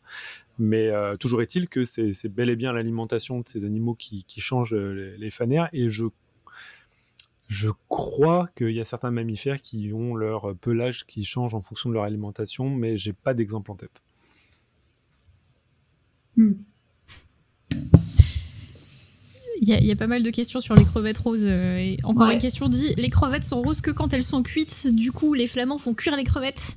[0.60, 5.16] mais toujours est-il que c'est bel et bien l'alimentation de ces animaux qui, change les,
[5.16, 6.04] les fanères et je
[7.48, 11.88] je crois qu'il y a certains mammifères qui ont leur pelage qui change en fonction
[11.88, 14.02] de leur alimentation, mais j'ai pas d'exemple en tête.
[19.62, 21.44] Il y, a- il y a pas mal de questions sur les crevettes roses.
[21.44, 22.34] euh, et encore Ouais.
[22.34, 24.86] une question dit les crevettes sont roses que quand elles sont cuites.
[24.94, 26.76] Du coup, les flamands font cuire les crevettes.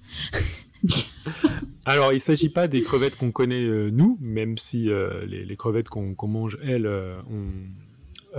[1.86, 5.44] Alors, il ne s'agit pas des crevettes qu'on connaît euh, nous, même si euh, les,
[5.44, 7.46] les crevettes qu'on mange, elles, euh, on,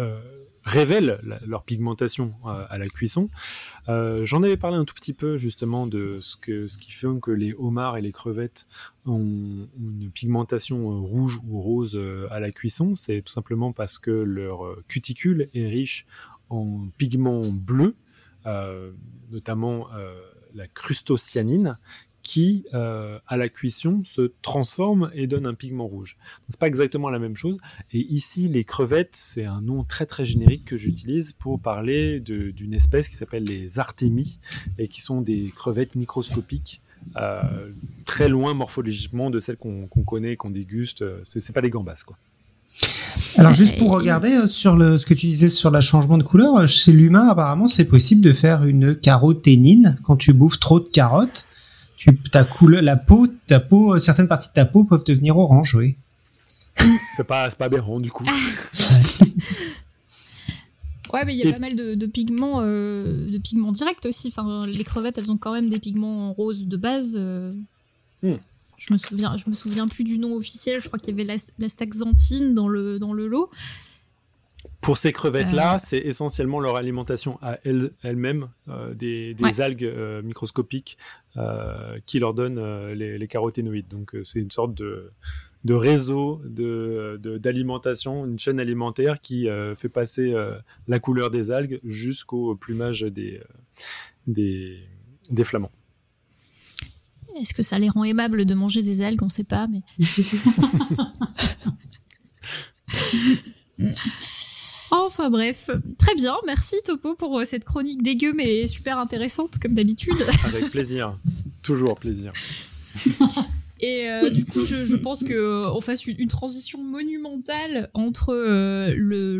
[0.01, 0.18] euh,
[0.64, 3.28] révèlent leur pigmentation à la cuisson.
[3.88, 7.08] Euh, J'en avais parlé un tout petit peu justement de ce, que, ce qui fait
[7.20, 8.66] que les homards et les crevettes
[9.06, 12.94] ont, une pigmentation euh, rouge ou rose euh, à la cuisson.
[12.94, 16.06] C'est tout simplement parce que leur cuticule est riche
[16.50, 17.94] en pigments bleus,
[19.30, 19.86] notamment
[20.54, 21.78] la crustocyanine,
[22.31, 26.16] qui, euh, à la cuisson, se transforme et donne un pigment rouge.
[26.49, 27.59] C'est pas exactement la même chose.
[27.93, 32.72] Et ici, les crevettes, c'est un nom très très générique que j'utilise pour parler d'une
[32.72, 34.39] espèce qui s'appelle les artémies
[34.78, 36.81] et qui sont des crevettes microscopiques.
[37.16, 37.41] euh,
[38.05, 41.03] très loin morphologiquement de celles qu'on connaît, qu'on déguste.
[41.24, 42.16] C'est pas des gambas, quoi.
[43.37, 46.22] Alors juste pour regarder euh, sur le ce que tu disais sur le changement de
[46.22, 50.89] couleur, chez l'humain apparemment c'est possible de faire une caroténine quand tu bouffes trop de
[50.89, 51.47] carottes.
[52.01, 55.36] Tu ta couleur, la peau, ta peau, euh, certaines parties de ta peau peuvent devenir
[55.36, 55.96] orange, oui.
[56.74, 58.24] C'est pas, c'est pas aberrant, du coup.
[61.12, 64.28] Ouais, mais il y a pas mal de, pigments, de pigments directs aussi.
[64.28, 67.16] Enfin, les crevettes, elles ont quand même des pigments roses de base.
[68.22, 68.36] Hmm.
[68.76, 70.80] Je me souviens, je me souviens plus du nom officiel.
[70.80, 73.51] Je crois qu'il y avait l'astaxanthine dans le dans le lot.
[74.80, 75.78] Pour ces crevettes-là, euh.
[75.78, 80.96] c'est essentiellement leur alimentation à elles, mêmes euh, des, algues euh, microscopiques
[82.07, 83.89] qui leur donnent les, caroténoïdes.
[83.89, 85.12] Donc c'est une sorte de,
[85.64, 90.35] de réseau d'alimentation, de, une chaîne alimentaire qui fait passer
[90.89, 93.41] la couleur des algues jusqu'au plumage des,
[94.26, 94.81] des,
[95.31, 95.72] des flamands.
[97.41, 99.22] Est-ce que ça les rend aimables de manger des algues?
[99.22, 99.83] On ne sait pas, mais.
[104.91, 109.74] Enfin bref, très bien, merci Topo pour euh, cette chronique dégueu mais super intéressante comme
[109.74, 110.14] d'habitude.
[110.45, 111.12] Avec plaisir,
[111.62, 112.32] toujours plaisir.
[113.82, 119.38] Et euh, du coup, je, pense qu'on euh, fasse une, transition monumentale entre le,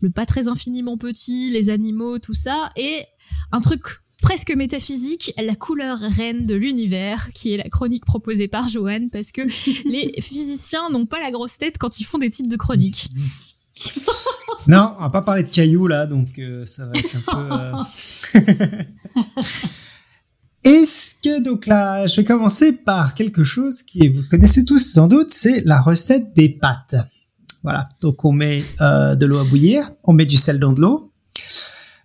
[0.00, 3.04] le, pas très infiniment petit, les animaux, tout ça, et
[3.52, 3.82] un truc
[4.22, 9.32] presque métaphysique, la couleur reine de l'univers, qui est la chronique proposée par Johan, parce
[9.32, 9.42] que
[9.88, 13.10] les physiciens n'ont pas la grosse tête quand ils font des titres de chronique.
[14.68, 18.38] Non, on va pas parler de cailloux là, donc euh, ça va être un peu.
[18.38, 18.82] Euh,
[20.64, 25.08] Est-ce que donc là, je vais commencer par quelque chose qui vous connaissez tous sans
[25.08, 26.96] doute, c'est la recette des pâtes.
[27.62, 30.82] Voilà, donc on met euh, de l'eau à bouillir, on met du sel dans de
[30.82, 31.14] l'eau,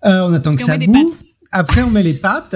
[0.01, 1.13] on attend que ça boue.
[1.51, 2.55] Après, on met les pâtes.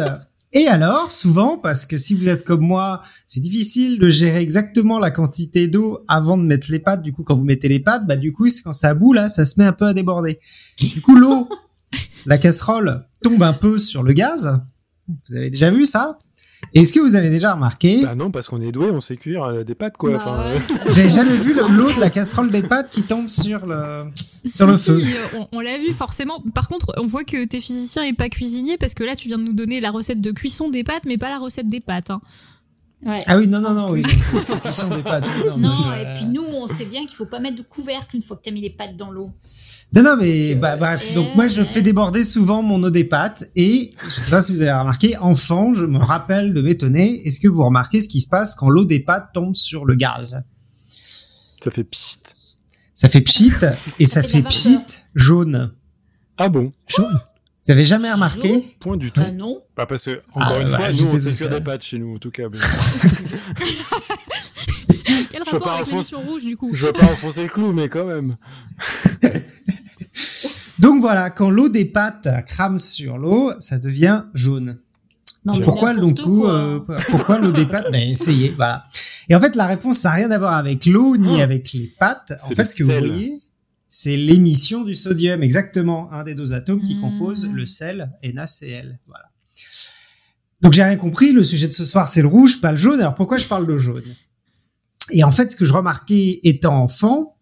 [0.58, 4.97] Et alors, souvent, parce que si vous êtes comme moi, c'est difficile de gérer exactement
[4.97, 7.03] la quantité d'eau avant de mettre les pâtes.
[7.03, 9.45] Du coup, quand vous mettez les pâtes, bah du coup, quand ça bout là, ça
[9.45, 10.39] se met un peu à déborder.
[10.80, 11.47] Du coup, l'eau,
[12.26, 14.60] la casserole tombe un peu sur le gaz.
[15.08, 16.18] Vous avez déjà vu ça?
[16.82, 19.43] Est-ce que vous avez déjà remarqué Bah non, parce qu'on est doué, on sait cuire
[19.43, 20.11] euh, des pâtes quoi.
[20.11, 20.45] Bah
[20.86, 24.05] vous avez jamais vu l'eau de la casserole des pâtes qui tombe sur le
[24.45, 26.41] sur le feu euh, On, l'a vu forcément.
[26.53, 29.38] Par contre, on voit que t'es physicien et pas cuisinier parce que là, tu viens
[29.38, 32.11] de nous donner la recette de cuisson des pâtes, mais pas la recette des pâtes.
[32.11, 32.21] Hein.
[33.05, 34.03] Ah oui, non, non, non, oui.
[34.63, 35.25] cuisson des pâtes.
[35.57, 38.38] Non, et puis nous, on sait bien qu'il faut pas mettre de couvercle une fois
[38.38, 39.32] que tu as mis les pâtes dans l'eau.
[39.95, 41.01] Non, non, mais bah, bref.
[41.13, 44.51] Donc moi, je fais déborder souvent mon eau des pâtes et je sais pas si
[44.51, 47.25] vous avez remarqué, enfant, je me rappelle de m'étonner.
[47.25, 49.95] Est-ce que vous remarquez ce qui se passe quand l'eau des pâtes tombe sur le
[49.95, 50.43] gaz?
[51.63, 52.19] Ça fait pchit.
[52.93, 53.53] Ça fait pchit
[53.99, 54.79] et ça, fait, pchit
[55.15, 55.73] jaune.
[56.38, 56.73] Ah bon?
[56.88, 57.19] Jaune.
[57.65, 58.75] Vous avez jamais remarqué?
[58.79, 59.21] Point du tout.
[59.23, 59.61] Ah non.
[59.75, 62.17] Pas parce que encore ah, une fois, nous on sait des pâtes chez nous en
[62.17, 62.43] tout cas.
[65.31, 66.73] Quel rapport avec l'émission rouge du coup?
[66.73, 68.35] Je veux pas enfoncer le clou, mais quand même.
[70.80, 74.78] Donc voilà, quand l'eau des pâtes crame sur l'eau, ça devient jaune.
[75.45, 78.84] Non, pourquoi donc coup, euh, pourquoi l'eau des pâtes Ben essayez, voilà.
[79.30, 81.41] Et en fait, la réponse ça n'a rien à voir avec l'eau ni oh.
[81.41, 82.34] avec les pâtes.
[82.43, 83.34] En fait, ce que vous voyez,
[83.88, 87.55] c'est l'émission du sodium, exactement, un des deux atomes qui composent mmh.
[87.55, 88.99] le sel NaCl.
[89.07, 89.25] Voilà.
[90.61, 91.32] Donc j'ai rien compris.
[91.32, 92.99] Le sujet de ce soir, c'est le rouge, pas le jaune.
[92.99, 94.03] Alors pourquoi je parle de jaune?
[95.11, 97.36] Et en fait, ce que je remarquais étant enfant,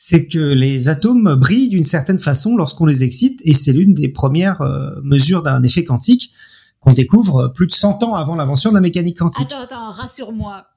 [0.00, 4.08] c'est que les atomes brillent d'une certaine façon lorsqu'on les excite, et c'est l'une des
[4.08, 6.30] premières euh, mesures d'un effet quantique
[6.78, 9.50] qu'on découvre plus de 100 ans avant l'invention de la mécanique quantique.
[9.50, 10.68] Attends, attends, rassure-moi.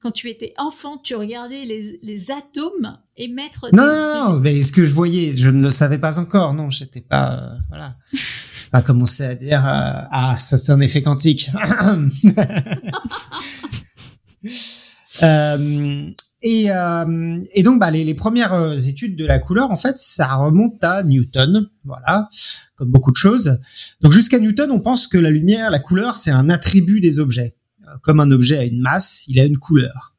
[0.00, 3.66] Quand tu étais enfant, tu regardais les, atomes émettre.
[3.72, 6.54] Non, non, non, mais ce que je voyais, je ne le savais pas encore.
[6.54, 7.96] Non, j'étais pas, euh, voilà,
[8.70, 11.50] pas commencé à dire euh, ah ça c'est un effet quantique.
[15.24, 16.10] euh,
[16.42, 19.96] et, euh, et donc, bah, les, les, premières euh, études de la couleur, en fait,
[19.98, 22.28] ça remonte à Newton, voilà,
[22.76, 23.58] comme beaucoup de choses.
[24.00, 27.56] Donc, jusqu'à Newton, on pense que la lumière, la couleur, c'est un attribut des objets.
[27.86, 30.14] Euh, comme un objet a une masse, il a une couleur.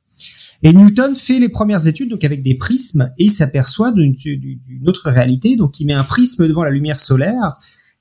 [0.62, 4.18] Et Newton fait les premières études donc avec des prismes et il s'aperçoit d'une
[4.86, 5.56] autre réalité.
[5.56, 7.58] Donc, il met un prisme devant la lumière solaire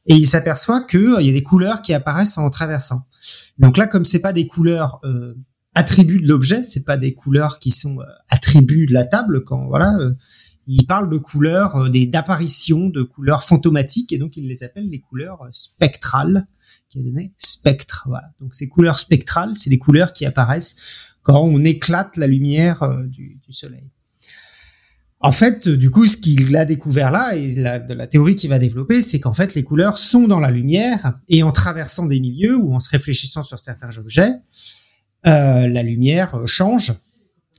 [0.07, 3.07] et il s'aperçoit qu'il y a des couleurs qui apparaissent en traversant.
[3.59, 5.35] Donc là, comme c'est pas des couleurs euh,
[5.79, 9.69] attributs de l'objet, c'est pas des couleurs qui sont euh, attributs de la table quand
[9.69, 10.13] voilà, euh,
[10.67, 14.91] il parle de couleurs euh, des d'apparition de couleurs fantomatiques et donc il les appelle
[14.91, 16.49] les couleurs spectrales
[16.91, 18.33] qui a donné spectre voilà.
[18.41, 20.79] Donc ces couleurs spectrales, c'est les couleurs qui apparaissent
[21.23, 23.89] quand on éclate la lumière du, du soleil.
[25.21, 28.59] En fait, du coup, ce qu'il a découvert là, et de la théorie qu'il va
[28.61, 32.57] développer, c'est qu'en fait, les couleurs sont dans la lumière, et en traversant des milieux
[32.57, 34.31] ou en se réfléchissant sur certains objets,
[35.27, 36.95] euh, la lumière euh, change,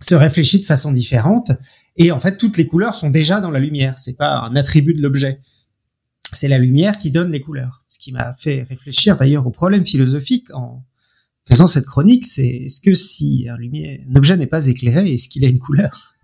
[0.01, 1.51] se réfléchit de façon différente,
[1.97, 3.99] et en fait toutes les couleurs sont déjà dans la lumière.
[3.99, 5.41] C'est pas un attribut de l'objet,
[6.31, 7.83] c'est la lumière qui donne les couleurs.
[7.89, 10.85] Ce qui m'a fait réfléchir d'ailleurs au problème philosophique en
[11.47, 15.27] faisant cette chronique, c'est est-ce que si un, lumière, un objet n'est pas éclairé, est-ce
[15.27, 16.15] qu'il a une couleur?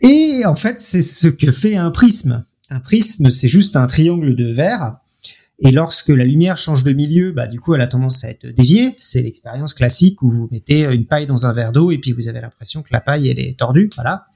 [0.00, 2.44] Et en fait, c'est ce que fait un prisme.
[2.70, 4.98] Un prisme, c'est juste un triangle de verre.
[5.58, 8.46] Et lorsque la lumière change de milieu, bah, du coup, elle a tendance à être
[8.46, 8.94] déviée.
[8.98, 12.28] C'est l'expérience classique où vous mettez une paille dans un verre d'eau et puis vous
[12.28, 13.90] avez l'impression que la paille, elle est tordue.
[13.94, 14.26] Voilà.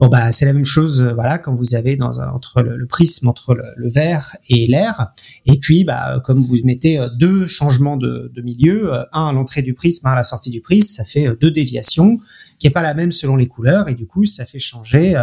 [0.00, 3.28] Bon bah c'est la même chose euh, voilà quand vous avez dans entre le, prisme
[3.28, 5.12] entre le, verre et l'air
[5.46, 9.62] et puis bah comme vous mettez euh, deux changements de, milieu euh, un à l'entrée
[9.62, 12.18] du prisme un à la sortie du prisme ça fait deux déviations
[12.58, 15.14] qui est pas la même selon les couleurs et du coup ça fait changer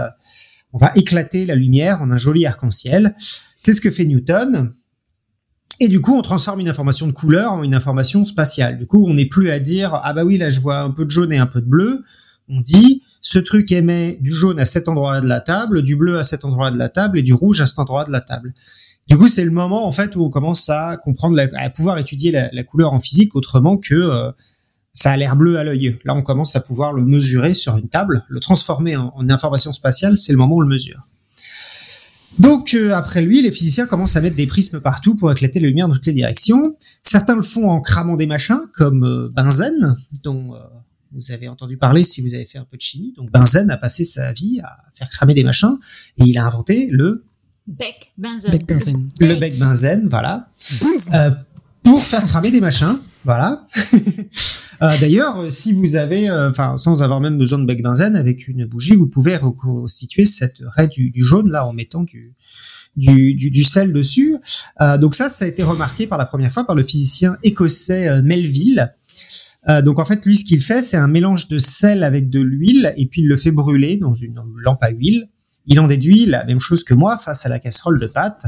[0.71, 3.13] on va éclater la lumière en un joli arc-en-ciel
[3.59, 4.71] c'est ce que fait Newton
[5.81, 8.77] et du coup, on transforme une information de couleur en une information spatiale.
[8.77, 11.05] Du coup, on n'est plus à dire ah bah oui là je vois un peu
[11.05, 12.03] de jaune et un peu de bleu.
[12.47, 16.19] On dit ce truc émet du jaune à cet endroit-là de la table, du bleu
[16.19, 18.53] à cet endroit-là de la table et du rouge à cet endroit de la table.
[19.07, 22.31] Du coup, c'est le moment en fait où on commence à comprendre, à pouvoir étudier
[22.31, 24.31] la, couleur en physique autrement que euh,
[24.93, 25.97] ça a l'air bleu à l'œil.
[26.05, 30.15] Là, on commence à pouvoir le mesurer sur une table, le transformer en, information spatiale.
[30.15, 31.07] C'est le moment où on le mesure.
[32.41, 35.67] Donc euh, après lui, les physiciens commencent à mettre des prismes partout pour éclater la
[35.67, 36.75] lumière dans toutes les directions.
[37.01, 40.55] Certains le font en cramant des machins, comme euh, benzène, dont
[41.13, 43.13] vous avez entendu parler si vous avez fait un peu de chimie.
[43.15, 45.77] Donc Benzène a passé sa vie à faire cramer des machins
[46.17, 47.25] et il a inventé le
[47.67, 48.59] bec benzène.
[49.19, 50.49] Le bec benzène, voilà.
[51.13, 51.31] Euh,
[51.83, 53.65] pour faire cramer des machins, voilà.
[54.81, 58.47] euh, D'ailleurs, si vous avez, euh, enfin, sans avoir même besoin de bec benzène, avec
[58.47, 62.33] une bougie, vous pouvez reconstituer cette raie du, jaune là en mettant du,
[62.95, 64.37] du, du, sel dessus.
[64.81, 68.07] Euh, donc ça, ça a été remarqué par la première fois par le physicien écossais
[68.07, 68.93] euh, Melville,
[69.69, 72.41] euh, donc en fait, lui, ce qu'il fait, c'est un mélange de sel avec de
[72.41, 75.29] l'huile et puis il le fait brûler dans une lampe à huile.
[75.67, 78.45] Il en déduit la même chose que moi face à la casserole de pâte.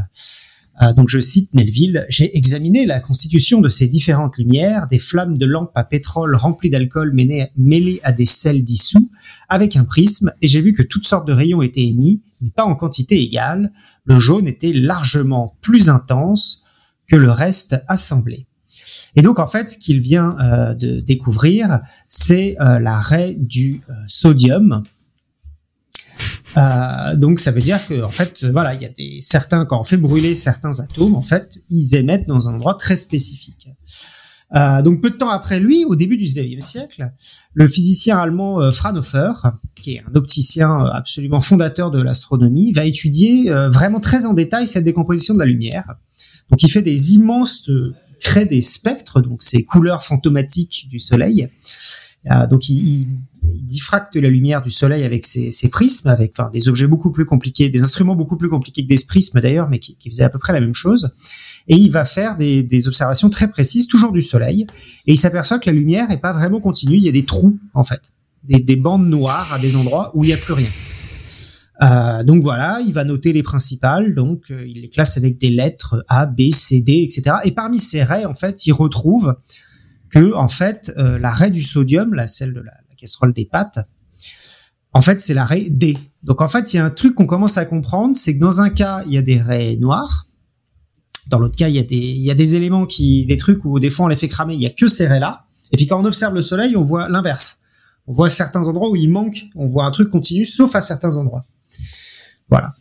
[0.81, 5.37] Euh, donc je cite Melville, j'ai examiné la constitution de ces différentes lumières, des flammes
[5.37, 9.11] de lampe à pétrole remplies d'alcool mêlées à des sels dissous,
[9.49, 12.65] avec un prisme, et j'ai vu que toutes sortes de rayons étaient émis, mais pas
[12.65, 13.71] en quantité égale.
[14.05, 16.63] Le jaune était largement plus intense
[17.07, 18.47] que le reste assemblé.
[19.15, 23.81] Et donc en fait, ce qu'il vient euh, de découvrir, c'est euh, la raie du
[23.89, 24.83] euh, sodium.
[27.15, 29.83] Donc ça veut dire que en fait, voilà, il y a des certains quand on
[29.83, 33.69] fait brûler certains atomes, en fait, ils émettent dans un endroit très spécifique.
[34.83, 37.11] donc peu de temps après lui, au début du 19e siècle,
[37.53, 39.33] le physicien allemand Fraunhofer,
[39.75, 44.85] qui est un opticien absolument fondateur de l'astronomie, va étudier vraiment très en détail cette
[44.85, 45.95] décomposition de la lumière.
[46.49, 47.69] Donc il fait des immenses
[48.23, 51.49] crée des spectres, donc ces couleurs fantomatiques du Soleil.
[52.31, 53.07] Euh, donc il,
[53.43, 57.69] diffracte la lumière du Soleil avec ses, prismes, avec enfin des objets beaucoup plus compliqués,
[57.69, 60.53] des instruments beaucoup plus compliqués que des prismes d'ailleurs, mais qui, faisaient à peu près
[60.53, 61.15] la même chose.
[61.67, 64.67] Et il va faire des, observations très précises, toujours du Soleil,
[65.07, 67.57] et il s'aperçoit que la lumière est pas vraiment continue, il y a des trous
[67.73, 68.01] en fait,
[68.43, 70.69] des, des bandes noires à des endroits où il n'y a plus rien.
[71.81, 75.49] Euh, donc voilà, il va noter les principales, donc euh, il les classe avec des
[75.49, 77.37] lettres A, B, C, D, etc.
[77.45, 79.35] Et parmi ces raies, en fait, il retrouve
[80.09, 82.73] que en fait euh, la raie du sodium, la celle de la,
[83.03, 83.79] casserole des pâtes,
[84.93, 85.97] en fait c'est la raie D.
[86.23, 88.61] Donc en fait il y a un truc qu'on commence à comprendre, c'est que dans
[88.61, 90.27] un cas il y a des raies noires,
[91.27, 94.09] dans l'autre cas il y a des éléments qui des trucs où des fois on
[94.09, 95.45] les fait cramer, il y a que ces raies là.
[95.71, 97.59] Et puis quand on observe le soleil, on voit l'inverse.
[98.05, 101.15] On voit certains endroits où il manque, on voit un truc continu, sauf à certains
[101.17, 101.45] endroits.
[102.49, 102.73] Voilà.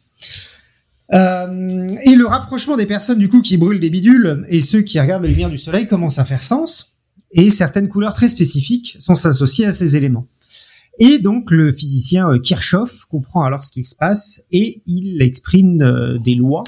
[1.15, 4.99] Euh, et le rapprochement des personnes du coup qui brûlent des bidules et ceux qui
[4.99, 6.92] regardent la lumière du soleil commence à faire sens.
[7.33, 10.29] Et certaines couleurs très spécifiques sont associées à ces éléments.
[10.99, 15.81] Et donc le physicien euh, Kirchhoff comprend alors ce qui se passe et il exprime
[15.83, 16.65] euh, des lois.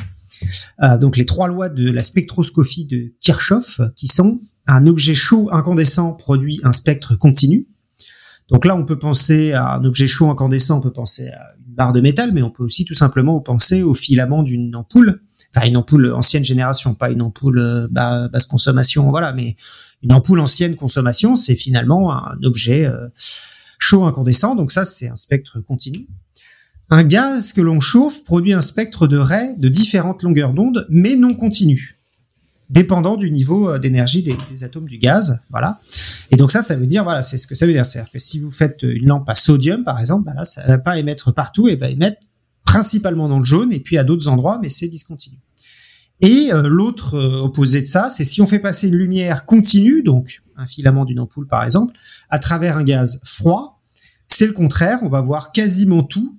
[1.00, 6.14] donc les trois lois de la spectroscopie de Kirchhoff qui sont un objet chaud incandescent
[6.14, 7.68] produit un spectre continu.
[8.48, 11.92] Donc là on peut penser à un objet chaud incandescent, on peut penser à barre
[11.92, 15.20] de métal, mais on peut aussi tout simplement penser au filament d'une ampoule,
[15.54, 19.56] enfin une ampoule ancienne génération, pas une ampoule euh, basse consommation, voilà, mais
[20.02, 23.08] une ampoule ancienne consommation, c'est finalement un objet euh,
[23.78, 26.06] chaud incandescent, donc ça c'est un spectre continu.
[26.90, 31.16] Un gaz que l'on chauffe produit un spectre de raies de différentes longueurs d'onde, mais
[31.16, 31.98] non continu
[32.70, 35.80] dépendant du niveau euh, d'énergie des, atomes du gaz, voilà.
[36.30, 38.18] Et donc ça, ça veut dire, voilà, c'est ce que ça veut dire, c'est-à-dire que
[38.18, 41.32] si vous faites une lampe à sodium, par exemple, bah là, ça va pas émettre
[41.32, 42.16] partout, elle va émettre
[42.64, 45.36] principalement dans le jaune et puis à d'autres endroits, mais c'est discontinu.
[46.24, 50.02] Et euh, l'autre euh, opposé de ça, c'est si on fait passer une lumière continue,
[50.02, 51.92] donc un filament d'une ampoule par exemple,
[52.30, 53.82] à travers un gaz froid,
[54.26, 56.38] c'est le contraire, on va voir quasiment tout,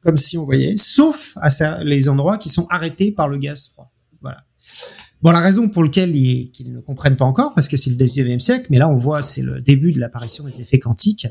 [0.00, 3.92] comme si on voyait, sauf à les endroits qui sont arrêtés par le gaz froid.
[4.22, 4.38] Voilà.
[5.20, 8.38] Bon, la raison pour laquelle ils, ne comprennent pas encore, parce que c'est le 19e
[8.38, 11.26] siècle, mais là on voit c'est le début de l'apparition des effets quantiques,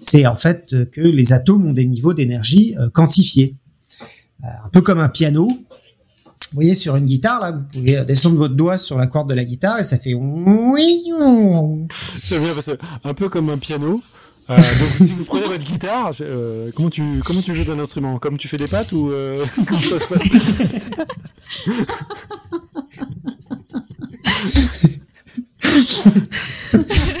[0.00, 3.56] c'est en fait que les atomes ont des niveaux d'énergie euh, quantifiés.
[4.42, 5.48] un peu comme un piano.
[6.54, 9.34] Vous voyez sur une guitare là, vous pouvez descendre votre doigt sur la corde de
[9.34, 11.10] la guitare et ça fait oui.
[12.16, 14.00] C'est bien parce que un peu comme un piano.
[14.48, 14.64] Euh, donc
[14.98, 18.20] si vous prenez votre guitare, euh, comment tu comment tu joues d'un instrument?
[18.20, 20.90] Comme tu fais des pattes ou euh, comment ça se passe?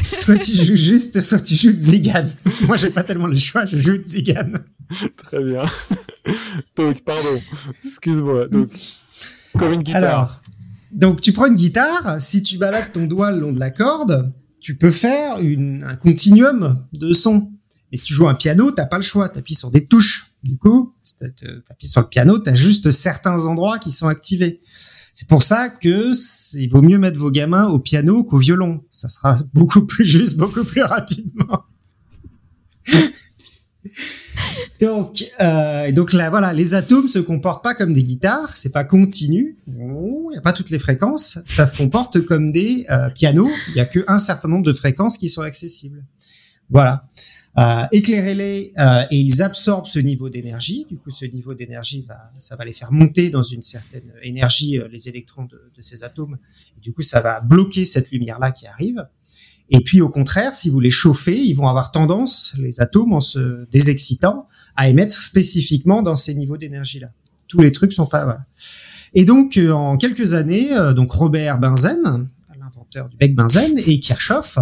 [0.00, 2.26] Soit tu joues juste, soit tu joues Zigan.
[2.62, 4.52] Moi, j'ai pas tellement le choix, je joue Zigan.
[5.16, 5.64] Très bien.
[6.76, 7.42] Donc, pardon,
[7.84, 8.46] excuse-moi.
[8.46, 8.70] Donc,
[9.94, 10.40] Alors,
[10.92, 14.32] donc tu prends une guitare, si tu balades ton doigt le long de la corde,
[14.60, 17.50] tu peux faire une, un continuum de sons.
[17.92, 20.34] Et si tu joues un piano, t'as pas le choix, t'appuies sur des touches.
[20.42, 24.60] Du coup, t'appuies sur le piano, t'as juste certains endroits qui sont activés.
[25.14, 26.10] C'est pour ça que
[26.56, 28.82] il vaut mieux mettre vos gamins au piano qu'au violon.
[28.90, 31.64] Ça sera beaucoup plus juste, beaucoup plus rapidement.
[34.80, 38.84] Donc, euh, donc là, voilà, les atomes se comportent pas comme des guitares, c'est pas
[38.84, 43.50] continu, il n'y a pas toutes les fréquences, ça se comporte comme des euh, pianos,
[43.68, 46.04] il y a qu'un certain nombre de fréquences qui sont accessibles.
[46.70, 47.08] Voilà.
[47.56, 50.86] Euh, éclairez-les euh, et ils absorbent ce niveau d'énergie.
[50.90, 54.78] Du coup, ce niveau d'énergie va, ça va les faire monter dans une certaine énergie,
[54.78, 56.38] euh, les électrons de, de, ces atomes.
[56.76, 59.06] Et du coup, ça va bloquer cette lumière-là qui arrive.
[59.70, 63.20] Et puis, au contraire, si vous les chauffez, ils vont avoir tendance, les atomes, en
[63.20, 64.46] se désexcitant,
[64.76, 67.08] à émettre spécifiquement dans ces niveaux d'énergie-là.
[67.48, 68.24] Tous les trucs sont pas.
[68.24, 68.46] Voilà.
[69.14, 72.28] Et donc, euh, en quelques années, donc Robert Benzen,
[72.64, 74.58] l'inventeur du bec benzène, et Kirchhoff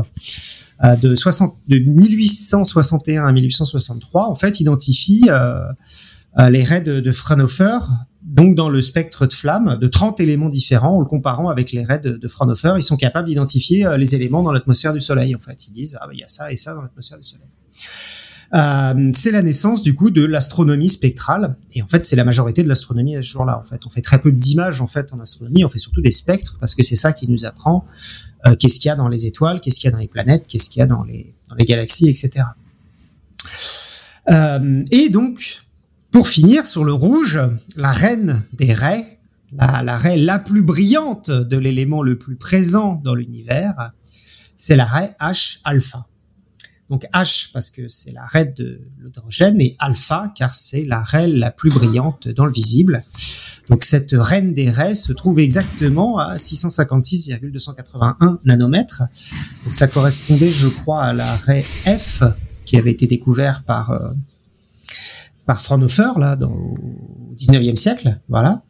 [0.84, 5.62] euh, de, 60, de 1861 à 1863, en fait, identifie euh,
[6.38, 7.78] euh, les raies de, Fraunhofer,
[8.32, 11.84] donc dans le spectre de flamme, de 30 éléments différents, en le comparant avec les
[11.84, 12.74] raies de, Fraunhofer.
[12.76, 15.68] Ils sont capables d'identifier les éléments dans l'atmosphère du Soleil, en fait.
[15.68, 17.46] Ils disent, ah, bah, il y a ça et ça dans l'atmosphère du Soleil.
[18.54, 22.62] Euh, c'est la naissance du coup de l'astronomie spectrale et en fait c'est la majorité
[22.62, 25.20] de l'astronomie à ce jour-là en fait on fait très peu d'images en fait en
[25.20, 27.86] astronomie on fait surtout des spectres parce que c'est ça qui nous apprend
[28.46, 30.46] euh, qu'est-ce qu'il y a dans les étoiles, qu'est-ce qu'il y a dans les planètes,
[30.48, 32.44] qu'est-ce qu'il y a dans les, dans les galaxies, etc.
[34.30, 35.61] Euh, et donc,
[36.12, 37.40] pour finir sur le rouge,
[37.76, 39.18] la reine des raies,
[39.52, 43.92] la, raie la plus brillante de l'élément le plus présent dans l'univers,
[44.54, 46.06] c'est la raie H alpha.
[46.90, 51.26] Donc H parce que c'est la raie de l'hydrogène et alpha car c'est la raie
[51.26, 53.02] la plus brillante dans le visible.
[53.68, 59.04] Donc cette reine des raies se trouve exactement à 656,281 nanomètres.
[59.64, 62.22] Donc ça correspondait, je crois, à la raie F
[62.66, 64.10] qui avait été découverte par euh,
[65.46, 66.52] par Fraunhofer là dans
[67.32, 68.62] au 19e siècle, voilà.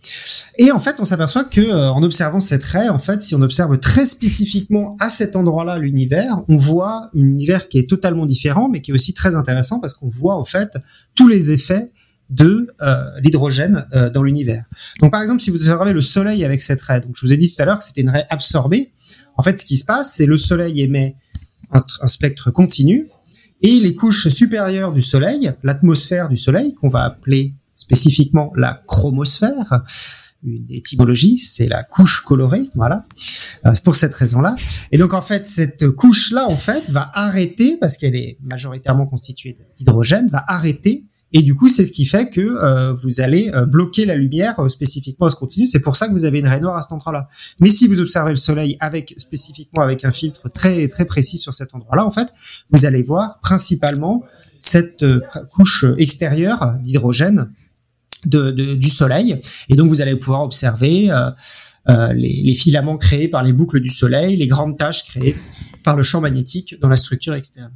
[0.59, 3.43] Et en fait, on s'aperçoit que euh, en observant cette raie, en fait, si on
[3.43, 8.69] observe très spécifiquement à cet endroit-là l'univers, on voit un univers qui est totalement différent,
[8.69, 10.77] mais qui est aussi très intéressant parce qu'on voit en fait
[11.15, 11.91] tous les effets
[12.31, 14.65] de euh, l'hydrogène euh, dans l'univers.
[15.01, 17.37] Donc par exemple, si vous observez le Soleil avec cette raie, donc je vous ai
[17.37, 18.93] dit tout à l'heure que c'était une raie absorbée.
[19.37, 21.17] En fait, ce qui se passe, c'est le Soleil émet
[21.71, 23.09] un, spectre continu
[23.63, 29.83] et les couches supérieures du Soleil, l'atmosphère du Soleil, qu'on va appeler spécifiquement la chromosphère,
[30.45, 33.05] une étymologie, c'est la couche colorée, voilà.
[33.65, 34.57] Euh, pour cette raison-là.
[34.91, 39.57] Et donc en fait, cette couche-là, en fait, va arrêter parce qu'elle est majoritairement constituée
[39.77, 43.65] d'hydrogène, va arrêter et du coup, c'est ce qui fait que euh, vous allez euh,
[43.65, 45.67] bloquer la lumière euh, spécifiquement à ce continu.
[45.67, 47.29] C'est pour ça que vous avez une raie noire à cet endroit-là.
[47.61, 51.55] Mais si vous observez le Soleil avec spécifiquement avec un filtre très très précis sur
[51.55, 52.29] cet endroit-là, en fait,
[52.71, 54.25] vous allez voir principalement
[54.61, 55.05] cette
[55.51, 57.51] couche extérieure d'hydrogène
[58.27, 59.41] de, de, du Soleil.
[59.69, 61.11] Et donc, vous allez pouvoir observer
[61.89, 65.35] les, les filaments créés par les boucles du Soleil, les grandes taches créées
[65.83, 67.73] par le champ magnétique dans la structure externe.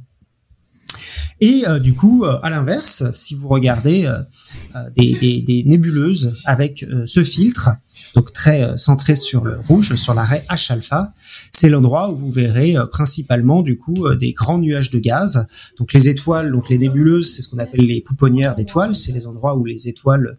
[1.39, 6.41] Et euh, du coup, euh, à l'inverse, si vous regardez euh, des, des, des, nébuleuses
[6.45, 7.69] avec ce filtre,
[8.15, 11.13] donc très centré sur le rouge, sur l'arrêt H alpha,
[11.51, 15.47] c'est l'endroit où vous verrez principalement du coup des grands nuages de gaz.
[15.77, 19.25] Donc les étoiles, donc les nébuleuses, c'est ce qu'on appelle les pouponnières d'étoiles, c'est les
[19.25, 20.37] endroits où les étoiles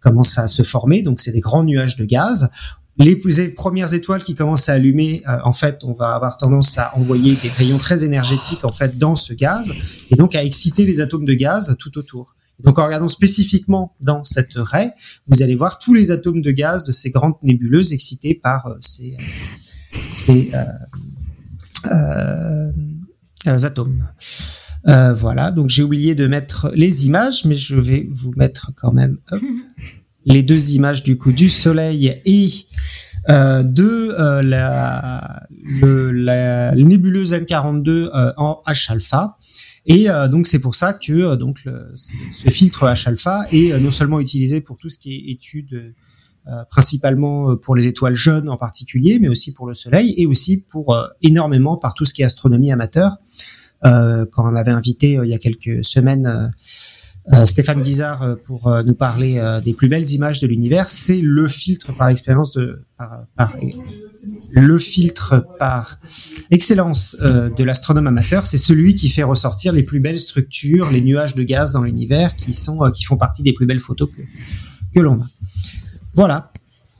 [0.00, 1.02] commencent à se former.
[1.02, 2.50] Donc c'est des grands nuages de gaz
[3.00, 6.96] les premières étoiles qui commencent à allumer, euh, en fait, on va avoir tendance à
[6.96, 9.72] envoyer des rayons très énergétiques en fait dans ce gaz
[10.10, 12.34] et donc à exciter les atomes de gaz tout autour.
[12.62, 14.92] Donc en regardant spécifiquement dans cette raie,
[15.26, 18.76] vous allez voir tous les atomes de gaz de ces grandes nébuleuses excités par euh,
[18.80, 19.16] ces,
[21.86, 22.70] euh,
[23.46, 24.08] atomes.
[24.84, 29.16] voilà, donc j'ai oublié de mettre les images, mais je vais vous mettre quand même.
[30.30, 32.48] les deux images du coup du Soleil et
[33.28, 39.36] euh, de euh, la, le, la, nébuleuse M42 euh, en H alpha.
[39.86, 44.76] Et donc c'est pour ça que donc ce filtre H-alpha est non seulement utilisé pour
[44.76, 45.94] tout ce qui est étude
[46.68, 50.96] principalement pour les étoiles jeunes en particulier, mais aussi pour le Soleil et aussi pour
[51.22, 53.16] énormément par tout ce qui est astronomie amateur.
[53.82, 56.52] quand on avait invité il y a quelques semaines
[57.32, 60.88] euh, Stéphane Guizard euh, pour euh, nous parler des plus belles images de l'univers.
[60.88, 63.54] C'est le filtre par expérience de par,
[64.50, 65.98] le filtre par
[66.50, 68.44] excellence de l'astronome amateur.
[68.44, 72.36] C'est celui qui fait ressortir les plus belles structures, les nuages de gaz dans l'univers
[72.36, 74.22] qui sont qui font partie des plus belles photos que
[74.94, 75.26] que l'on a.
[76.14, 76.52] Voilà,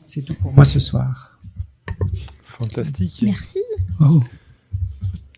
[0.05, 1.39] c'est tout pour moi ce soir.
[2.45, 3.21] Fantastique.
[3.23, 3.59] Merci.
[4.01, 4.23] Oh.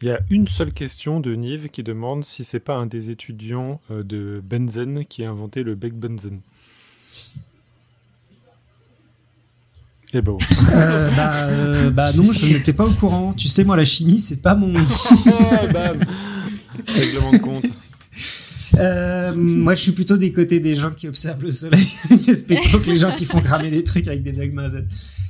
[0.02, 3.10] Il y a une seule question de Nive qui demande si c'est pas un des
[3.10, 6.40] étudiants euh, de Benzen qui a inventé le Beck Benzen.
[10.12, 10.38] Et eh bon.
[10.74, 13.32] Euh, bah, euh, bah, non, je n'étais pas au courant.
[13.32, 14.72] Tu sais, moi, la chimie, c'est pas mon.
[15.72, 16.00] Bam
[16.88, 17.64] Règlement de compte.
[18.77, 21.86] Moi, je suis plutôt des côtés des gens qui observent le soleil,
[22.47, 24.86] plutôt que les gens qui font cramer des trucs avec des Beck Benzen.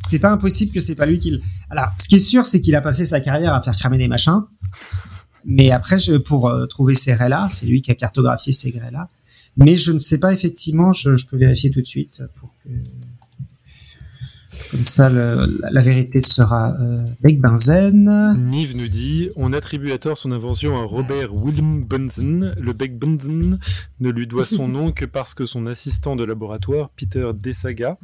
[0.07, 1.41] C'est pas impossible que c'est pas lui qui.
[1.71, 4.09] Alors, ce qui est sûr, c'est qu'il a passé sa carrière à faire cramer des
[4.09, 4.43] machins.
[5.45, 9.09] Mais après, je, pour euh, trouver ces raies-là, c'est lui qui a cartographié ces grès-là.
[9.57, 12.71] Mais je ne sais pas effectivement, je, je, peux vérifier tout de suite pour que
[14.71, 18.37] comme ça le, la, vérité sera euh, avec Benzen.
[18.51, 22.55] Nive nous dit on attribue à tort son invention à Robert William Bunsen.
[22.59, 23.59] Le Beck Bunsen
[24.01, 27.97] ne lui doit son nom que parce que son assistant de laboratoire, Peter Desaga,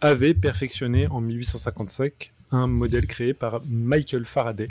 [0.00, 4.68] avait perfectionné en 1855 un modèle créé par Michael Faraday.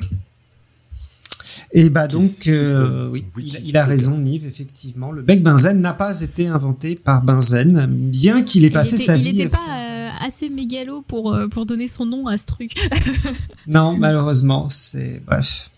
[1.71, 3.25] Et bah donc, euh, oui,
[3.63, 5.11] il, a raison, Nive, effectivement.
[5.11, 9.47] Le bec benzène n'a pas été inventé par Benzen, bien qu'il ait passé sa vie.
[9.47, 9.88] Pas euh,
[10.19, 12.73] assez mégalo pour, euh, pour donner son nom à ce truc.
[13.67, 15.21] non, malheureusement, c'est.
[15.25, 15.71] Bref.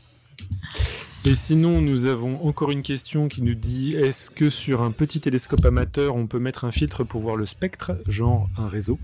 [1.26, 5.22] Et sinon, nous avons encore une question qui nous dit est-ce que sur un petit
[5.22, 8.98] télescope amateur, on peut mettre un filtre pour voir le spectre, genre un réseau?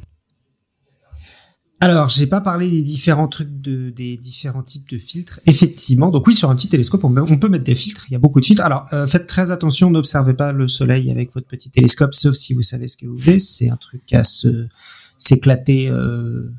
[1.79, 5.41] Alors, j'ai pas parlé des différents trucs de, des différents types de filtres.
[5.45, 8.05] Effectivement, donc oui, sur un petit télescope, on, peut mettre des filtres.
[8.09, 8.63] Il y a beaucoup de filtres.
[8.63, 12.55] Alors, euh, faites très attention, n'observez pas le soleil avec votre petit télescope, sauf si
[12.55, 13.39] vous savez ce que vous faites.
[13.39, 14.67] C'est un truc à se
[15.17, 16.51] s'éclater euh,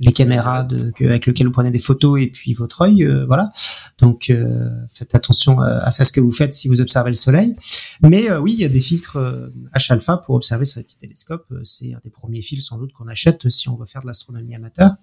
[0.00, 3.50] les caméras de, avec lesquelles vous prenez des photos et puis votre œil, euh, voilà.
[3.98, 7.54] Donc euh, faites attention euh, à ce que vous faites si vous observez le soleil.
[8.02, 9.18] Mais oui, il y a des filtres
[9.74, 11.52] H-alpha pour observer sur les petits télescopes.
[11.62, 14.54] C'est un des premiers fils sans doute qu'on achète si on veut faire de l'astronomie
[14.54, 14.96] amateur.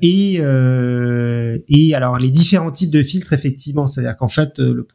[0.00, 0.36] et
[1.68, 4.86] et alors les différents types de filtres effectivement, c'est-à-dire qu'en fait le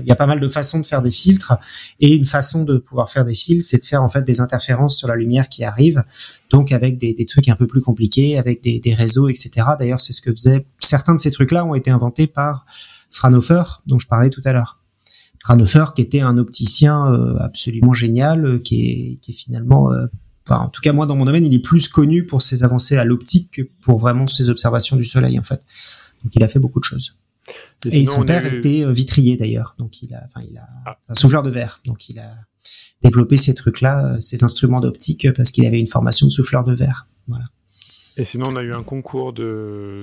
[0.00, 1.54] il y, a pas mal de façons de faire des filtres
[2.00, 4.96] et une façon de pouvoir faire des fils, c'est de faire en fait des interférences
[4.96, 6.04] sur la lumière qui arrive,
[6.50, 9.50] donc avec des, des trucs un peu plus compliqués, avec des, des réseaux, etc.
[9.78, 12.66] D'ailleurs, c'est ce que faisait certains de ces trucs-là ont été inventés par
[13.10, 14.80] Fraunhofer, dont je parlais tout à l'heure.
[15.42, 20.06] Fraunhofer, qui était un opticien euh, absolument génial, euh, qui, est, qui est finalement euh,
[20.48, 23.04] en tout cas moi dans mon domaine, il est plus connu pour ses avancées à
[23.04, 25.60] l'optique que pour vraiment ses observations du soleil en fait.
[26.22, 27.16] Donc il a fait beaucoup de choses.
[27.90, 30.98] Et, son père était euh, vitrier d'ailleurs, donc il a, enfin il a ah.
[31.08, 32.34] un souffleur de verre, donc il a
[33.02, 36.74] développé ces trucs-là, euh, ces instruments d'optique parce qu'il avait une formation de souffleur de
[36.74, 37.06] verre.
[37.28, 37.44] Voilà.
[38.18, 39.46] Et sinon, on a eu un concours de,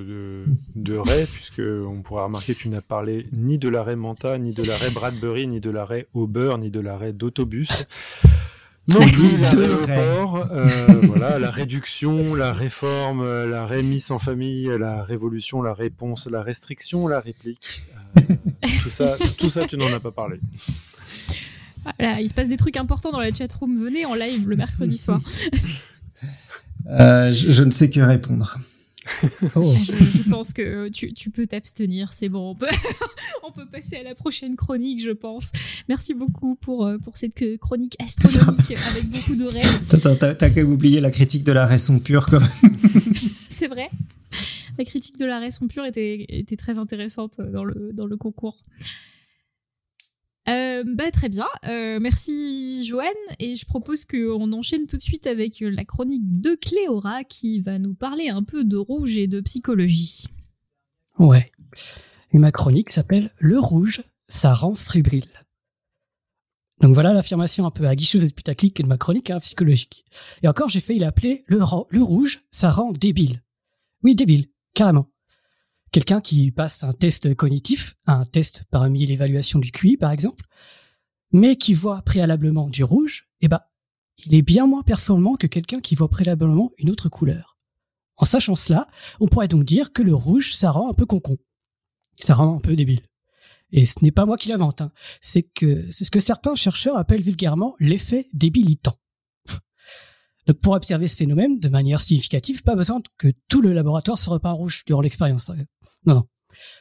[0.06, 0.44] de,
[0.76, 4.52] de raies, puisque on pourra remarquer que tu n'as parlé ni de l'arrêt Manta, ni
[4.52, 7.86] de l'arrêt Bradbury, ni de l'arrêt Auber, ni de l'arrêt d'autobus.
[8.86, 10.66] Non, l'aéroport, euh,
[11.04, 16.42] voilà, la réduction, la réforme, euh, la rémise en famille, la révolution, la réponse, la
[16.42, 17.80] restriction, la réplique.
[18.18, 18.34] Euh,
[18.82, 20.38] tout ça, tout ça, tu n'en as pas parlé.
[21.98, 23.82] Voilà, il se passe des trucs importants dans la chatroom.
[23.82, 25.20] Venez en live le mercredi soir.
[26.86, 28.58] je, je, ne sais que répondre.
[29.54, 29.74] Oh.
[29.74, 32.50] Je, pense que tu, tu peux t'abstenir, c'est bon.
[32.50, 32.66] On peut,
[33.42, 35.52] on peut passer à la prochaine chronique, je pense.
[35.88, 40.36] Merci beaucoup pour, euh, pour cette chronique astronomique avec beaucoup de rêves.
[40.38, 42.72] T'as quand même oublié la critique de la raison pure, quand même.
[43.48, 43.90] c'est vrai.
[44.78, 48.56] La critique de la raison pure était, était très intéressante dans le, dans le concours.
[50.48, 53.08] Euh, bah, très bien, euh, merci Joanne,
[53.38, 57.78] et je propose qu'on enchaîne tout de suite avec la chronique de Cléora qui va
[57.78, 60.26] nous parler un peu de rouge et de psychologie.
[61.18, 61.50] Ouais,
[62.32, 65.24] et ma chronique s'appelle Le rouge, ça rend fébrile.
[66.80, 70.04] Donc voilà l'affirmation un peu aguicheuse et putaclic de ma chronique hein, psychologique.
[70.42, 73.42] Et encore, j'ai failli l'appeler le, le rouge, ça rend débile.
[74.02, 75.08] Oui, débile, carrément
[75.94, 80.44] quelqu'un qui passe un test cognitif, un test parmi l'évaluation du QI par exemple,
[81.30, 83.60] mais qui voit préalablement du rouge, eh ben,
[84.26, 87.56] il est bien moins performant que quelqu'un qui voit préalablement une autre couleur.
[88.16, 88.88] En sachant cela,
[89.20, 91.36] on pourrait donc dire que le rouge, ça rend un peu concon.
[92.18, 93.02] Ça rend un peu débile.
[93.70, 94.90] Et ce n'est pas moi qui l'invente, hein.
[95.20, 98.96] c'est que c'est ce que certains chercheurs appellent vulgairement l'effet débilitant.
[100.46, 104.28] Donc pour observer ce phénomène de manière significative, pas besoin que tout le laboratoire se
[104.28, 105.50] repeint rouge durant l'expérience.
[106.06, 106.24] Non, non.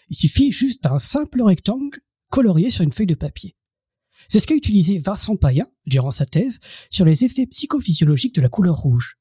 [0.10, 3.56] Il suffit juste d'un simple rectangle colorié sur une feuille de papier.
[4.28, 6.60] C'est ce qu'a utilisé Vincent Payen durant sa thèse
[6.90, 9.18] sur les effets psychophysiologiques de la couleur rouge.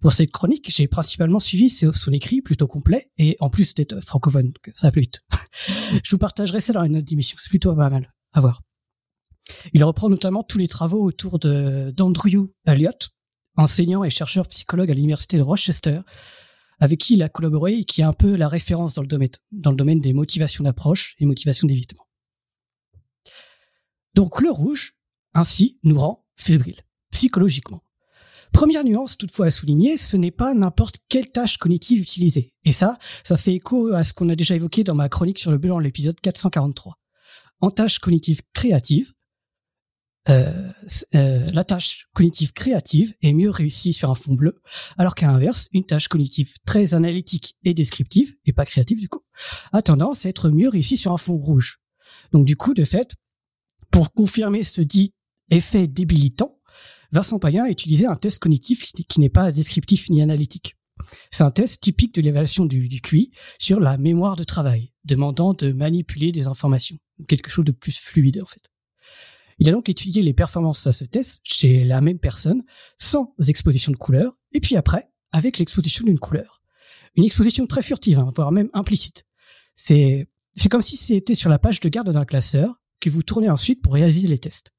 [0.00, 4.52] Pour cette chronique, j'ai principalement suivi son écrit plutôt complet et en plus d'être francophone,
[4.74, 5.24] ça vite.
[6.04, 8.62] Je vous partagerai ça dans une autre émission, c'est plutôt pas mal à voir.
[9.72, 13.10] Il reprend notamment tous les travaux autour d'Andrew Elliott,
[13.56, 16.00] enseignant et chercheur psychologue à l'université de Rochester,
[16.78, 19.08] avec qui il a collaboré et qui est un peu la référence dans le
[19.76, 22.06] domaine, des motivations d'approche et motivations d'évitement.
[24.14, 24.94] Donc le rouge,
[25.34, 26.80] ainsi, nous rend fébrile,
[27.10, 27.82] psychologiquement.
[28.52, 32.54] Première nuance toutefois à souligner, ce n'est pas n'importe quelle tâche cognitive utilisée.
[32.64, 35.50] Et ça, ça fait écho à ce qu'on a déjà évoqué dans ma chronique sur
[35.50, 36.98] le bilan, l'épisode 443.
[37.60, 39.12] En tâche cognitive créative,
[40.28, 40.72] euh,
[41.14, 44.60] euh, la tâche cognitive créative est mieux réussie sur un fond bleu,
[44.98, 49.22] alors qu'à l'inverse, une tâche cognitive très analytique et descriptive, et pas créative du coup,
[49.72, 51.78] a tendance à être mieux réussie sur un fond rouge.
[52.32, 53.14] Donc du coup, de fait,
[53.90, 55.12] pour confirmer ce dit
[55.50, 56.58] effet débilitant,
[57.12, 60.74] Vincent Payen a utilisé un test cognitif qui n'est pas descriptif ni analytique.
[61.30, 65.52] C'est un test typique de l'évaluation du, du QI sur la mémoire de travail, demandant
[65.52, 66.96] de manipuler des informations,
[67.28, 68.70] quelque chose de plus fluide en fait.
[69.58, 72.62] Il a donc étudié les performances à ce test chez la même personne,
[72.98, 76.62] sans exposition de couleur, et puis après, avec l'exposition d'une couleur.
[77.16, 79.24] Une exposition très furtive, hein, voire même implicite.
[79.74, 83.48] C'est, c'est comme si c'était sur la page de garde d'un classeur que vous tournez
[83.48, 84.72] ensuite pour réaliser les tests.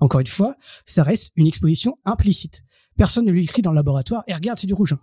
[0.00, 2.62] Encore une fois, ça reste une exposition implicite.
[2.96, 4.92] Personne ne lui écrit dans le laboratoire, et regarde, c'est du rouge.
[4.94, 5.00] hein.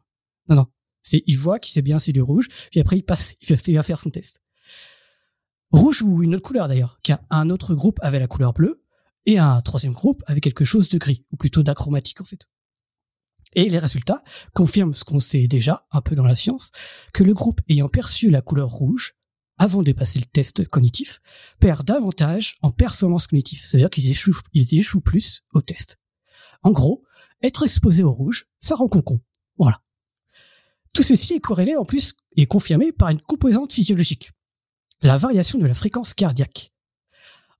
[0.49, 0.67] Non, non.
[1.03, 3.61] C'est, il voit qu'il sait bien c'est du rouge, puis après il passe, il va-
[3.67, 4.41] il va faire son test.
[5.71, 8.80] Rouge ou une autre couleur d'ailleurs, car un autre groupe avait la couleur bleue,
[9.25, 12.47] et un troisième groupe avait quelque chose de gris, ou plutôt d'achromatique en fait.
[13.53, 14.21] Et les résultats
[14.53, 16.71] confirment ce qu'on sait déjà, un peu dans la science,
[17.13, 19.13] que le groupe ayant perçu la couleur rouge,
[19.57, 21.21] avant de passer le test cognitif,
[21.59, 23.61] perd davantage en performance cognitive.
[23.61, 25.99] C'est-à-dire qu'ils échouent, plus au test.
[26.63, 27.03] En gros,
[27.43, 29.21] être exposé au rouge, ça rend con con.
[29.57, 29.81] Voilà.
[30.93, 34.31] Tout ceci est corrélé en plus et confirmé par une composante physiologique.
[35.01, 36.73] La variation de la fréquence cardiaque.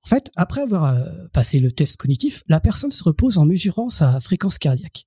[0.04, 3.88] En fait, après avoir euh, passé le test cognitif, la personne se repose en mesurant
[3.88, 5.06] sa fréquence cardiaque.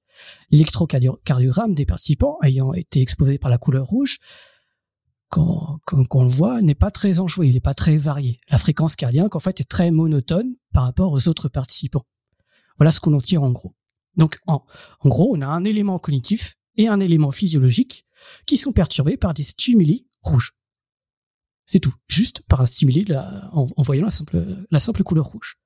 [0.52, 4.20] L'électrocardiogramme des participants ayant été exposés par la couleur rouge,
[5.28, 8.38] quand, quand, quand on le voit, n'est pas très enjoué, il n'est pas très varié.
[8.50, 12.06] La fréquence cardiaque, en fait, est très monotone par rapport aux autres participants.
[12.78, 13.76] Voilà ce qu'on en tire en gros.
[14.16, 14.64] Donc, en
[15.04, 18.06] gros, on a un élément cognitif et un élément physiologique
[18.46, 20.54] qui sont perturbés par des stimuli rouges.
[21.66, 24.06] C'est tout, juste par de la- en, voyant
[24.72, 25.58] la simple, couleur rouge.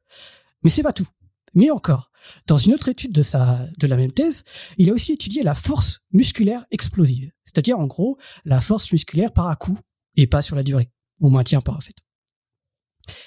[0.64, 1.08] Mais c'est pas tout.
[1.56, 2.12] Mieux encore,
[2.46, 4.44] dans une autre étude de sa, de la même thèse,
[4.78, 7.32] il a aussi étudié la force musculaire explosive.
[7.44, 9.78] C'est-à-dire, en gros, la force musculaire par à coup
[10.16, 10.92] et pas sur la durée.
[11.22, 11.96] On maintient pas, en fait.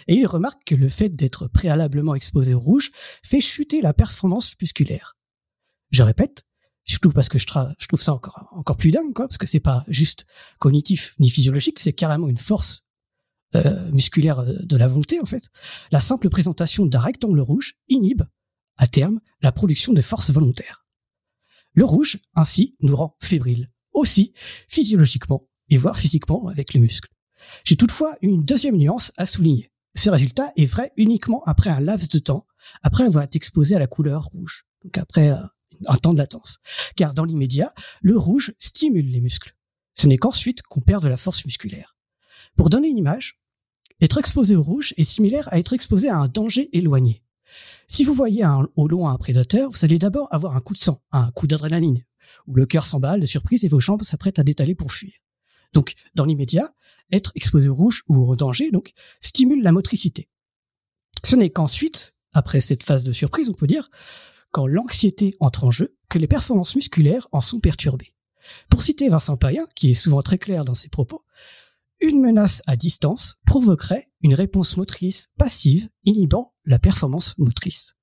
[0.06, 2.90] Et il remarque que le fait d'être préalablement exposé au rouge
[3.24, 5.16] fait chuter la performance musculaire.
[5.90, 6.44] Je répète,
[6.92, 9.84] surtout parce que je, trouve ça encore, encore plus dingue, quoi, parce que c'est pas
[9.88, 10.26] juste
[10.58, 12.84] cognitif ni physiologique, c'est carrément une force
[13.54, 15.48] euh, musculaire euh, de la volonté, en fait.
[15.90, 18.22] La simple présentation d'un rectangle rouge inhibe,
[18.76, 20.86] à terme, la production de forces volontaires.
[21.74, 24.32] Le rouge, ainsi, nous rend fébriles, aussi
[24.68, 27.08] physiologiquement et voire physiquement avec les muscles.
[27.64, 29.72] J'ai toutefois une deuxième nuance à souligner.
[29.94, 32.46] Ce résultat est vrai uniquement après un laps de temps,
[32.82, 35.42] après avoir été exposé à la couleur rouge, donc après euh,
[35.86, 36.58] un temps de latence.
[36.96, 39.56] Car dans l'immédiat, le rouge stimule les muscles.
[39.94, 41.96] Ce n'est qu'ensuite qu'on perd de la force musculaire.
[42.56, 43.40] Pour donner une image,
[44.00, 47.22] être exposé au rouge est similaire à être exposé à un danger éloigné.
[47.86, 50.78] Si vous voyez un- au loin un prédateur, vous allez d'abord avoir un coup de
[50.78, 52.04] sang, un coup d'adrénaline,
[52.46, 55.12] où le cœur s'emballe de surprise et vos jambes s'apprêtent à détaler pour fuir.
[55.72, 56.72] Donc, dans l'immédiat,
[57.10, 60.28] être exposé au rouge ou au danger, donc, stimule la motricité.
[61.24, 63.90] Ce n'est qu'ensuite, après cette phase de surprise, on peut dire,
[64.52, 68.14] quand l'anxiété entre en jeu, que les performances musculaires en sont perturbées.
[68.68, 71.24] Pour citer Vincent Payen, qui est souvent très clair dans ses propos,
[72.00, 77.96] une menace à distance provoquerait une réponse motrice passive inhibant la performance motrice.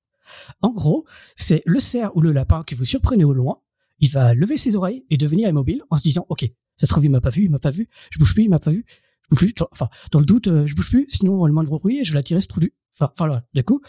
[0.62, 1.04] En gros,
[1.36, 3.60] c'est le cerf ou le lapin que vous surprenez au loin,
[3.98, 7.04] il va lever ses oreilles et devenir immobile en se disant OK, ça se trouve
[7.04, 8.84] il m'a pas vu, il m'a pas vu, je bouge plus, il m'a pas vu,
[9.24, 11.98] je bouge plus, enfin dans le doute euh, je bouge plus, sinon le moindre bruit
[11.98, 12.72] et je vais l'attirer ce trou du.
[12.94, 13.82] Enfin voilà, du coup,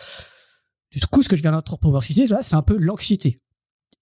[0.92, 3.38] du coup ce que je viens d'anthropomorphiser là, c'est un peu l'anxiété.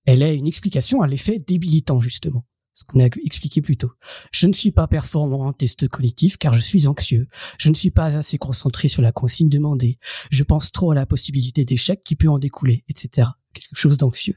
[0.06, 2.46] Elle est une explication à l'effet débilitant justement.
[2.74, 3.92] ce qu'on a expliqué plus tôt.
[4.32, 7.28] Je ne suis pas performant en test cognitif car je suis anxieux.
[7.58, 10.00] Je ne suis pas assez concentré sur la consigne demandée.
[10.32, 13.30] Je pense trop à la possibilité d'échec qui peut en découler, etc.
[13.54, 14.36] Quelque chose d'anxieux.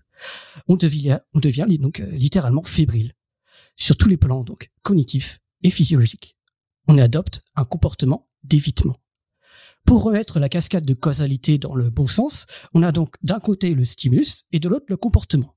[0.67, 3.13] On devient, on devient donc euh, littéralement fébrile.
[3.77, 6.37] Sur tous les plans, donc, cognitifs et physiologiques.
[6.89, 9.02] On adopte un comportement d'évitement.
[9.85, 13.75] Pour remettre la cascade de causalité dans le bon sens, on a donc d'un côté
[13.75, 15.57] le stimulus et de l'autre le comportement.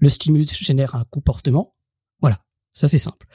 [0.00, 1.74] Le stimulus génère un comportement.
[2.20, 3.26] Voilà, ça c'est simple.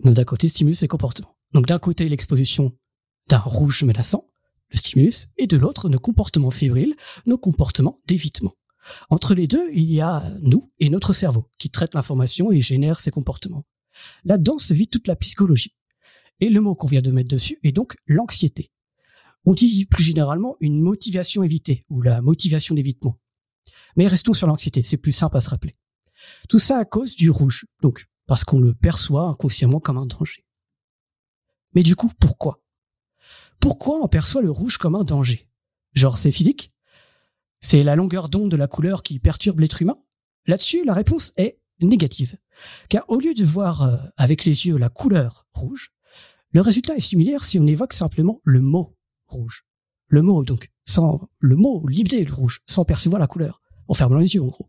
[0.00, 1.36] D'un côté, stimulus et comportement.
[1.52, 2.76] Donc d'un côté, l'exposition
[3.28, 4.26] d'un rouge menaçant,
[4.70, 6.94] le stimulus, et de l'autre, nos comportements fébriles,
[7.26, 8.54] nos comportements d'évitement.
[9.10, 12.98] Entre les deux, il y a nous et notre cerveau qui traite l'information et génère
[12.98, 13.64] ces comportements.
[14.24, 15.76] Là-dedans se vit toute la psychologie.
[16.40, 18.72] Et le mot qu'on vient de mettre dessus est donc l'anxiété.
[19.44, 23.18] On dit plus généralement une motivation évitée ou la motivation d'évitement.
[23.96, 25.74] Mais restons sur l'anxiété, c'est plus simple à se rappeler.
[26.48, 30.46] Tout ça à cause du rouge, donc parce qu'on le perçoit inconsciemment comme un danger.
[31.74, 32.62] Mais du coup, pourquoi?
[33.60, 35.48] Pourquoi on perçoit le rouge comme un danger?
[35.94, 36.70] Genre c'est physique?
[37.60, 39.98] C'est la longueur d'onde de la couleur qui perturbe l'être humain?
[40.46, 42.36] Là-dessus, la réponse est négative.
[42.88, 45.92] Car au lieu de voir euh, avec les yeux la couleur rouge,
[46.50, 48.96] le résultat est similaire si on évoque simplement le mot
[49.32, 49.64] rouge.
[50.08, 54.18] Le mot, donc, sans le mot, l'idée le rouge, sans percevoir la couleur, en fermant
[54.18, 54.68] les yeux, en gros.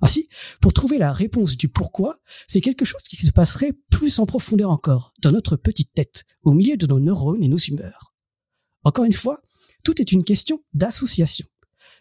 [0.00, 0.28] Ainsi,
[0.60, 2.16] pour trouver la réponse du pourquoi,
[2.46, 6.52] c'est quelque chose qui se passerait plus en profondeur encore, dans notre petite tête, au
[6.52, 8.14] milieu de nos neurones et nos humeurs.
[8.84, 9.40] Encore une fois,
[9.84, 11.46] tout est une question d'association.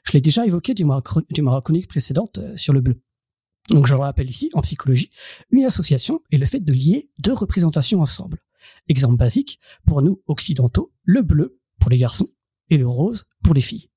[0.03, 3.01] Je l'ai déjà évoqué du ma chronique précédente euh, sur le bleu.
[3.69, 5.09] Donc je le rappelle ici, en psychologie,
[5.49, 8.39] une association est le fait de lier deux représentations ensemble.
[8.87, 12.27] Exemple basique, pour nous occidentaux, le bleu pour les garçons
[12.71, 13.91] et le rose pour les filles.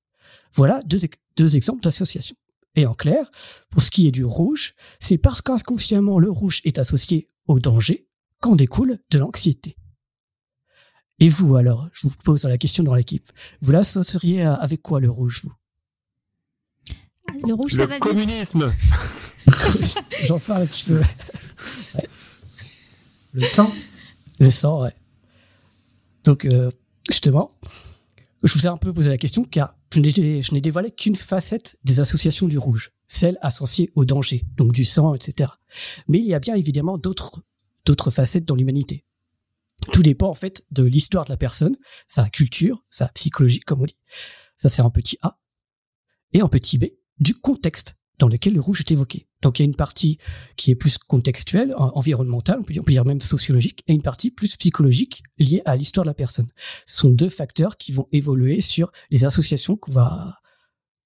[0.53, 0.99] Voilà deux,
[1.35, 2.35] deux exemples d'association.
[2.75, 3.31] Et en clair,
[3.71, 8.07] pour ce qui est du rouge, c'est parce qu'inconsciemment le rouge est associé au danger
[8.41, 9.75] qu'en découle de l'anxiété.
[11.17, 13.25] Et vous alors, je vous pose la question dans l'équipe,
[13.59, 15.53] vous l'associeriez avec quoi le rouge, vous?
[17.43, 18.03] Le rouge, ça va vite.
[18.03, 18.71] communisme
[20.25, 21.01] J'en parle un petit peu.
[23.33, 23.73] Le sang
[24.39, 24.93] Le sang, ouais.
[26.23, 26.69] Donc, euh,
[27.09, 27.51] justement,
[28.43, 31.99] je vous ai un peu posé la question car je n'ai dévoilé qu'une facette des
[31.99, 35.51] associations du rouge, celle associée au danger, donc du sang, etc.
[36.07, 37.41] Mais il y a bien évidemment d'autres
[38.11, 39.03] facettes dans l'humanité.
[39.91, 41.77] Tout dépend en fait de l'histoire de la personne,
[42.07, 43.99] sa culture, sa psychologie, comme on dit.
[44.55, 45.39] Ça c'est un petit A.
[46.33, 46.85] Et un petit B,
[47.19, 49.27] du contexte dans lequel le rouge est évoqué.
[49.41, 50.17] Donc il y a une partie
[50.57, 55.23] qui est plus contextuelle, environnementale, on peut dire, même sociologique, et une partie plus psychologique
[55.37, 56.49] liée à l'histoire de la personne.
[56.85, 60.35] Ce sont deux facteurs qui vont évoluer sur les associations qu'on va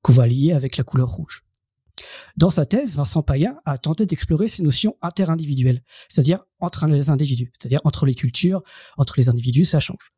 [0.02, 1.46] qu'on va lier avec la couleur rouge.
[2.36, 7.52] Dans sa thèse, Vincent Payen a tenté d'explorer ces notions interindividuelles, c'est-à-dire entre les individus,
[7.58, 8.64] c'est-à-dire entre les cultures,
[8.98, 10.12] entre les individus, ça change.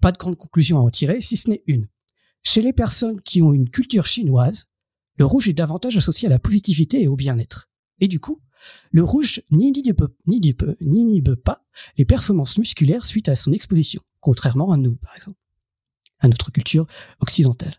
[0.00, 1.88] Pas de grande conclusion à en tirer, si ce n'est une.
[2.42, 4.66] Chez les personnes qui ont une culture chinoise,
[5.16, 7.68] le rouge est davantage associé à la positivité et au bien-être.
[8.00, 8.40] Et du coup,
[8.90, 10.40] le rouge n'inhibe ni
[11.04, 11.64] ni pas
[11.96, 15.38] les performances musculaires suite à son exposition, contrairement à nous, par exemple,
[16.18, 16.86] à notre culture
[17.20, 17.74] occidentale.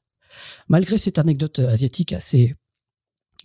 [0.68, 2.56] Malgré cette anecdote asiatique assez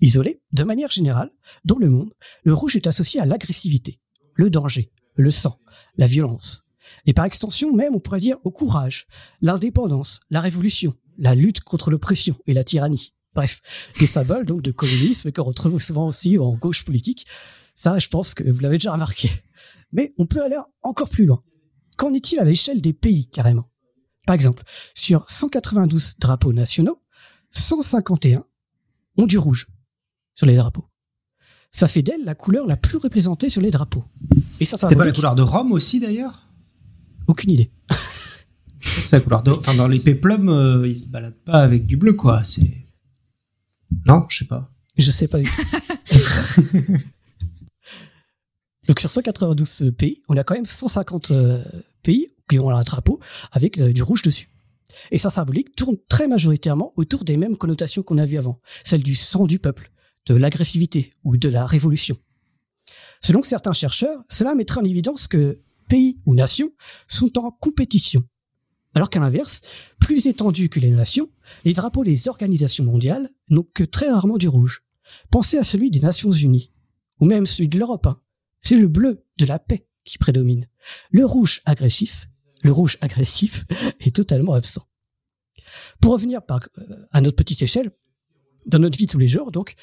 [0.01, 1.31] isolée, de manière générale,
[1.65, 2.13] dans le monde,
[2.45, 4.01] le rouge est associé à l'agressivité,
[4.35, 5.59] le danger, le sang,
[5.97, 6.65] la violence.
[7.07, 9.07] Et par extension même, on pourrait dire au courage,
[9.41, 13.15] l'indépendance, la révolution, la lutte contre l'oppression et la tyrannie.
[13.35, 13.61] Bref,
[13.99, 17.27] des symboles donc de communisme qu'on retrouve souvent aussi en gauche politique.
[17.75, 19.31] Ça, je pense que vous l'avez déjà remarqué.
[19.93, 21.43] Mais on peut aller encore plus loin.
[21.97, 23.71] Qu'en est-il à l'échelle des pays carrément?
[24.27, 24.63] Par exemple,
[24.95, 27.03] sur 192 drapeaux nationaux,
[27.51, 28.45] 151
[29.19, 29.67] ont du rouge
[30.35, 30.87] sur les drapeaux.
[31.71, 34.05] Ça fait d'elle la couleur la plus représentée sur les drapeaux.
[34.61, 36.49] Et ça, c'était pas la couleur de Rome aussi d'ailleurs?
[37.27, 37.73] Aucune idée.
[39.01, 39.53] c'est la couleur de.
[39.53, 42.45] Enfin, dans les péplums, euh, ils se baladent pas avec du bleu, quoi.
[42.45, 42.82] C'est.
[44.07, 44.71] Non, je sais pas.
[44.97, 45.63] Je sais pas du tout.
[48.89, 51.63] Donc sur 192 pays, on a quand même 150 euh,
[52.03, 53.21] pays qui ont un drapeau
[53.53, 54.49] avec euh, du rouge dessus.
[55.11, 59.03] Et sa symbolique tourne très majoritairement autour des mêmes connotations qu'on a vues avant, celle
[59.03, 59.91] du sang du peuple,
[60.27, 62.17] de l'agressivité ou de la révolution.
[63.21, 66.71] Selon certains chercheurs, cela mettrait en évidence que pays ou nations
[67.09, 68.25] sont en compétition
[68.95, 69.63] alors qu'à l'inverse,
[70.01, 71.31] plus étendu que les nations,
[71.65, 74.83] les drapeaux des organisations mondiales n'ont que très rarement du rouge.
[75.31, 76.73] Pensez à celui des Nations Unies,
[77.21, 78.07] ou même celui de l'Europe.
[78.07, 78.21] Hein.
[78.61, 80.69] C'est le bleu de la paix qui prédomine.
[81.11, 82.29] Le rouge agressif,
[82.63, 83.65] le rouge agressif
[84.01, 84.87] est totalement absent.
[86.01, 87.91] Pour revenir euh, à notre petite échelle,
[88.67, 89.75] dans notre vie tous les jours, donc,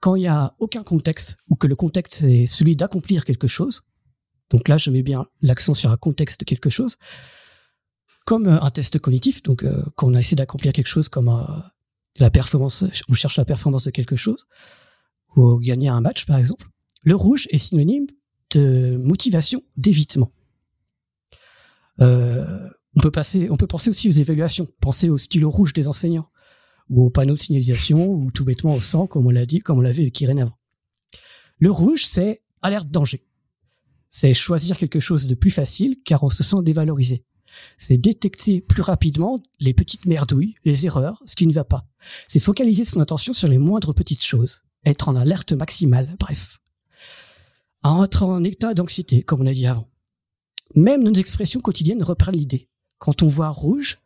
[0.00, 3.82] quand il y a aucun contexte ou que le contexte est celui d'accomplir quelque chose,
[4.50, 6.96] donc là, je mets bien l'accent sur un contexte de quelque chose,
[8.28, 11.30] comme euh, un test cognitif, donc euh, quand on a essayé d'accomplir quelque chose comme
[11.30, 11.44] euh,
[12.18, 14.46] la performance, on cherche la performance de quelque chose,
[15.34, 16.66] ou gagner un match par exemple,
[17.04, 18.06] le rouge est synonyme
[18.50, 20.30] de motivation, d'évitement.
[22.02, 25.88] Euh, on peut passer, on peut penser aussi aux évaluations, penser au stylo rouge des
[25.88, 26.28] enseignants,
[26.90, 29.78] ou aux panneaux de signalisation, ou tout bêtement au sang, comme on l'a dit, comme
[29.78, 30.58] on l'a vu avec avant.
[31.60, 33.26] Le rouge, c'est alerte danger.
[34.10, 37.24] C'est choisir quelque chose de plus facile car on se sent dévalorisé.
[37.76, 41.86] C'est détecter plus rapidement les petites merdouilles, les erreurs, ce qui ne va pas.
[42.26, 44.62] C'est focaliser son attention sur les moindres petites choses.
[44.84, 46.58] Être en alerte maximale, bref.
[47.84, 49.88] Être en état d'anxiété, comme on a dit avant.
[50.74, 52.68] Même nos expressions quotidiennes reprennent l'idée.
[52.98, 53.98] Quand on voit rouge,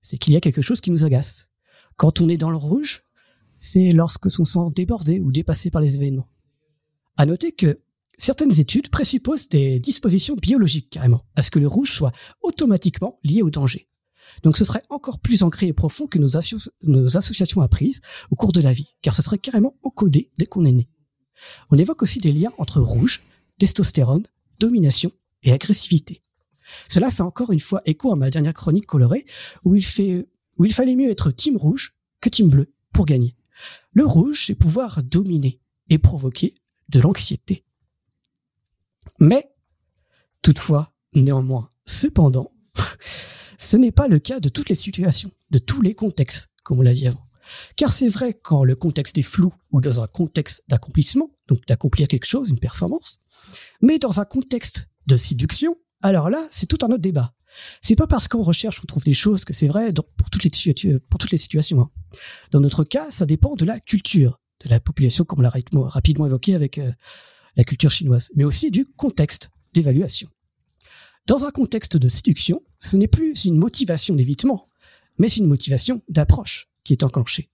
[0.00, 1.50] c'est qu'il y a quelque chose qui nous agace.
[1.96, 3.02] Quand on est dans le rouge,
[3.58, 6.28] c'est lorsque on se sent débordé ou dépassé par les événements.
[7.16, 7.80] À noter que
[8.18, 12.12] certaines études présupposent des dispositions biologiques carrément, à ce que le rouge soit
[12.42, 13.88] automatiquement lié au danger.
[14.42, 16.36] Donc ce serait encore plus ancré et profond que nos,
[17.16, 18.00] associations apprises
[18.30, 20.88] au cours de la vie, car ce serait carrément encodé dès qu'on est né.
[21.70, 23.22] On évoque aussi des liens entre rouge,
[23.58, 24.26] testostérone,
[24.58, 25.12] domination
[25.42, 26.22] et agressivité.
[26.88, 29.24] Cela fait encore une fois écho à ma dernière chronique colorée
[29.64, 30.26] où il
[30.58, 33.36] où il fallait mieux être team rouge que team bleu pour gagner.
[33.92, 36.54] Le rouge, c'est pouvoir dominer et provoquer
[36.88, 37.64] de l'anxiété.
[39.18, 39.44] Mais,
[40.42, 42.52] toutefois, néanmoins, cependant,
[43.58, 46.82] ce n'est pas le cas de toutes les situations, de tous les contextes, comme on
[46.82, 47.22] l'a dit avant.
[47.76, 52.08] Car c'est vrai quand le contexte est flou ou dans un contexte d'accomplissement, donc d'accomplir
[52.08, 53.16] quelque chose, une performance,
[53.80, 57.34] mais dans un contexte de séduction, alors là, c'est tout un autre débat.
[57.80, 61.38] C'est pas parce qu'on recherche, on trouve des choses que c'est vrai pour toutes les,
[61.38, 61.80] situations.
[61.80, 61.90] Hein.
[62.52, 65.52] Dans notre cas, ça dépend de la culture, de la population, comme on l'a
[65.88, 66.92] rapidement évoqué avec euh,
[67.56, 70.28] la culture chinoise, mais aussi du contexte d'évaluation.
[71.26, 74.66] Dans un contexte de séduction, ce n'est plus une motivation d'évitement,
[75.18, 77.50] mais c'est une motivation d'approche qui est enclenchée.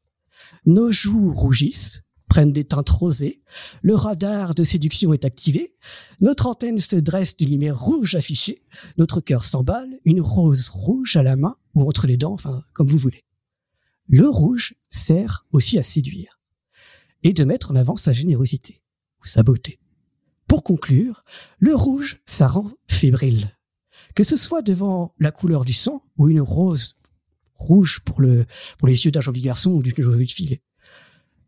[0.67, 3.43] Nos joues rougissent, prennent des teintes rosées,
[3.83, 5.77] le radar de séduction est activé,
[6.21, 8.63] notre antenne se dresse d'une lumière rouge affichée,
[8.97, 12.87] notre cœur s'emballe, une rose rouge à la main ou entre les dents, enfin comme
[12.87, 13.25] vous voulez.
[14.09, 16.41] Le rouge sert aussi à séduire
[17.23, 18.83] et de mettre en avant sa générosité
[19.23, 19.79] ou sa beauté.
[20.55, 21.25] Pour conclure,
[21.59, 23.59] le rouge, ça rend fébrile.
[24.15, 26.97] Que ce soit devant la couleur du sang ou une rose
[27.57, 28.47] rouge pour le
[28.79, 30.61] pour les yeux d'un joli garçon ou d'une jolie fille.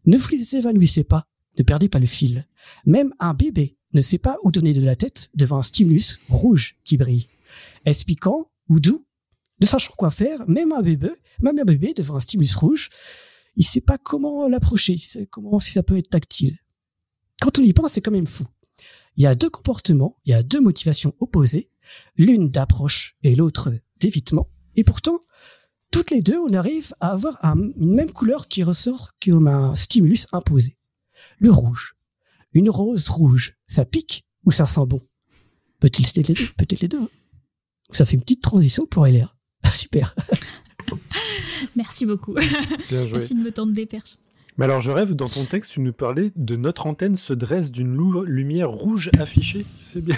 [0.06, 2.48] Ne vous évanouissez pas, ne perdez pas le fil.
[2.84, 6.74] Même un bébé ne sait pas où donner de la tête devant un stimulus rouge
[6.82, 7.28] qui brille.
[7.84, 9.06] Est-ce piquant ou doux?
[9.60, 12.88] Ne sachant quoi faire, même un bébé, même un bébé devant un stimulus rouge,
[13.54, 14.96] il sait pas comment l'approcher,
[15.30, 16.58] comment si ça peut être tactile.
[17.40, 18.46] Quand on y pense, c'est quand même fou.
[19.16, 21.70] Il y a deux comportements, il y a deux motivations opposées,
[22.16, 25.20] l'une d'approche et l'autre d'évitement, et pourtant,
[25.90, 30.26] toutes les deux, on arrive à avoir une même couleur qui ressort comme un stimulus
[30.32, 30.76] imposé.
[31.38, 31.96] Le rouge.
[32.52, 35.00] Une rose rouge, ça pique ou ça sent bon?
[35.80, 37.00] Peut-être les deux, peut-être les deux.
[37.00, 37.08] Hein?
[37.90, 39.36] Ça fait une petite transition pour LR.
[39.64, 40.14] Super.
[41.76, 42.34] Merci beaucoup.
[42.34, 44.16] Merci de me tendre des perches.
[44.58, 47.70] Mais alors, je rêve, dans ton texte, tu nous parlais de notre antenne se dresse
[47.70, 49.66] d'une lumière rouge affichée.
[49.82, 50.16] C'est bien.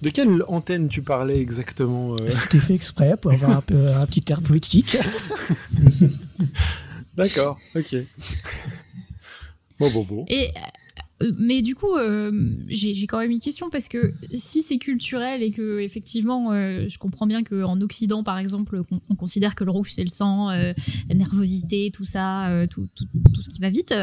[0.00, 2.30] De quelle antenne tu parlais exactement euh?
[2.30, 4.96] C'était fait exprès pour avoir un, peu, un petit air poétique.
[7.16, 7.96] D'accord, ok.
[9.78, 10.24] Bon, bon, bon.
[10.28, 10.60] Et euh,
[11.38, 15.50] mais du coup, euh, j'ai quand même une question parce que si c'est culturel et
[15.50, 19.92] que effectivement, euh, je comprends bien qu'en Occident, par exemple, on, considère que le rouge
[19.94, 23.94] c'est le sang, la nervosité, tout ça, tout, tout, tout, ce qui va vite.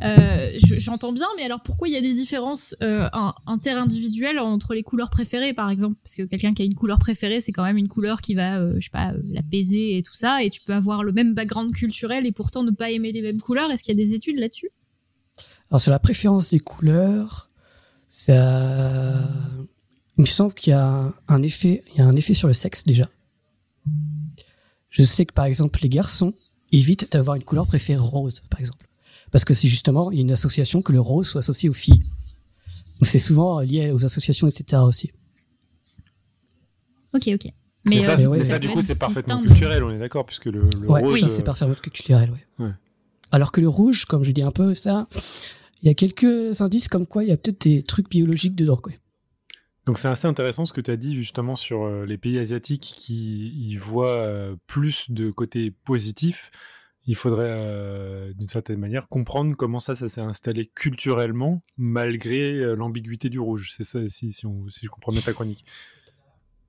[0.78, 2.74] J'entends bien, mais alors pourquoi il y a des différences
[3.46, 5.96] interindividuelles entre les couleurs préférées, par exemple?
[6.02, 8.78] Parce que quelqu'un qui a une couleur préférée, c'est quand même une couleur qui va,
[8.78, 12.24] je sais pas, l'apaiser et tout ça, et tu peux avoir le même background culturel
[12.24, 13.70] et pourtant ne pas aimer les mêmes couleurs.
[13.70, 14.70] Est-ce qu'il y a des études là-dessus?
[15.70, 17.50] Alors sur la préférence des couleurs,
[18.08, 19.28] ça,
[20.16, 22.54] il me semble qu'il y a un effet, il y a un effet sur le
[22.54, 23.08] sexe déjà.
[24.88, 26.32] Je sais que par exemple les garçons
[26.72, 28.86] évitent d'avoir une couleur préférée rose, par exemple,
[29.30, 31.74] parce que c'est justement il y a une association que le rose soit associé aux
[31.74, 32.02] filles.
[33.02, 34.82] C'est souvent lié aux associations, etc.
[34.82, 35.12] aussi.
[37.14, 37.52] Ok, ok.
[37.84, 41.02] Mais, ça, euh, du coup, c'est parfaitement culturel, on est d'accord, puisque le, le ouais,
[41.02, 41.14] rose.
[41.14, 42.64] Oui, c'est parfaitement culturel, ouais.
[42.64, 42.72] ouais.
[43.30, 45.06] Alors que le rouge, comme je dis un peu, ça,
[45.82, 48.80] il y a quelques indices comme quoi il y a peut-être des trucs biologiques dedans.
[49.86, 52.94] Donc c'est assez intéressant ce que tu as dit justement sur euh, les pays asiatiques
[52.96, 56.50] qui y voient euh, plus de côté positif.
[57.06, 63.30] il faudrait, euh, d'une certaine manière, comprendre comment ça, ça s'est installé culturellement, malgré l'ambiguïté
[63.30, 63.72] du rouge.
[63.74, 64.46] C'est ça, si, si,
[64.82, 65.64] je comprends bien ta chronique.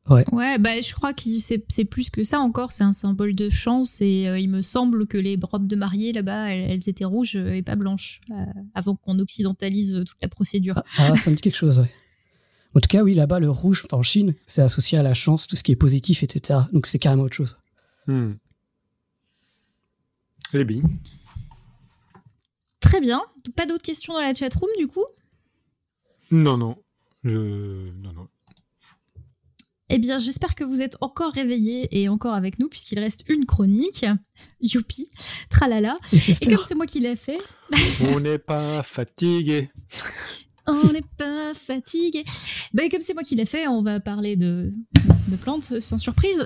[0.09, 0.25] Ouais.
[0.31, 4.01] ouais, bah, je crois que c'est plus que ça encore, c'est un symbole de chance
[4.01, 7.61] et euh, il me semble que les robes de mariée là-bas, elles, étaient rouges et
[7.61, 8.21] pas blanches,
[8.73, 10.81] avant qu'on occidentalise toute la procédure.
[10.97, 11.91] Ah, ah, ça me dit quelque chose, ouais.
[12.75, 15.47] En tout cas, oui, là-bas, le rouge, enfin, en Chine, c'est associé à la chance,
[15.47, 16.59] tout ce qui est positif, etc.
[16.71, 17.57] Donc c'est carrément autre chose.
[18.07, 18.33] Hmm.
[20.53, 20.83] Les billes.
[22.79, 23.21] Très bien.
[23.55, 25.05] Pas d'autres questions dans la chatroom du coup?
[26.31, 26.77] Non, non.
[27.23, 27.91] Je...
[27.91, 28.27] Non, non.
[29.89, 33.45] Eh bien, j'espère que vous êtes encore réveillés et encore avec nous, puisqu'il reste une
[33.45, 34.05] chronique.
[34.61, 35.09] Youpi,
[35.49, 35.97] tralala.
[36.13, 37.39] Et, et comme c'est moi qui l'ai fait.
[38.01, 39.69] On n'est pas fatigué.
[40.67, 42.23] on n'est pas fatigué.
[42.73, 44.71] Ben, comme c'est moi qui l'ai fait, on va parler de,
[45.27, 46.45] de plantes sans surprise.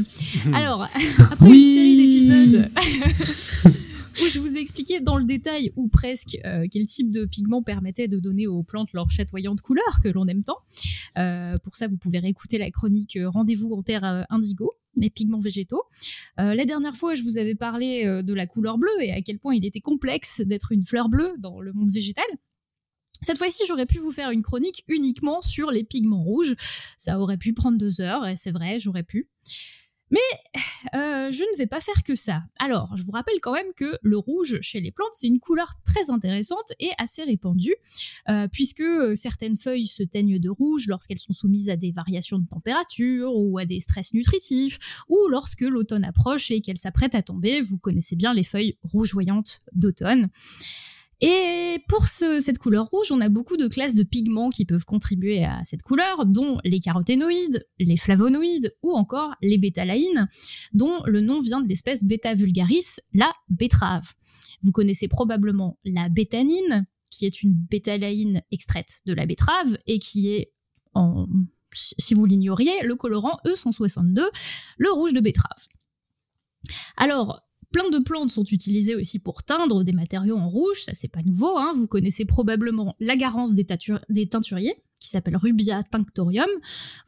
[0.54, 0.84] Alors,
[1.30, 3.84] après oui une série d'épisodes
[4.20, 7.62] où je vous ai expliqué dans le détail ou presque euh, quel type de pigments
[7.62, 10.58] permettait de donner aux plantes leur chatoyante couleur que l'on aime tant.
[11.18, 15.38] Euh, pour ça, vous pouvez réécouter la chronique euh, Rendez-vous en terre indigo les pigments
[15.38, 15.84] végétaux.
[16.38, 19.54] la dernière fois, je vous avais parlé de la couleur bleue et à quel point
[19.54, 22.24] il était complexe d'être une fleur bleue dans le monde végétal.
[23.22, 26.56] Cette fois-ci, j'aurais pu vous faire une chronique uniquement sur les pigments rouges.
[26.96, 29.28] Ça aurait pu prendre deux heures, et c'est vrai, j'aurais pu.
[30.10, 30.20] Mais
[30.94, 32.42] euh, je ne vais pas faire que ça.
[32.58, 35.74] Alors, je vous rappelle quand même que le rouge chez les plantes, c'est une couleur
[35.84, 37.74] très intéressante et assez répandue,
[38.28, 42.46] euh, puisque certaines feuilles se teignent de rouge lorsqu'elles sont soumises à des variations de
[42.46, 44.78] température ou à des stress nutritifs,
[45.08, 47.60] ou lorsque l'automne approche et qu'elles s'apprêtent à tomber.
[47.60, 50.30] Vous connaissez bien les feuilles rougeoyantes d'automne.
[51.20, 55.44] Et pour cette couleur rouge, on a beaucoup de classes de pigments qui peuvent contribuer
[55.44, 60.28] à cette couleur, dont les caroténoïdes, les flavonoïdes ou encore les bétalaïnes,
[60.72, 64.12] dont le nom vient de l'espèce Beta vulgaris, la betterave.
[64.62, 70.30] Vous connaissez probablement la bétanine, qui est une bétalaïne extraite de la betterave et qui
[70.30, 70.52] est
[71.72, 74.26] si vous l'ignoriez, le colorant E162,
[74.78, 75.66] le rouge de betterave.
[76.96, 77.42] Alors,
[77.72, 81.22] Plein de plantes sont utilisées aussi pour teindre des matériaux en rouge, ça c'est pas
[81.22, 81.72] nouveau, hein.
[81.76, 86.48] vous connaissez probablement la garance des, teinturiers, qui s'appelle Rubia tinctorium.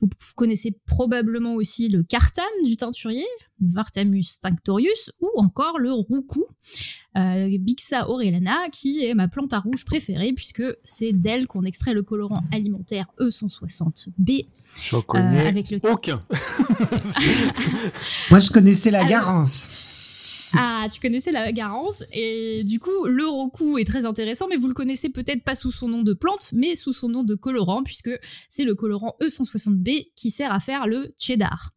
[0.02, 3.24] Vous, connaissez probablement aussi le cartame du teinturier,
[3.60, 6.44] Vartamus tinctorius, ou encore le roucou,
[7.16, 11.94] euh, Bixa orellana, qui est ma plante à rouge préférée, puisque c'est d'elle qu'on extrait
[11.94, 14.48] le colorant alimentaire E160B.
[14.82, 15.80] J'en connais euh, avec le...
[15.90, 16.22] aucun.
[18.30, 19.86] Moi, je connaissais la garance.
[20.56, 24.68] Ah, tu connaissais la garance et du coup le roku est très intéressant, mais vous
[24.68, 27.82] le connaissez peut-être pas sous son nom de plante, mais sous son nom de colorant
[27.82, 28.10] puisque
[28.48, 31.72] c'est le colorant E160B qui sert à faire le cheddar.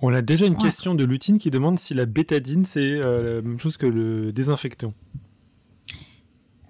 [0.00, 3.42] On a déjà une question de Lutine qui demande si la bétadine c'est euh, la
[3.42, 4.94] même chose que le désinfectant.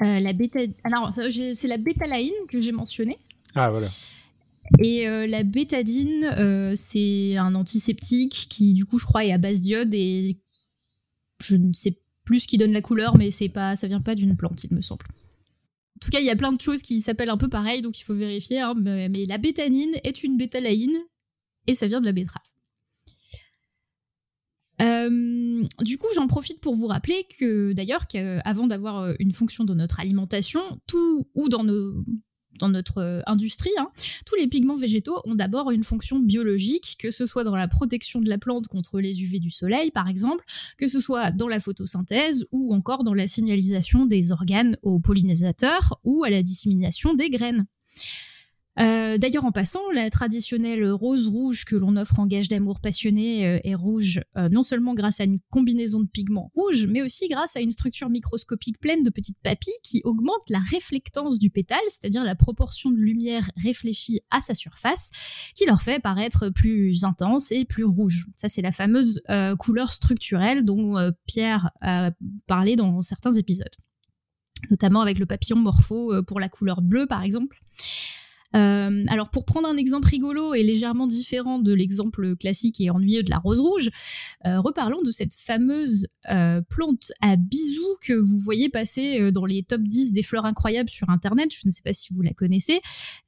[0.02, 0.32] Euh, la
[0.84, 3.18] alors c'est la bétalaïne que j'ai mentionnée.
[3.54, 3.86] Ah voilà.
[4.82, 9.60] Et euh, la bétadine, c'est un antiseptique qui, du coup, je crois, est à base
[9.60, 10.38] d'iode et
[11.42, 14.14] je ne sais plus ce qui donne la couleur, mais c'est pas, ça vient pas
[14.14, 15.04] d'une plante, il me semble.
[15.96, 17.98] En tout cas, il y a plein de choses qui s'appellent un peu pareil, donc
[18.00, 18.60] il faut vérifier.
[18.60, 20.96] Hein, mais, la bétanine est une bétalaïne
[21.66, 22.42] et ça vient de la betterave.
[24.80, 29.64] Euh, du coup, j'en profite pour vous rappeler que d'ailleurs, qu'avant d'avoir euh, une fonction
[29.64, 32.04] dans notre alimentation, tout ou dans nos
[32.58, 33.88] dans notre euh, industrie, hein,
[34.26, 38.20] tous les pigments végétaux ont d'abord une fonction biologique, que ce soit dans la protection
[38.20, 40.44] de la plante contre les UV du soleil, par exemple,
[40.78, 45.98] que ce soit dans la photosynthèse ou encore dans la signalisation des organes aux pollinisateurs
[46.04, 47.66] ou à la dissémination des graines.
[48.78, 53.46] Euh, d'ailleurs, en passant, la traditionnelle rose rouge que l'on offre en gage d'amour passionné
[53.46, 57.28] euh, est rouge euh, non seulement grâce à une combinaison de pigments rouges, mais aussi
[57.28, 61.78] grâce à une structure microscopique pleine de petites papilles qui augmentent la réflectance du pétale,
[61.88, 65.10] c'est-à-dire la proportion de lumière réfléchie à sa surface,
[65.54, 68.26] qui leur fait paraître plus intense et plus rouge.
[68.36, 69.20] Ça, c'est la fameuse
[69.58, 70.94] couleur structurelle dont
[71.26, 72.10] Pierre a
[72.46, 73.74] parlé dans certains épisodes,
[74.70, 77.60] notamment avec le papillon morpho pour la couleur bleue, par exemple.
[78.54, 83.22] Euh, alors pour prendre un exemple rigolo et légèrement différent de l'exemple classique et ennuyeux
[83.22, 83.90] de la rose rouge,
[84.46, 89.62] euh, reparlons de cette fameuse euh, plante à bisous que vous voyez passer dans les
[89.62, 91.50] top 10 des fleurs incroyables sur internet.
[91.52, 92.80] Je ne sais pas si vous la connaissez.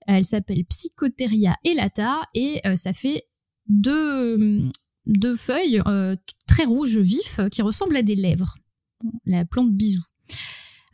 [0.06, 3.24] Elle s'appelle Psychoteria elata et ça fait
[3.68, 4.68] deux,
[5.06, 5.82] deux feuilles
[6.46, 8.56] très rouges vifs qui ressemblent à des lèvres.
[9.26, 10.02] La plante bisou.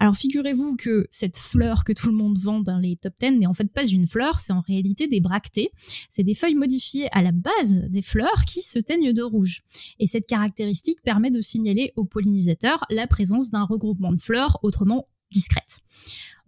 [0.01, 3.47] Alors figurez-vous que cette fleur que tout le monde vend dans les top 10 n'est
[3.47, 5.71] en fait pas une fleur, c'est en réalité des bractées.
[6.09, 9.63] C'est des feuilles modifiées à la base des fleurs qui se teignent de rouge.
[9.99, 15.07] Et cette caractéristique permet de signaler aux pollinisateurs la présence d'un regroupement de fleurs autrement
[15.31, 15.81] discrète.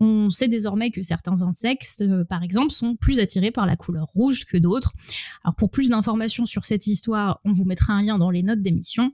[0.01, 4.07] On sait désormais que certains insectes, euh, par exemple, sont plus attirés par la couleur
[4.07, 4.95] rouge que d'autres.
[5.45, 8.62] Alors pour plus d'informations sur cette histoire, on vous mettra un lien dans les notes
[8.62, 9.12] d'émission.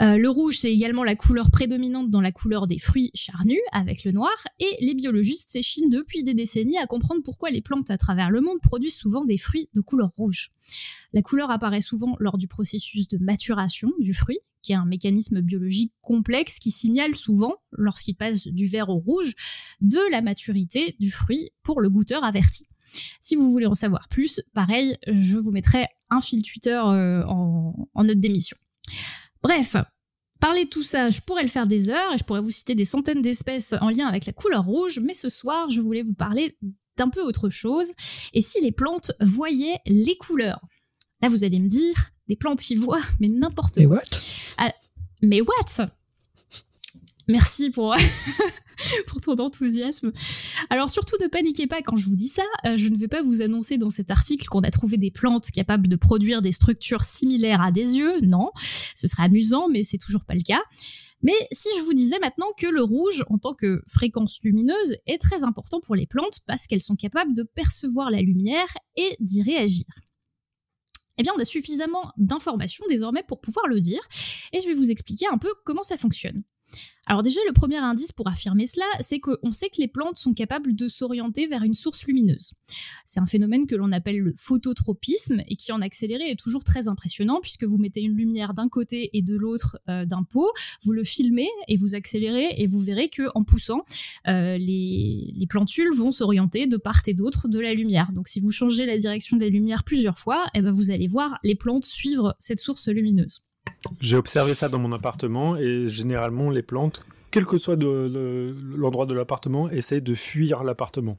[0.00, 4.04] Euh, le rouge, c'est également la couleur prédominante dans la couleur des fruits charnus, avec
[4.04, 7.98] le noir, et les biologistes s'échinent depuis des décennies à comprendre pourquoi les plantes à
[7.98, 10.50] travers le monde produisent souvent des fruits de couleur rouge.
[11.12, 15.42] La couleur apparaît souvent lors du processus de maturation du fruit, qui est un mécanisme
[15.42, 19.34] biologique complexe qui signale souvent, lorsqu'il passe du vert au rouge,
[19.80, 22.66] de la maturité du fruit pour le goûteur averti.
[23.20, 27.88] Si vous voulez en savoir plus, pareil, je vous mettrai un fil Twitter euh, en,
[27.94, 28.56] en note d'émission.
[29.44, 29.76] Bref,
[30.40, 32.74] Parler de tout ça, je pourrais le faire des heures et je pourrais vous citer
[32.74, 36.12] des centaines d'espèces en lien avec la couleur rouge, mais ce soir, je voulais vous
[36.12, 36.58] parler
[36.98, 37.92] d'un peu autre chose.
[38.34, 40.60] Et si les plantes voyaient les couleurs?
[41.22, 43.96] Là, vous allez me dire, des plantes qui voient, mais n'importe quoi.
[43.96, 44.02] what?
[44.58, 44.72] Ah,
[45.22, 45.86] Mais what?
[47.28, 47.96] Merci pour,
[49.06, 50.12] pour ton enthousiasme.
[50.70, 53.22] Alors surtout ne paniquez pas quand je vous dis ça, euh, je ne vais pas
[53.22, 57.04] vous annoncer dans cet article qu'on a trouvé des plantes capables de produire des structures
[57.04, 58.50] similaires à des yeux, non,
[58.94, 60.62] ce serait amusant mais c'est toujours pas le cas.
[61.22, 65.16] Mais si je vous disais maintenant que le rouge, en tant que fréquence lumineuse, est
[65.16, 69.42] très important pour les plantes parce qu'elles sont capables de percevoir la lumière et d'y
[69.42, 69.86] réagir
[71.16, 74.00] eh bien, on a suffisamment d'informations désormais pour pouvoir le dire,
[74.52, 76.42] et je vais vous expliquer un peu comment ça fonctionne.
[77.06, 80.32] Alors déjà, le premier indice pour affirmer cela, c'est qu'on sait que les plantes sont
[80.32, 82.54] capables de s'orienter vers une source lumineuse.
[83.04, 86.88] C'est un phénomène que l'on appelle le phototropisme et qui en accéléré est toujours très
[86.88, 90.50] impressionnant puisque vous mettez une lumière d'un côté et de l'autre euh, d'un pot,
[90.82, 93.84] vous le filmez et vous accélérez et vous verrez que en poussant,
[94.28, 98.12] euh, les, les, plantules vont s'orienter de part et d'autre de la lumière.
[98.12, 101.08] Donc si vous changez la direction de la lumière plusieurs fois, eh ben, vous allez
[101.08, 103.44] voir les plantes suivre cette source lumineuse.
[104.00, 109.14] J'ai observé ça dans mon appartement et généralement les plantes, quel que soit l'endroit de,
[109.14, 111.18] l'appartement, essayent de fuir l'appartement.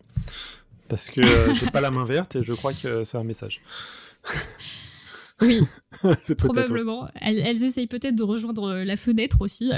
[0.87, 3.61] Parce que euh, j'ai pas la main verte et je crois que c'est un message.
[5.41, 5.59] Oui,
[6.37, 7.09] probablement.
[7.15, 9.69] Elles, elles, essayent peut-être de rejoindre la fenêtre aussi,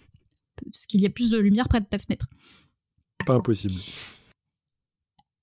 [0.64, 2.26] parce qu'il y a plus de lumière près de ta fenêtre.
[3.26, 3.74] Pas impossible.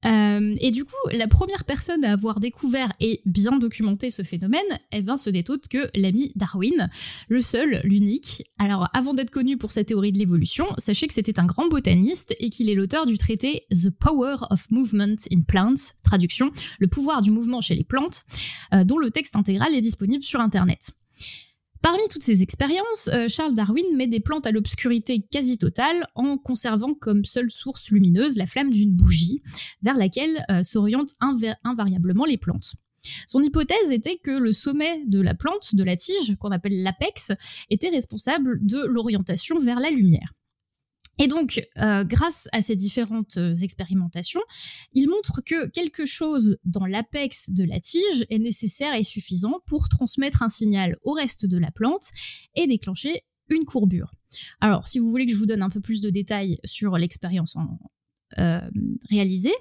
[0.06, 4.62] Euh, et du coup, la première personne à avoir découvert et bien documenté ce phénomène,
[4.92, 6.90] eh ben, ce n'est autre que l'ami Darwin,
[7.30, 8.44] le seul, l'unique.
[8.58, 12.36] Alors, avant d'être connu pour sa théorie de l'évolution, sachez que c'était un grand botaniste
[12.40, 17.22] et qu'il est l'auteur du traité The Power of Movement in Plants, traduction, le pouvoir
[17.22, 18.26] du mouvement chez les plantes,
[18.74, 20.94] euh, dont le texte intégral est disponible sur Internet.
[21.82, 26.38] Parmi toutes ces expériences, euh, Charles Darwin met des plantes à l'obscurité quasi totale en
[26.38, 29.42] conservant comme seule source lumineuse la flamme d'une bougie,
[29.82, 32.76] vers laquelle euh, s'orientent invariablement les plantes.
[33.26, 37.32] Son hypothèse était que le sommet de la plante, de la tige, qu'on appelle l'apex,
[37.72, 40.34] était responsable de l'orientation vers la lumière.
[41.22, 44.42] Et donc, euh, grâce à ces différentes euh, expérimentations,
[44.92, 49.88] il montre que quelque chose dans l'apex de la tige est nécessaire et suffisant pour
[49.88, 52.08] transmettre un signal au reste de la plante
[52.56, 54.16] et déclencher une courbure.
[54.62, 57.56] Alors, si vous voulez que je vous donne un peu plus de détails sur l'expérience
[58.40, 58.62] euh,
[59.08, 59.54] réalisée,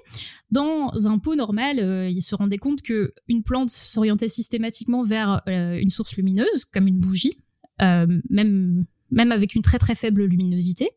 [0.49, 1.77] dans un pot normal,
[2.09, 6.99] il se rendait compte que une plante s'orientait systématiquement vers une source lumineuse, comme une
[6.99, 7.37] bougie,
[7.79, 10.89] même même avec une très très faible luminosité.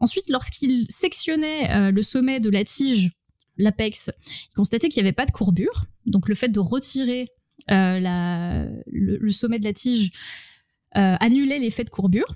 [0.00, 3.10] Ensuite, lorsqu'il sectionnait euh, le sommet de la tige,
[3.56, 4.10] l'apex,
[4.50, 5.84] il constatait qu'il n'y avait pas de courbure.
[6.06, 7.28] Donc le fait de retirer
[7.70, 10.12] euh, le, sommet de la tige
[10.96, 12.34] euh, annulait l'effet de courbure.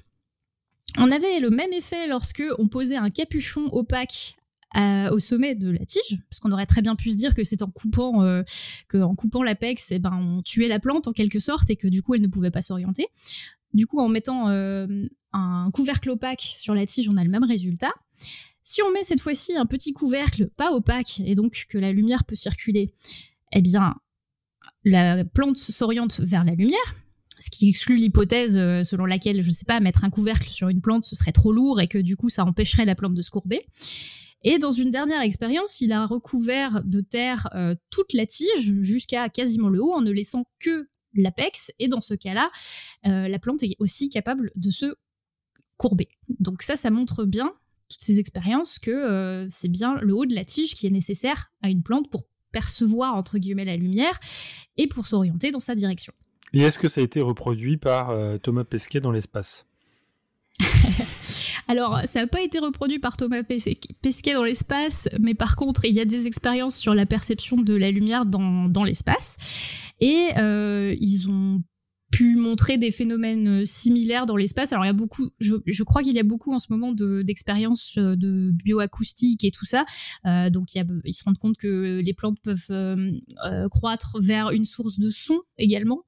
[0.98, 4.36] On avait le même effet lorsque on posait un capuchon opaque
[4.74, 7.60] au sommet de la tige, parce qu'on aurait très bien pu se dire que c'est
[7.60, 8.22] en coupant,
[8.88, 12.14] que l'apex, eh ben, on tuait la plante en quelque sorte et que du coup
[12.14, 13.08] elle ne pouvait pas s'orienter.
[13.74, 14.86] Du coup, en mettant euh,
[15.32, 17.92] un couvercle opaque sur la tige, on a le même résultat.
[18.62, 22.24] Si on met cette fois-ci un petit couvercle pas opaque et donc que la lumière
[22.24, 22.94] peut circuler,
[23.52, 23.96] eh bien,
[24.84, 26.94] la plante s'oriente vers la lumière,
[27.38, 30.68] ce qui exclut l'hypothèse euh, selon laquelle, je ne sais pas, mettre un couvercle sur
[30.68, 33.22] une plante, ce serait trop lourd et que du coup, ça empêcherait la plante de
[33.22, 33.62] se courber.
[34.44, 39.28] Et dans une dernière expérience, il a recouvert de terre euh, toute la tige jusqu'à
[39.28, 42.50] quasiment le haut en ne laissant que l'apex, et dans ce cas-là,
[43.06, 44.94] euh, la plante est aussi capable de se
[45.76, 46.08] courber.
[46.38, 47.52] Donc ça, ça montre bien,
[47.88, 51.50] toutes ces expériences, que euh, c'est bien le haut de la tige qui est nécessaire
[51.62, 54.18] à une plante pour percevoir, entre guillemets, la lumière,
[54.76, 56.12] et pour s'orienter dans sa direction.
[56.52, 59.66] Et est-ce que ça a été reproduit par euh, Thomas Pesquet dans l'espace?
[61.68, 65.94] Alors, ça n'a pas été reproduit par Thomas Pesquet dans l'espace, mais par contre, il
[65.94, 69.38] y a des expériences sur la perception de la lumière dans, dans l'espace.
[70.00, 71.62] Et euh, ils ont
[72.12, 74.72] pu montrer des phénomènes euh, similaires dans l'espace.
[74.72, 77.96] Alors il y a beaucoup, je, crois qu'il y a beaucoup en ce moment d'expériences
[77.96, 79.84] de, de, bioacoustique et tout ça.
[80.26, 83.10] Euh, donc il ils se rendent compte que les plantes peuvent euh,
[83.46, 86.02] euh croître vers une source de son également,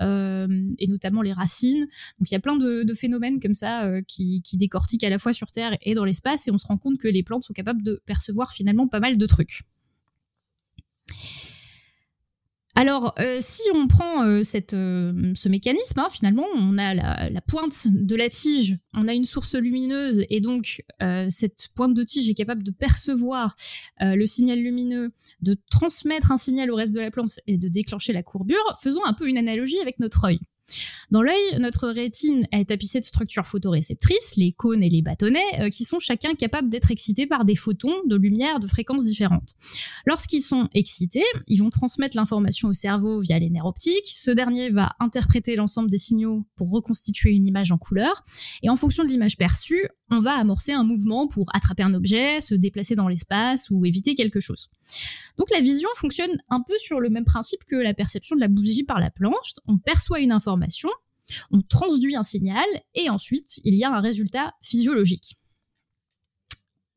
[0.00, 1.86] euh, et notamment les racines.
[2.18, 5.32] Donc il y a plein de, phénomènes comme ça euh, qui décortiquent à la fois
[5.32, 7.82] sur Terre et dans l'espace, et on se rend compte que les plantes sont capables
[7.82, 9.62] de percevoir finalement pas mal de trucs.
[12.80, 14.40] Alors, euh, si on prend euh,
[14.72, 19.12] euh, ce mécanisme, hein, finalement, on a la, la, pointe de la tige, on a
[19.12, 20.82] une source lumineuse, et donc
[21.28, 23.54] cette pointe de tige est capable de percevoir
[24.00, 25.12] le signal lumineux,
[25.42, 28.56] de transmettre un signal au reste de la plante et de déclencher la courbure.
[28.80, 30.40] Faisons un peu une analogie avec notre œil.
[31.10, 35.68] Dans l'œil, notre rétine est tapissée de structures photoréceptrices, les cônes et les bâtonnets, euh,
[35.68, 39.54] qui sont chacun capables d'être excités par des photons de lumière de fréquences différentes.
[40.06, 44.06] Lorsqu'ils sont excités, ils vont transmettre l'information au cerveau via les nerfs optiques.
[44.12, 48.24] Ce dernier va interpréter l'ensemble des signaux pour reconstituer une image en couleur.
[48.62, 52.40] Et en fonction de l'image perçue, on va amorcer un mouvement pour attraper un objet,
[52.40, 54.68] se déplacer dans l'espace ou éviter quelque chose.
[55.38, 58.48] Donc la vision fonctionne un peu sur le même principe que la perception de la
[58.48, 59.54] bougie par la planche.
[59.66, 60.90] On perçoit une information,
[61.52, 65.36] on transduit un signal et ensuite il y a un résultat physiologique.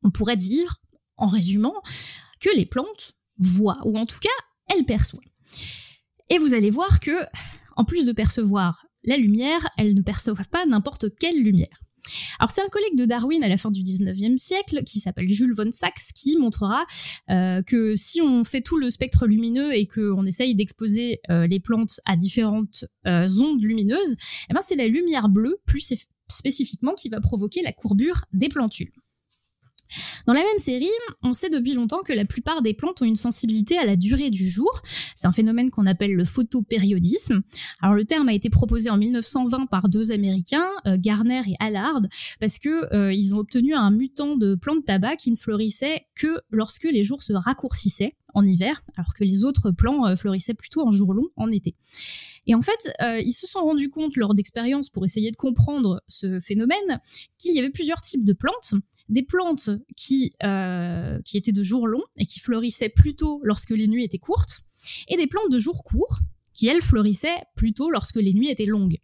[0.02, 0.82] On pourrait dire,
[1.16, 1.80] en résumant,
[2.40, 4.28] que les plantes voient, ou en tout cas,
[4.68, 5.24] elles perçoivent.
[6.28, 7.24] Et vous allez voir que,
[7.76, 11.83] en plus de percevoir la lumière, elles ne perçoivent pas n'importe quelle lumière.
[12.38, 15.54] Alors c'est un collègue de Darwin à la fin du 19e siècle qui s'appelle Jules
[15.54, 16.84] von Sachs qui montrera
[17.30, 21.60] euh, que si on fait tout le spectre lumineux et qu'on essaye d'exposer euh, les
[21.60, 24.16] plantes à différentes euh, ondes lumineuses,
[24.50, 25.94] eh ben c'est la lumière bleue plus
[26.28, 28.92] spécifiquement qui va provoquer la courbure des plantules.
[30.26, 30.90] Dans la même série,
[31.22, 34.30] on sait depuis longtemps que la plupart des plantes ont une sensibilité à la durée
[34.30, 34.80] du jour.
[35.14, 37.42] C'est un phénomène qu'on appelle le photopériodisme.
[37.80, 42.00] Alors le terme a été proposé en 1920 par deux Américains, euh, Garner et Allard,
[42.40, 46.40] parce que euh, ils ont obtenu un mutant de plantes tabac qui ne fleurissait que
[46.50, 50.92] lorsque les jours se raccourcissaient hiver, alors que les autres plants euh, fleurissaient plutôt en
[50.92, 51.74] jour long en été.
[52.46, 56.02] Et en fait, euh, ils se sont rendus compte lors d'expériences pour essayer de comprendre
[56.08, 57.00] ce phénomène
[57.38, 58.74] qu'il y avait plusieurs types de plantes.
[59.08, 63.86] Des plantes qui, euh, qui étaient de jour long et qui fleurissaient plutôt lorsque les
[63.86, 64.62] nuits étaient courtes,
[65.08, 66.18] et des plantes de jour court
[66.52, 68.98] qui, elles, fleurissaient plutôt lorsque les nuits étaient longues.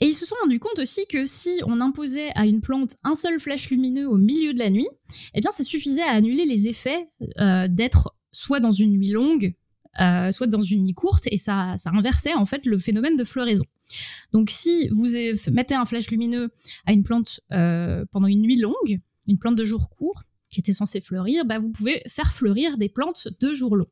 [0.00, 3.14] Et ils se sont rendus compte aussi que si on imposait à une plante un
[3.14, 4.88] seul flash lumineux au milieu de la nuit,
[5.34, 7.08] eh bien ça suffisait à annuler les effets
[7.40, 9.54] euh, d'être soit dans une nuit longue,
[10.00, 13.64] euh, soit dans une nuit courte, et ça, inversait en fait le phénomène de floraison.
[14.32, 15.08] Donc si vous
[15.50, 16.50] mettez un flash lumineux
[16.84, 20.74] à une plante euh, pendant une nuit longue, une plante de jour court qui était
[20.74, 23.88] censée fleurir, bah vous pouvez faire fleurir des plantes de jour long.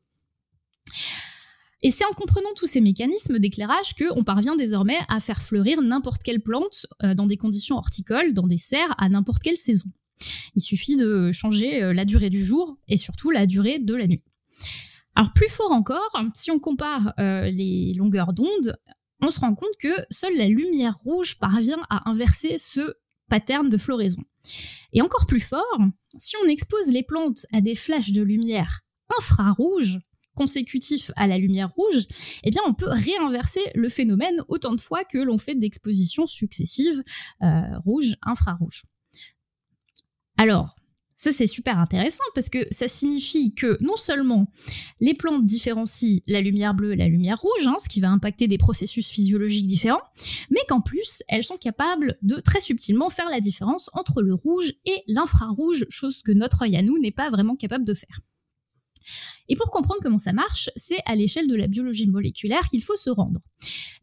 [1.85, 6.23] Et c'est en comprenant tous ces mécanismes d'éclairage qu'on parvient désormais à faire fleurir n'importe
[6.23, 9.85] quelle plante euh, dans des conditions horticoles, dans des serres, à n'importe quelle saison.
[10.55, 14.07] Il suffit de changer euh, la durée du jour et surtout la durée de la
[14.07, 14.23] nuit.
[15.13, 18.75] Alors plus fort encore, si on compare euh, les longueurs d'onde,
[19.21, 22.95] on se rend compte que seule la lumière rouge parvient à inverser ce
[23.29, 24.23] pattern de floraison.
[24.93, 25.77] Et encore plus fort,
[26.17, 28.79] si on expose les plantes à des flashs de lumière
[29.19, 29.99] infrarouge,
[30.35, 32.05] consécutif à la lumière rouge,
[32.43, 37.03] eh bien on peut réinverser le phénomène autant de fois que l'on fait d'expositions successives
[37.41, 38.83] euh, rouge, infrarouge.
[40.37, 40.75] Alors,
[41.15, 44.51] ça c'est super intéressant parce que ça signifie que non seulement
[44.99, 48.47] les plantes différencient la lumière bleue et la lumière rouge, hein, ce qui va impacter
[48.47, 50.01] des processus physiologiques différents,
[50.49, 54.73] mais qu'en plus elles sont capables de très subtilement faire la différence entre le rouge
[54.85, 58.19] et l'infrarouge, chose que notre œil à nous n'est pas vraiment capable de faire.
[59.49, 62.95] Et pour comprendre comment ça marche, c'est à l'échelle de la biologie moléculaire qu'il faut
[62.95, 63.39] se rendre.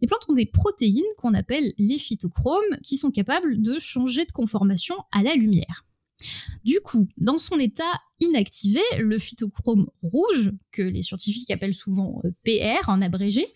[0.01, 4.33] Les plantes ont des protéines qu'on appelle les phytochromes qui sont capables de changer de
[4.33, 5.85] conformation à la lumière.
[6.65, 12.31] Du coup, dans son état inactivé, le phytochrome rouge, que les scientifiques appellent souvent euh,
[12.45, 13.47] PR en abrégé,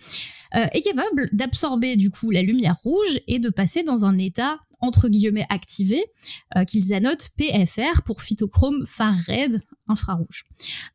[0.55, 4.59] euh, est capable d'absorber du coup la lumière rouge et de passer dans un état
[4.81, 6.05] entre guillemets activé
[6.57, 10.45] euh, qu'ils annotent PFR pour phytochrome far red infrarouge.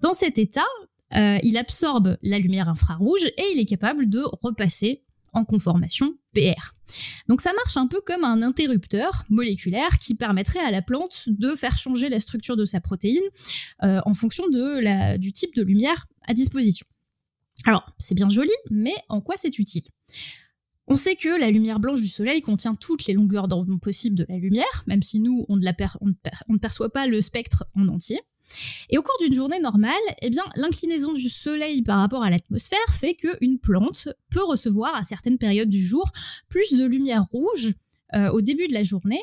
[0.01, 0.65] Dans cet état,
[1.13, 5.03] euh, il absorbe la lumière infrarouge et il est capable de repasser
[5.33, 6.73] en conformation PR.
[7.27, 11.55] Donc ça marche un peu comme un interrupteur moléculaire qui permettrait à la plante de
[11.55, 13.23] faire changer la structure de sa protéine
[13.83, 16.85] euh, en fonction du type de lumière à disposition.
[17.65, 19.83] Alors, c'est bien joli, mais en quoi c'est utile?
[20.87, 24.25] On sait que la lumière blanche du soleil contient toutes les longueurs d'onde possibles de
[24.27, 27.87] la lumière, même si nous, on ne, la on ne perçoit pas le spectre en
[27.87, 28.19] entier.
[28.89, 33.15] Et au cours d'une journée normale, eh l'inclinaison du soleil par rapport à l'atmosphère fait
[33.15, 36.09] qu'une plante peut recevoir à certaines périodes du jour
[36.49, 37.73] plus de lumière rouge
[38.13, 39.21] euh, au début de la journée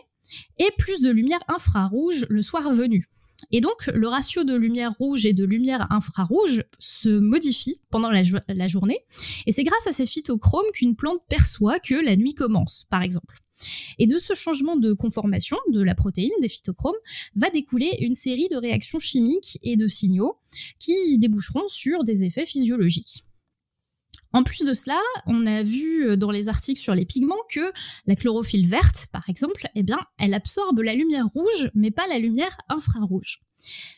[0.59, 3.09] et plus de lumière infrarouge le soir venu.
[3.53, 8.69] Et donc, le ratio de lumière rouge et de lumière infrarouge se modifie pendant la
[8.69, 8.99] journée.
[9.47, 13.39] Et c'est grâce à ces phytochromes qu'une plante perçoit que la nuit commence, par exemple.
[13.99, 16.95] Et de ce changement de conformation de la protéine des phytochromes
[17.35, 20.39] va découler une série de réactions chimiques et de signaux
[20.79, 23.25] qui déboucheront sur des effets physiologiques.
[24.33, 27.73] En plus de cela, on a vu dans les articles sur les pigments que
[28.07, 32.19] la chlorophylle verte, par exemple, eh bien, elle absorbe la lumière rouge, mais pas la
[32.19, 33.41] lumière infrarouge.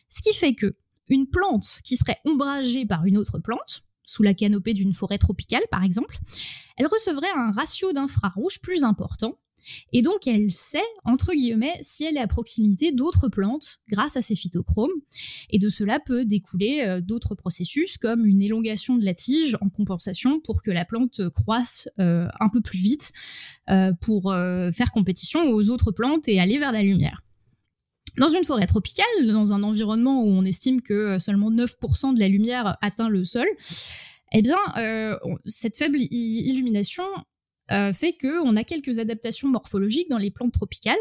[0.08, 0.76] Ce qui fait que
[1.08, 5.62] une plante qui serait ombragée par une autre plante, sous la canopée d'une forêt tropicale
[5.70, 6.18] par exemple,
[6.76, 9.38] elle recevrait un ratio d'infrarouge plus important,
[9.92, 14.22] et donc, elle sait, entre guillemets, si elle est à proximité d'autres plantes grâce à
[14.22, 14.90] ses phytochromes.
[15.50, 19.68] Et de cela peut découler euh, d'autres processus comme une élongation de la tige en
[19.68, 23.12] compensation pour que la plante croisse euh, un peu plus vite
[23.68, 24.32] euh, pour
[24.72, 27.22] faire compétition aux autres plantes et aller vers la lumière.
[28.18, 32.28] Dans une forêt tropicale, dans un environnement où on estime que seulement 9% de la
[32.28, 33.46] lumière atteint le sol,
[34.32, 34.58] eh bien,
[35.46, 37.04] cette faible illumination
[37.92, 40.98] fait qu'on a quelques adaptations morphologiques dans les plantes tropicales.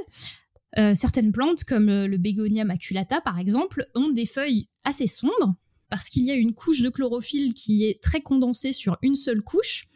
[0.77, 5.55] Euh, certaines plantes, comme le Begonia maculata par exemple, ont des feuilles assez sombres
[5.89, 9.41] parce qu'il y a une couche de chlorophylle qui est très condensée sur une seule
[9.41, 9.87] couche,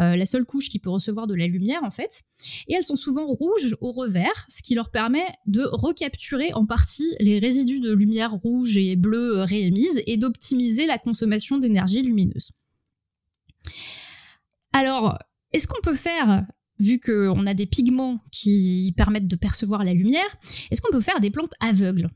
[0.00, 2.22] euh, la seule couche qui peut recevoir de la lumière en fait,
[2.68, 7.14] et elles sont souvent rouges au revers, ce qui leur permet de recapturer en partie
[7.20, 12.52] les résidus de lumière rouge et bleue réémise et d'optimiser la consommation d'énergie lumineuse.
[14.72, 15.18] Alors,
[15.52, 16.46] est-ce qu'on peut faire,
[16.78, 20.38] vu qu'on a des pigments qui permettent de percevoir la lumière,
[20.70, 22.10] est-ce qu'on peut faire des plantes aveugles?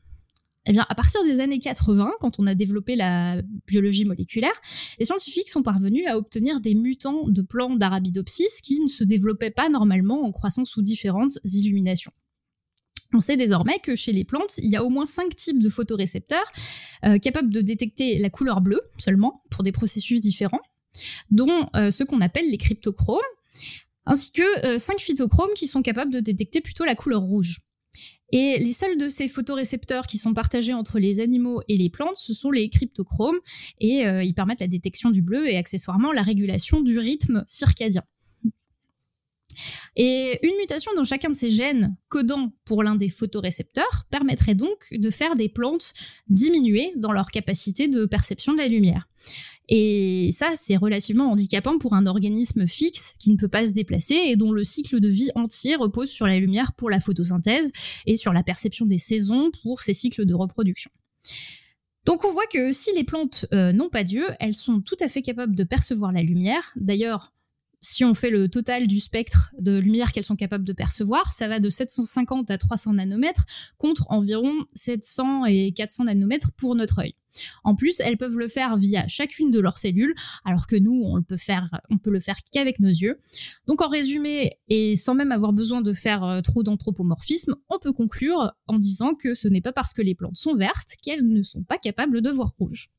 [0.69, 4.51] Eh bien, à partir des années 80, quand on a développé la biologie moléculaire,
[4.99, 9.49] les scientifiques sont parvenus à obtenir des mutants de plantes d'Arabidopsis qui ne se développaient
[9.49, 12.11] pas normalement en croissant sous différentes illuminations.
[13.13, 15.69] On sait désormais que chez les plantes, il y a au moins cinq types de
[15.69, 16.51] photorécepteurs
[17.05, 20.59] euh, capables de détecter la couleur bleue seulement pour des processus différents
[21.31, 23.19] dont euh, ce qu'on appelle les cryptochromes,
[24.05, 27.59] ainsi que euh, cinq phytochromes qui sont capables de détecter plutôt la couleur rouge.
[28.31, 32.17] Et les seuls de ces photorécepteurs qui sont partagés entre les animaux et les plantes,
[32.17, 33.39] ce sont les cryptochromes,
[33.79, 38.03] et euh, ils permettent la détection du bleu et accessoirement la régulation du rythme circadien.
[39.95, 44.87] Et une mutation dans chacun de ces gènes codant pour l'un des photorécepteurs permettrait donc
[44.91, 45.93] de faire des plantes
[46.27, 49.07] diminuer dans leur capacité de perception de la lumière.
[49.69, 54.15] Et ça, c'est relativement handicapant pour un organisme fixe qui ne peut pas se déplacer
[54.15, 57.71] et dont le cycle de vie entier repose sur la lumière pour la photosynthèse
[58.05, 60.91] et sur la perception des saisons pour ses cycles de reproduction.
[62.05, 65.09] Donc on voit que si les plantes euh, n'ont pas d'yeux, elles sont tout à
[65.09, 66.71] fait capables de percevoir la lumière.
[66.77, 67.33] D'ailleurs,
[67.87, 71.47] si on fait le total du spectre de lumière qu'elles sont capables de percevoir, ça
[71.47, 73.45] va de 750 à 300 nanomètres
[73.77, 77.15] contre environ 700 et 400 nanomètres pour notre œil.
[77.63, 81.21] En plus, elles peuvent le faire via chacune de leurs cellules, alors que nous, on
[81.21, 81.37] peut
[81.89, 83.19] on peut le faire qu'avec nos yeux.
[83.67, 87.93] Donc, en résumé, et sans même avoir besoin de faire euh, trop d'anthropomorphisme, on peut
[87.93, 91.43] conclure en disant que ce n'est pas parce que les plantes sont vertes qu'elles ne
[91.43, 92.91] sont pas capables de voir rouge.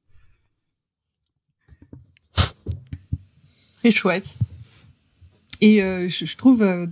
[3.83, 4.39] C'est chouette.
[5.61, 6.63] Et euh, je, trouve.
[6.63, 6.87] Euh,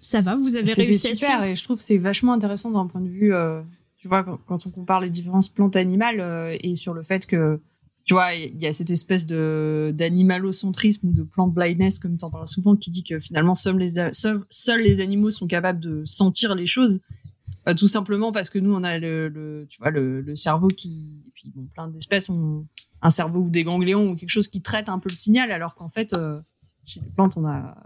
[0.00, 0.98] ça va, vous avez réussi.
[0.98, 3.34] C'était super et je trouve c'est vachement intéressant d'un point de vue.
[3.34, 3.62] Euh,
[3.96, 7.60] tu vois, quand, on compare les différences plantes animales et sur le fait que,
[8.04, 12.24] tu vois, il y a cette espèce de d'animalocentrisme ou de plant blindness, comme tu
[12.24, 16.02] en parles souvent, qui dit que finalement seuls les, seuls, les animaux sont capables de
[16.06, 17.00] sentir les choses.
[17.76, 21.22] tout simplement parce que nous, on a le, tu vois, le, le, cerveau qui.
[21.26, 22.66] Et puis, bon, plein d'espèces ont
[23.02, 25.74] un cerveau ou des ganglions ou quelque chose qui traite un peu le signal, alors
[25.74, 26.14] qu'en fait
[26.90, 27.76] chez les plantes, on a,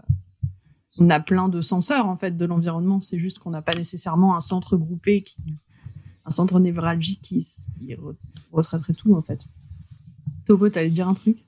[0.97, 2.99] on a plein de senseurs en fait de l'environnement.
[2.99, 5.43] C'est juste qu'on n'a pas nécessairement un centre groupé, qui,
[6.25, 7.47] un centre névralgique qui,
[8.51, 9.47] retraiterait tout en fait.
[10.45, 11.45] Tobo, allais dire un truc?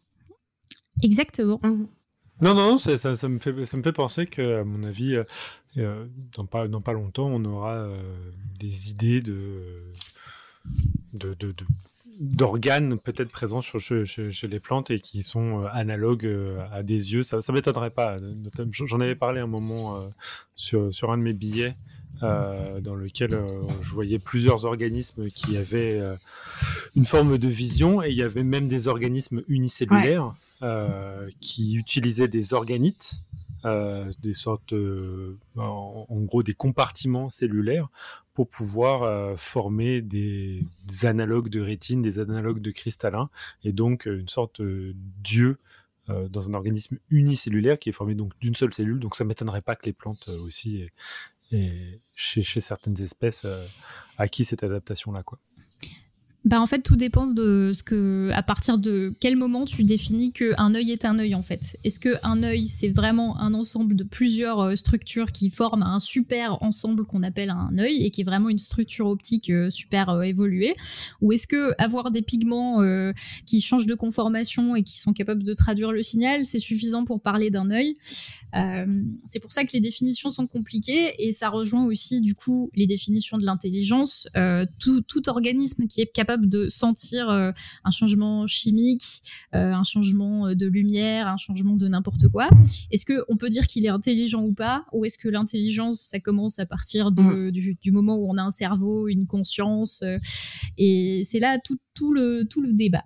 [1.01, 1.59] Exactement.
[1.63, 1.85] Mmh.
[2.41, 5.23] Non, non, ça, ça, me fait, ça me fait penser que, à mon avis, euh,
[5.77, 6.05] euh,
[6.35, 7.97] dans, pas, dans pas longtemps, on aura euh,
[8.59, 9.91] des idées de,
[11.13, 11.55] de, de,
[12.19, 14.03] d'organes peut-être présents chez,
[14.48, 17.23] les plantes et qui sont euh, analogues euh, à des yeux.
[17.23, 18.15] Ça ne m'étonnerait pas.
[18.72, 20.07] J'en avais parlé un moment euh,
[20.56, 21.76] sur, sur un de mes billets
[22.19, 23.30] dans lequel
[23.84, 26.02] je voyais plusieurs organismes qui avaient
[26.95, 30.34] une forme de vision et il y avait même des organismes unicellulaires
[31.39, 33.22] qui utilisaient des organites
[33.64, 34.73] des sortes,
[35.57, 37.88] en, gros, des compartiments cellulaires
[38.38, 40.64] pour pouvoir former des,
[41.01, 43.31] analogues de rétine, des analogues de cristallin,
[43.64, 45.57] et donc une sorte d'yeux
[46.07, 48.99] dans un organisme unicellulaire qui est formé donc d'une seule cellule.
[48.99, 50.85] Donc ça m'étonnerait pas que les plantes aussi
[52.14, 53.43] chez, certaines espèces
[54.19, 55.23] acquis cette adaptation-là.
[56.47, 60.31] Bah en fait tout dépend de ce que à partir de quel moment tu définis
[60.31, 61.77] que un œil est un œil en fait.
[61.83, 65.99] Est-ce que un œil c'est vraiment un ensemble de plusieurs euh, structures qui forment un
[65.99, 70.07] super ensemble qu'on appelle un œil et qui est vraiment une structure optique euh, super
[70.07, 70.77] euh, évoluée?
[71.19, 72.81] Ou est-ce que avoir des pigments
[73.45, 77.21] qui changent de conformation et qui sont capables de traduire le signal, c'est suffisant pour
[77.21, 77.97] parler d'un œil?
[79.25, 82.87] C'est pour ça que les définitions sont compliquées et ça rejoint aussi du coup les
[82.87, 84.27] définitions de l'intelligence.
[84.79, 87.51] tout organisme qui est capable de sentir euh,
[87.84, 89.23] un changement chimique,
[89.55, 92.49] euh, un changement euh, de lumière, un changement de n'importe quoi.
[92.91, 96.19] Est-ce que on peut dire qu'il est intelligent ou pas, ou est-ce que l'intelligence ça
[96.19, 97.51] commence à partir mm.
[97.51, 100.03] du, moment où on a un cerveau, une conscience,
[100.77, 103.03] et c'est là tout, tout le tout le débat.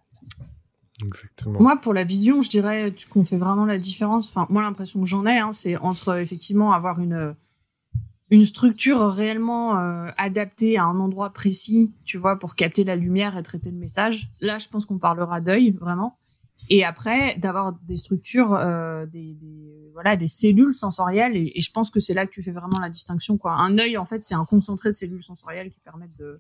[1.04, 1.60] Exactement.
[1.60, 4.30] Moi, pour la vision, je dirais qu'on fait vraiment la différence.
[4.30, 7.36] Enfin, moi, l'impression que j'en ai, hein, c'est entre effectivement avoir une
[8.32, 13.38] une structure réellement euh, adaptée à un endroit précis, tu vois, pour capter la lumière
[13.38, 14.32] et traiter le message.
[14.40, 16.18] Là, je pense qu'on parlera d'œil, vraiment.
[16.70, 19.38] Et après, d'avoir des structures, euh, des,
[19.94, 21.36] voilà, des cellules sensorielles.
[21.36, 23.54] Et, je pense que c'est là que tu fais vraiment la distinction, quoi.
[23.54, 26.40] Un œil, en fait, c'est un concentré de cellules sensorielles qui permettent de,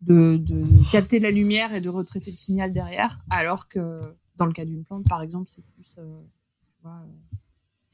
[0.00, 3.18] de, de capter la lumière et de retraiter le signal derrière.
[3.28, 4.00] Alors que
[4.36, 6.22] dans le cas d'une plante, par exemple, c'est plus, euh,
[6.70, 7.04] tu vois,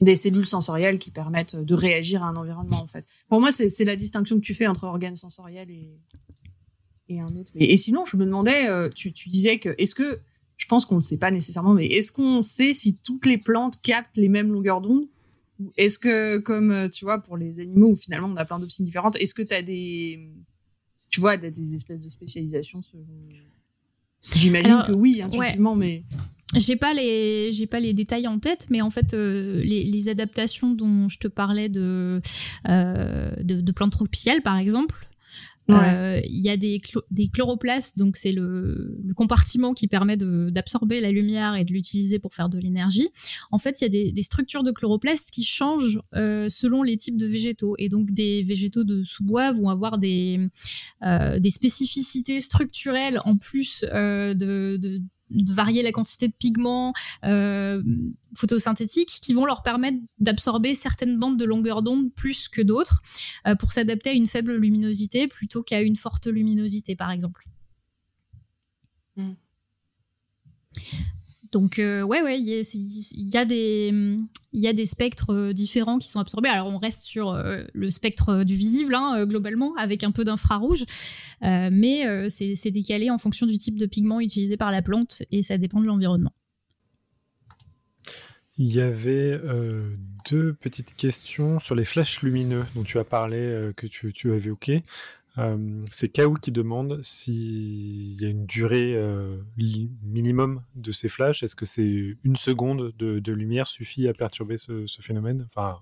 [0.03, 3.07] des cellules sensorielles qui permettent de réagir à un environnement en fait.
[3.29, 5.93] Pour moi, c'est la distinction que tu fais entre organes sensoriels et,
[7.09, 7.53] et un autre.
[7.55, 10.19] Et, sinon, je me demandais, euh, tu, tu, disais que est-ce que,
[10.57, 13.81] je pense qu'on ne sait pas nécessairement, mais est-ce qu'on sait si toutes les plantes
[13.81, 15.07] captent les mêmes longueurs d'onde?
[15.61, 18.59] Ou est-ce que, comme euh, tu vois, pour les animaux où finalement on a plein
[18.59, 20.33] d'options différentes, est-ce que tu as des,
[21.11, 22.81] tu vois, des, des espèces de spécialisation
[24.35, 26.05] J'imagine que oui, intuitivement, mais
[26.55, 30.09] j'ai pas les j'ai pas les détails en tête, mais en fait euh, les, les,
[30.09, 32.19] adaptations dont je te parlais de
[32.69, 35.09] euh, de, de, plantes tropicales par exemple,
[35.70, 36.80] euh, il y a des,
[37.32, 42.48] chloroplastes, donc c'est le, compartiment qui permet d'absorber la lumière et de l'utiliser pour faire
[42.48, 43.09] de l'énergie.
[43.51, 47.16] En fait, il y a des, structures de chloroplastes qui changent euh, selon les types
[47.16, 47.74] de végétaux.
[47.78, 50.48] Et donc, des végétaux de sous-bois vont avoir des,
[51.02, 55.02] euh, spécificités structurelles en plus de
[55.49, 56.93] varier la quantité de pigments
[57.25, 57.83] euh,
[58.35, 63.03] photosynthétiques qui vont leur permettre d'absorber certaines bandes de longueur d'onde plus que d'autres
[63.47, 67.45] euh, pour s'adapter à une faible luminosité plutôt qu'à une forte luminosité par exemple.
[69.17, 69.33] Mm.
[71.53, 74.19] Donc euh, ouais ouais, il y, a des
[74.55, 76.49] y a des spectres euh, différents qui sont absorbés.
[76.49, 80.85] Alors on reste sur euh, le spectre du visible hein, globalement avec un peu d'infrarouge,
[81.43, 85.59] mais c'est décalé en fonction du type de pigment utilisé par la plante et ça
[85.59, 86.33] dépend de l'environnement.
[88.59, 89.39] Il y avait
[90.31, 94.39] deux petites questions sur les flashs lumineux dont tu as parlé, que tu, tu avais
[94.39, 94.85] évoqué.
[95.39, 99.39] Euh, c'est Kaou qui demande s'il y a une durée euh,
[100.03, 101.43] minimum de ces flashs.
[101.43, 105.47] Est-ce que c'est une seconde de, lumière suffit à perturber ce, phénomène?
[105.47, 105.79] Enfin,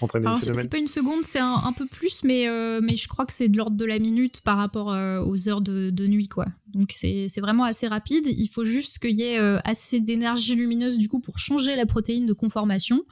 [0.00, 3.08] entraîner le phénomène C'est pas une seconde, c'est un, peu plus, mais, euh, mais je
[3.08, 6.28] crois que c'est de l'ordre de la minute par rapport aux heures de, nuit.
[6.28, 6.46] quoi.
[6.72, 8.26] Donc c'est vraiment assez rapide.
[8.26, 12.26] Il faut juste qu'il y ait assez d'énergie lumineuse du coup pour changer la protéine
[12.26, 13.02] de conformation.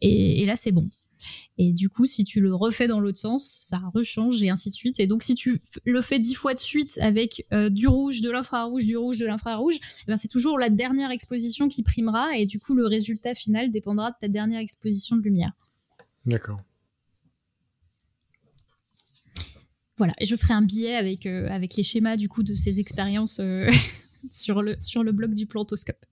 [0.00, 0.90] et là, c'est bon.
[1.56, 4.74] Et du coup, si tu le refais dans l'autre sens, ça rechange et ainsi de
[4.74, 5.00] suite.
[5.00, 8.30] Et donc, si tu le fais dix fois de suite avec euh, du rouge, de
[8.30, 12.36] l'infrarouge, du rouge, de l'infrarouge, eh ben c'est toujours la dernière exposition qui primera.
[12.36, 15.52] Et du coup, le résultat final dépendra de ta dernière exposition de lumière.
[16.26, 16.60] D'accord.
[19.96, 22.78] Voilà, et je ferai un billet avec, euh, avec les schémas du coup de ces
[22.78, 23.68] expériences euh,
[24.30, 26.04] sur, le, sur le blog du plantoscope.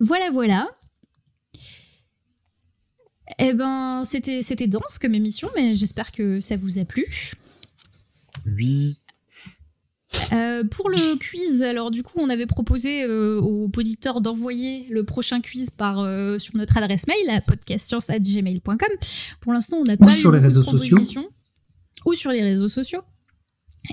[0.00, 0.68] Voilà, voilà.
[3.38, 7.04] Eh ben, c'était c'était dense comme émission, mais j'espère que ça vous a plu.
[8.46, 8.96] Oui.
[10.32, 15.04] Euh, pour le quiz, alors du coup, on avait proposé euh, aux auditeurs d'envoyer le
[15.04, 18.76] prochain quiz par euh, sur notre adresse mail à podcastscience@gmail.com.
[19.40, 20.98] Pour l'instant, on n'a pas sur les réseaux sociaux
[22.04, 23.00] ou sur les réseaux sociaux.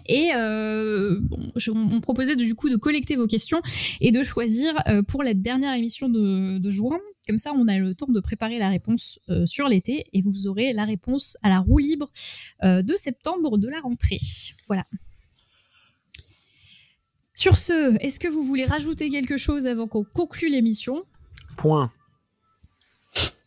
[0.07, 3.61] Et bon, on proposait du coup de collecter vos questions
[4.01, 4.73] et de choisir
[5.07, 6.99] pour la dernière émission de, de juin
[7.29, 10.47] comme ça, on a le temps de préparer la réponse euh, sur l'été et vous
[10.47, 12.09] aurez la réponse à la roue libre
[12.63, 14.17] euh, de septembre de la rentrée.
[14.65, 14.83] Voilà.
[17.35, 21.03] Sur ce, est-ce que vous voulez rajouter quelque chose avant qu'on conclue l'émission?
[21.55, 21.91] Point.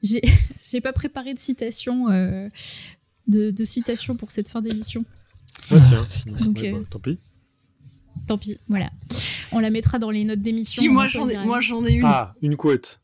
[0.04, 2.48] J'ai pas préparé de citation, euh,
[3.26, 5.04] de, de citation pour cette fin d'émission.
[5.70, 6.04] Ah, tiens.
[6.46, 7.18] Donc, euh, bah, tant pis.
[8.28, 8.90] Tant pis, voilà.
[9.52, 10.82] On la mettra dans les notes d'émission.
[10.82, 12.04] Si, moi j'en ai, moi j'en ai une.
[12.04, 13.00] Ah, une couette.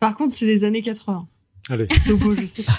[0.00, 1.28] Par contre, c'est les années 80.
[1.70, 1.86] Allez.
[2.06, 2.78] Topo, je sais pas.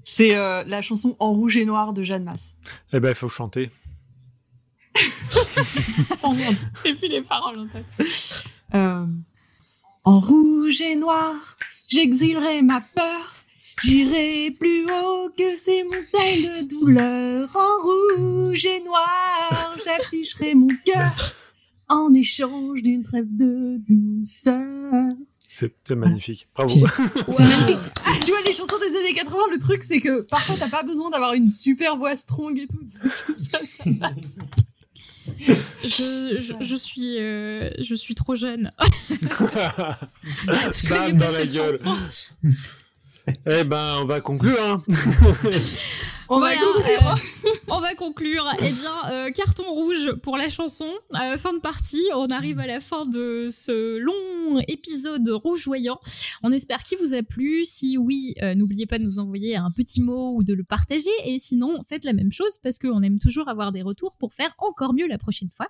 [0.00, 2.56] C'est euh, la chanson En rouge et noir de Jeanne Masse.
[2.92, 3.70] Eh ben, il faut chanter.
[6.22, 8.44] Oh merde, j'ai plus les paroles en tête.
[8.74, 9.06] Euh,
[10.04, 11.34] en rouge et noir,
[11.88, 13.34] j'exilerai ma peur.
[13.82, 17.48] J'irai plus haut que ces montagnes de douleur.
[17.54, 21.12] En rouge et noir, j'afficherai mon cœur
[21.88, 25.12] en échange d'une trêve de douceur.
[25.46, 26.48] C'est magnifique.
[26.54, 26.78] Bravo.
[28.04, 30.82] Ah, tu vois, les chansons des années 80, le truc, c'est que parfois, t'as pas
[30.82, 32.80] besoin d'avoir une super voix strong et tout.
[33.50, 34.38] Ça, ça passe.
[35.84, 38.70] Je, je, je suis, euh, je suis trop jeune.
[39.60, 41.78] Bam dans la gueule.
[43.46, 44.62] Eh ben, on va conclure.
[44.62, 44.82] Hein.
[46.30, 47.08] On va conclure.
[47.08, 48.44] euh, on va conclure.
[48.58, 50.84] Eh bien, euh, carton rouge pour la chanson.
[51.14, 52.02] Euh, fin de partie.
[52.14, 55.98] On arrive à la fin de ce long épisode rougeoyant.
[56.42, 57.64] On espère qu'il vous a plu.
[57.64, 61.08] Si oui, euh, n'oubliez pas de nous envoyer un petit mot ou de le partager.
[61.24, 64.54] Et sinon, faites la même chose parce qu'on aime toujours avoir des retours pour faire
[64.58, 65.68] encore mieux la prochaine fois.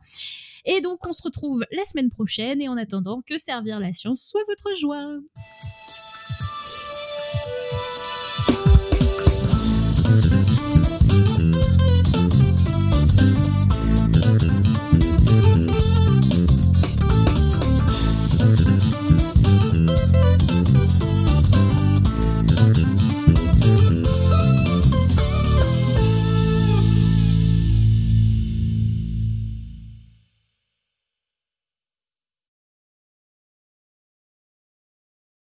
[0.64, 2.60] Et donc, on se retrouve la semaine prochaine.
[2.60, 5.18] Et en attendant, que servir la science soit votre joie.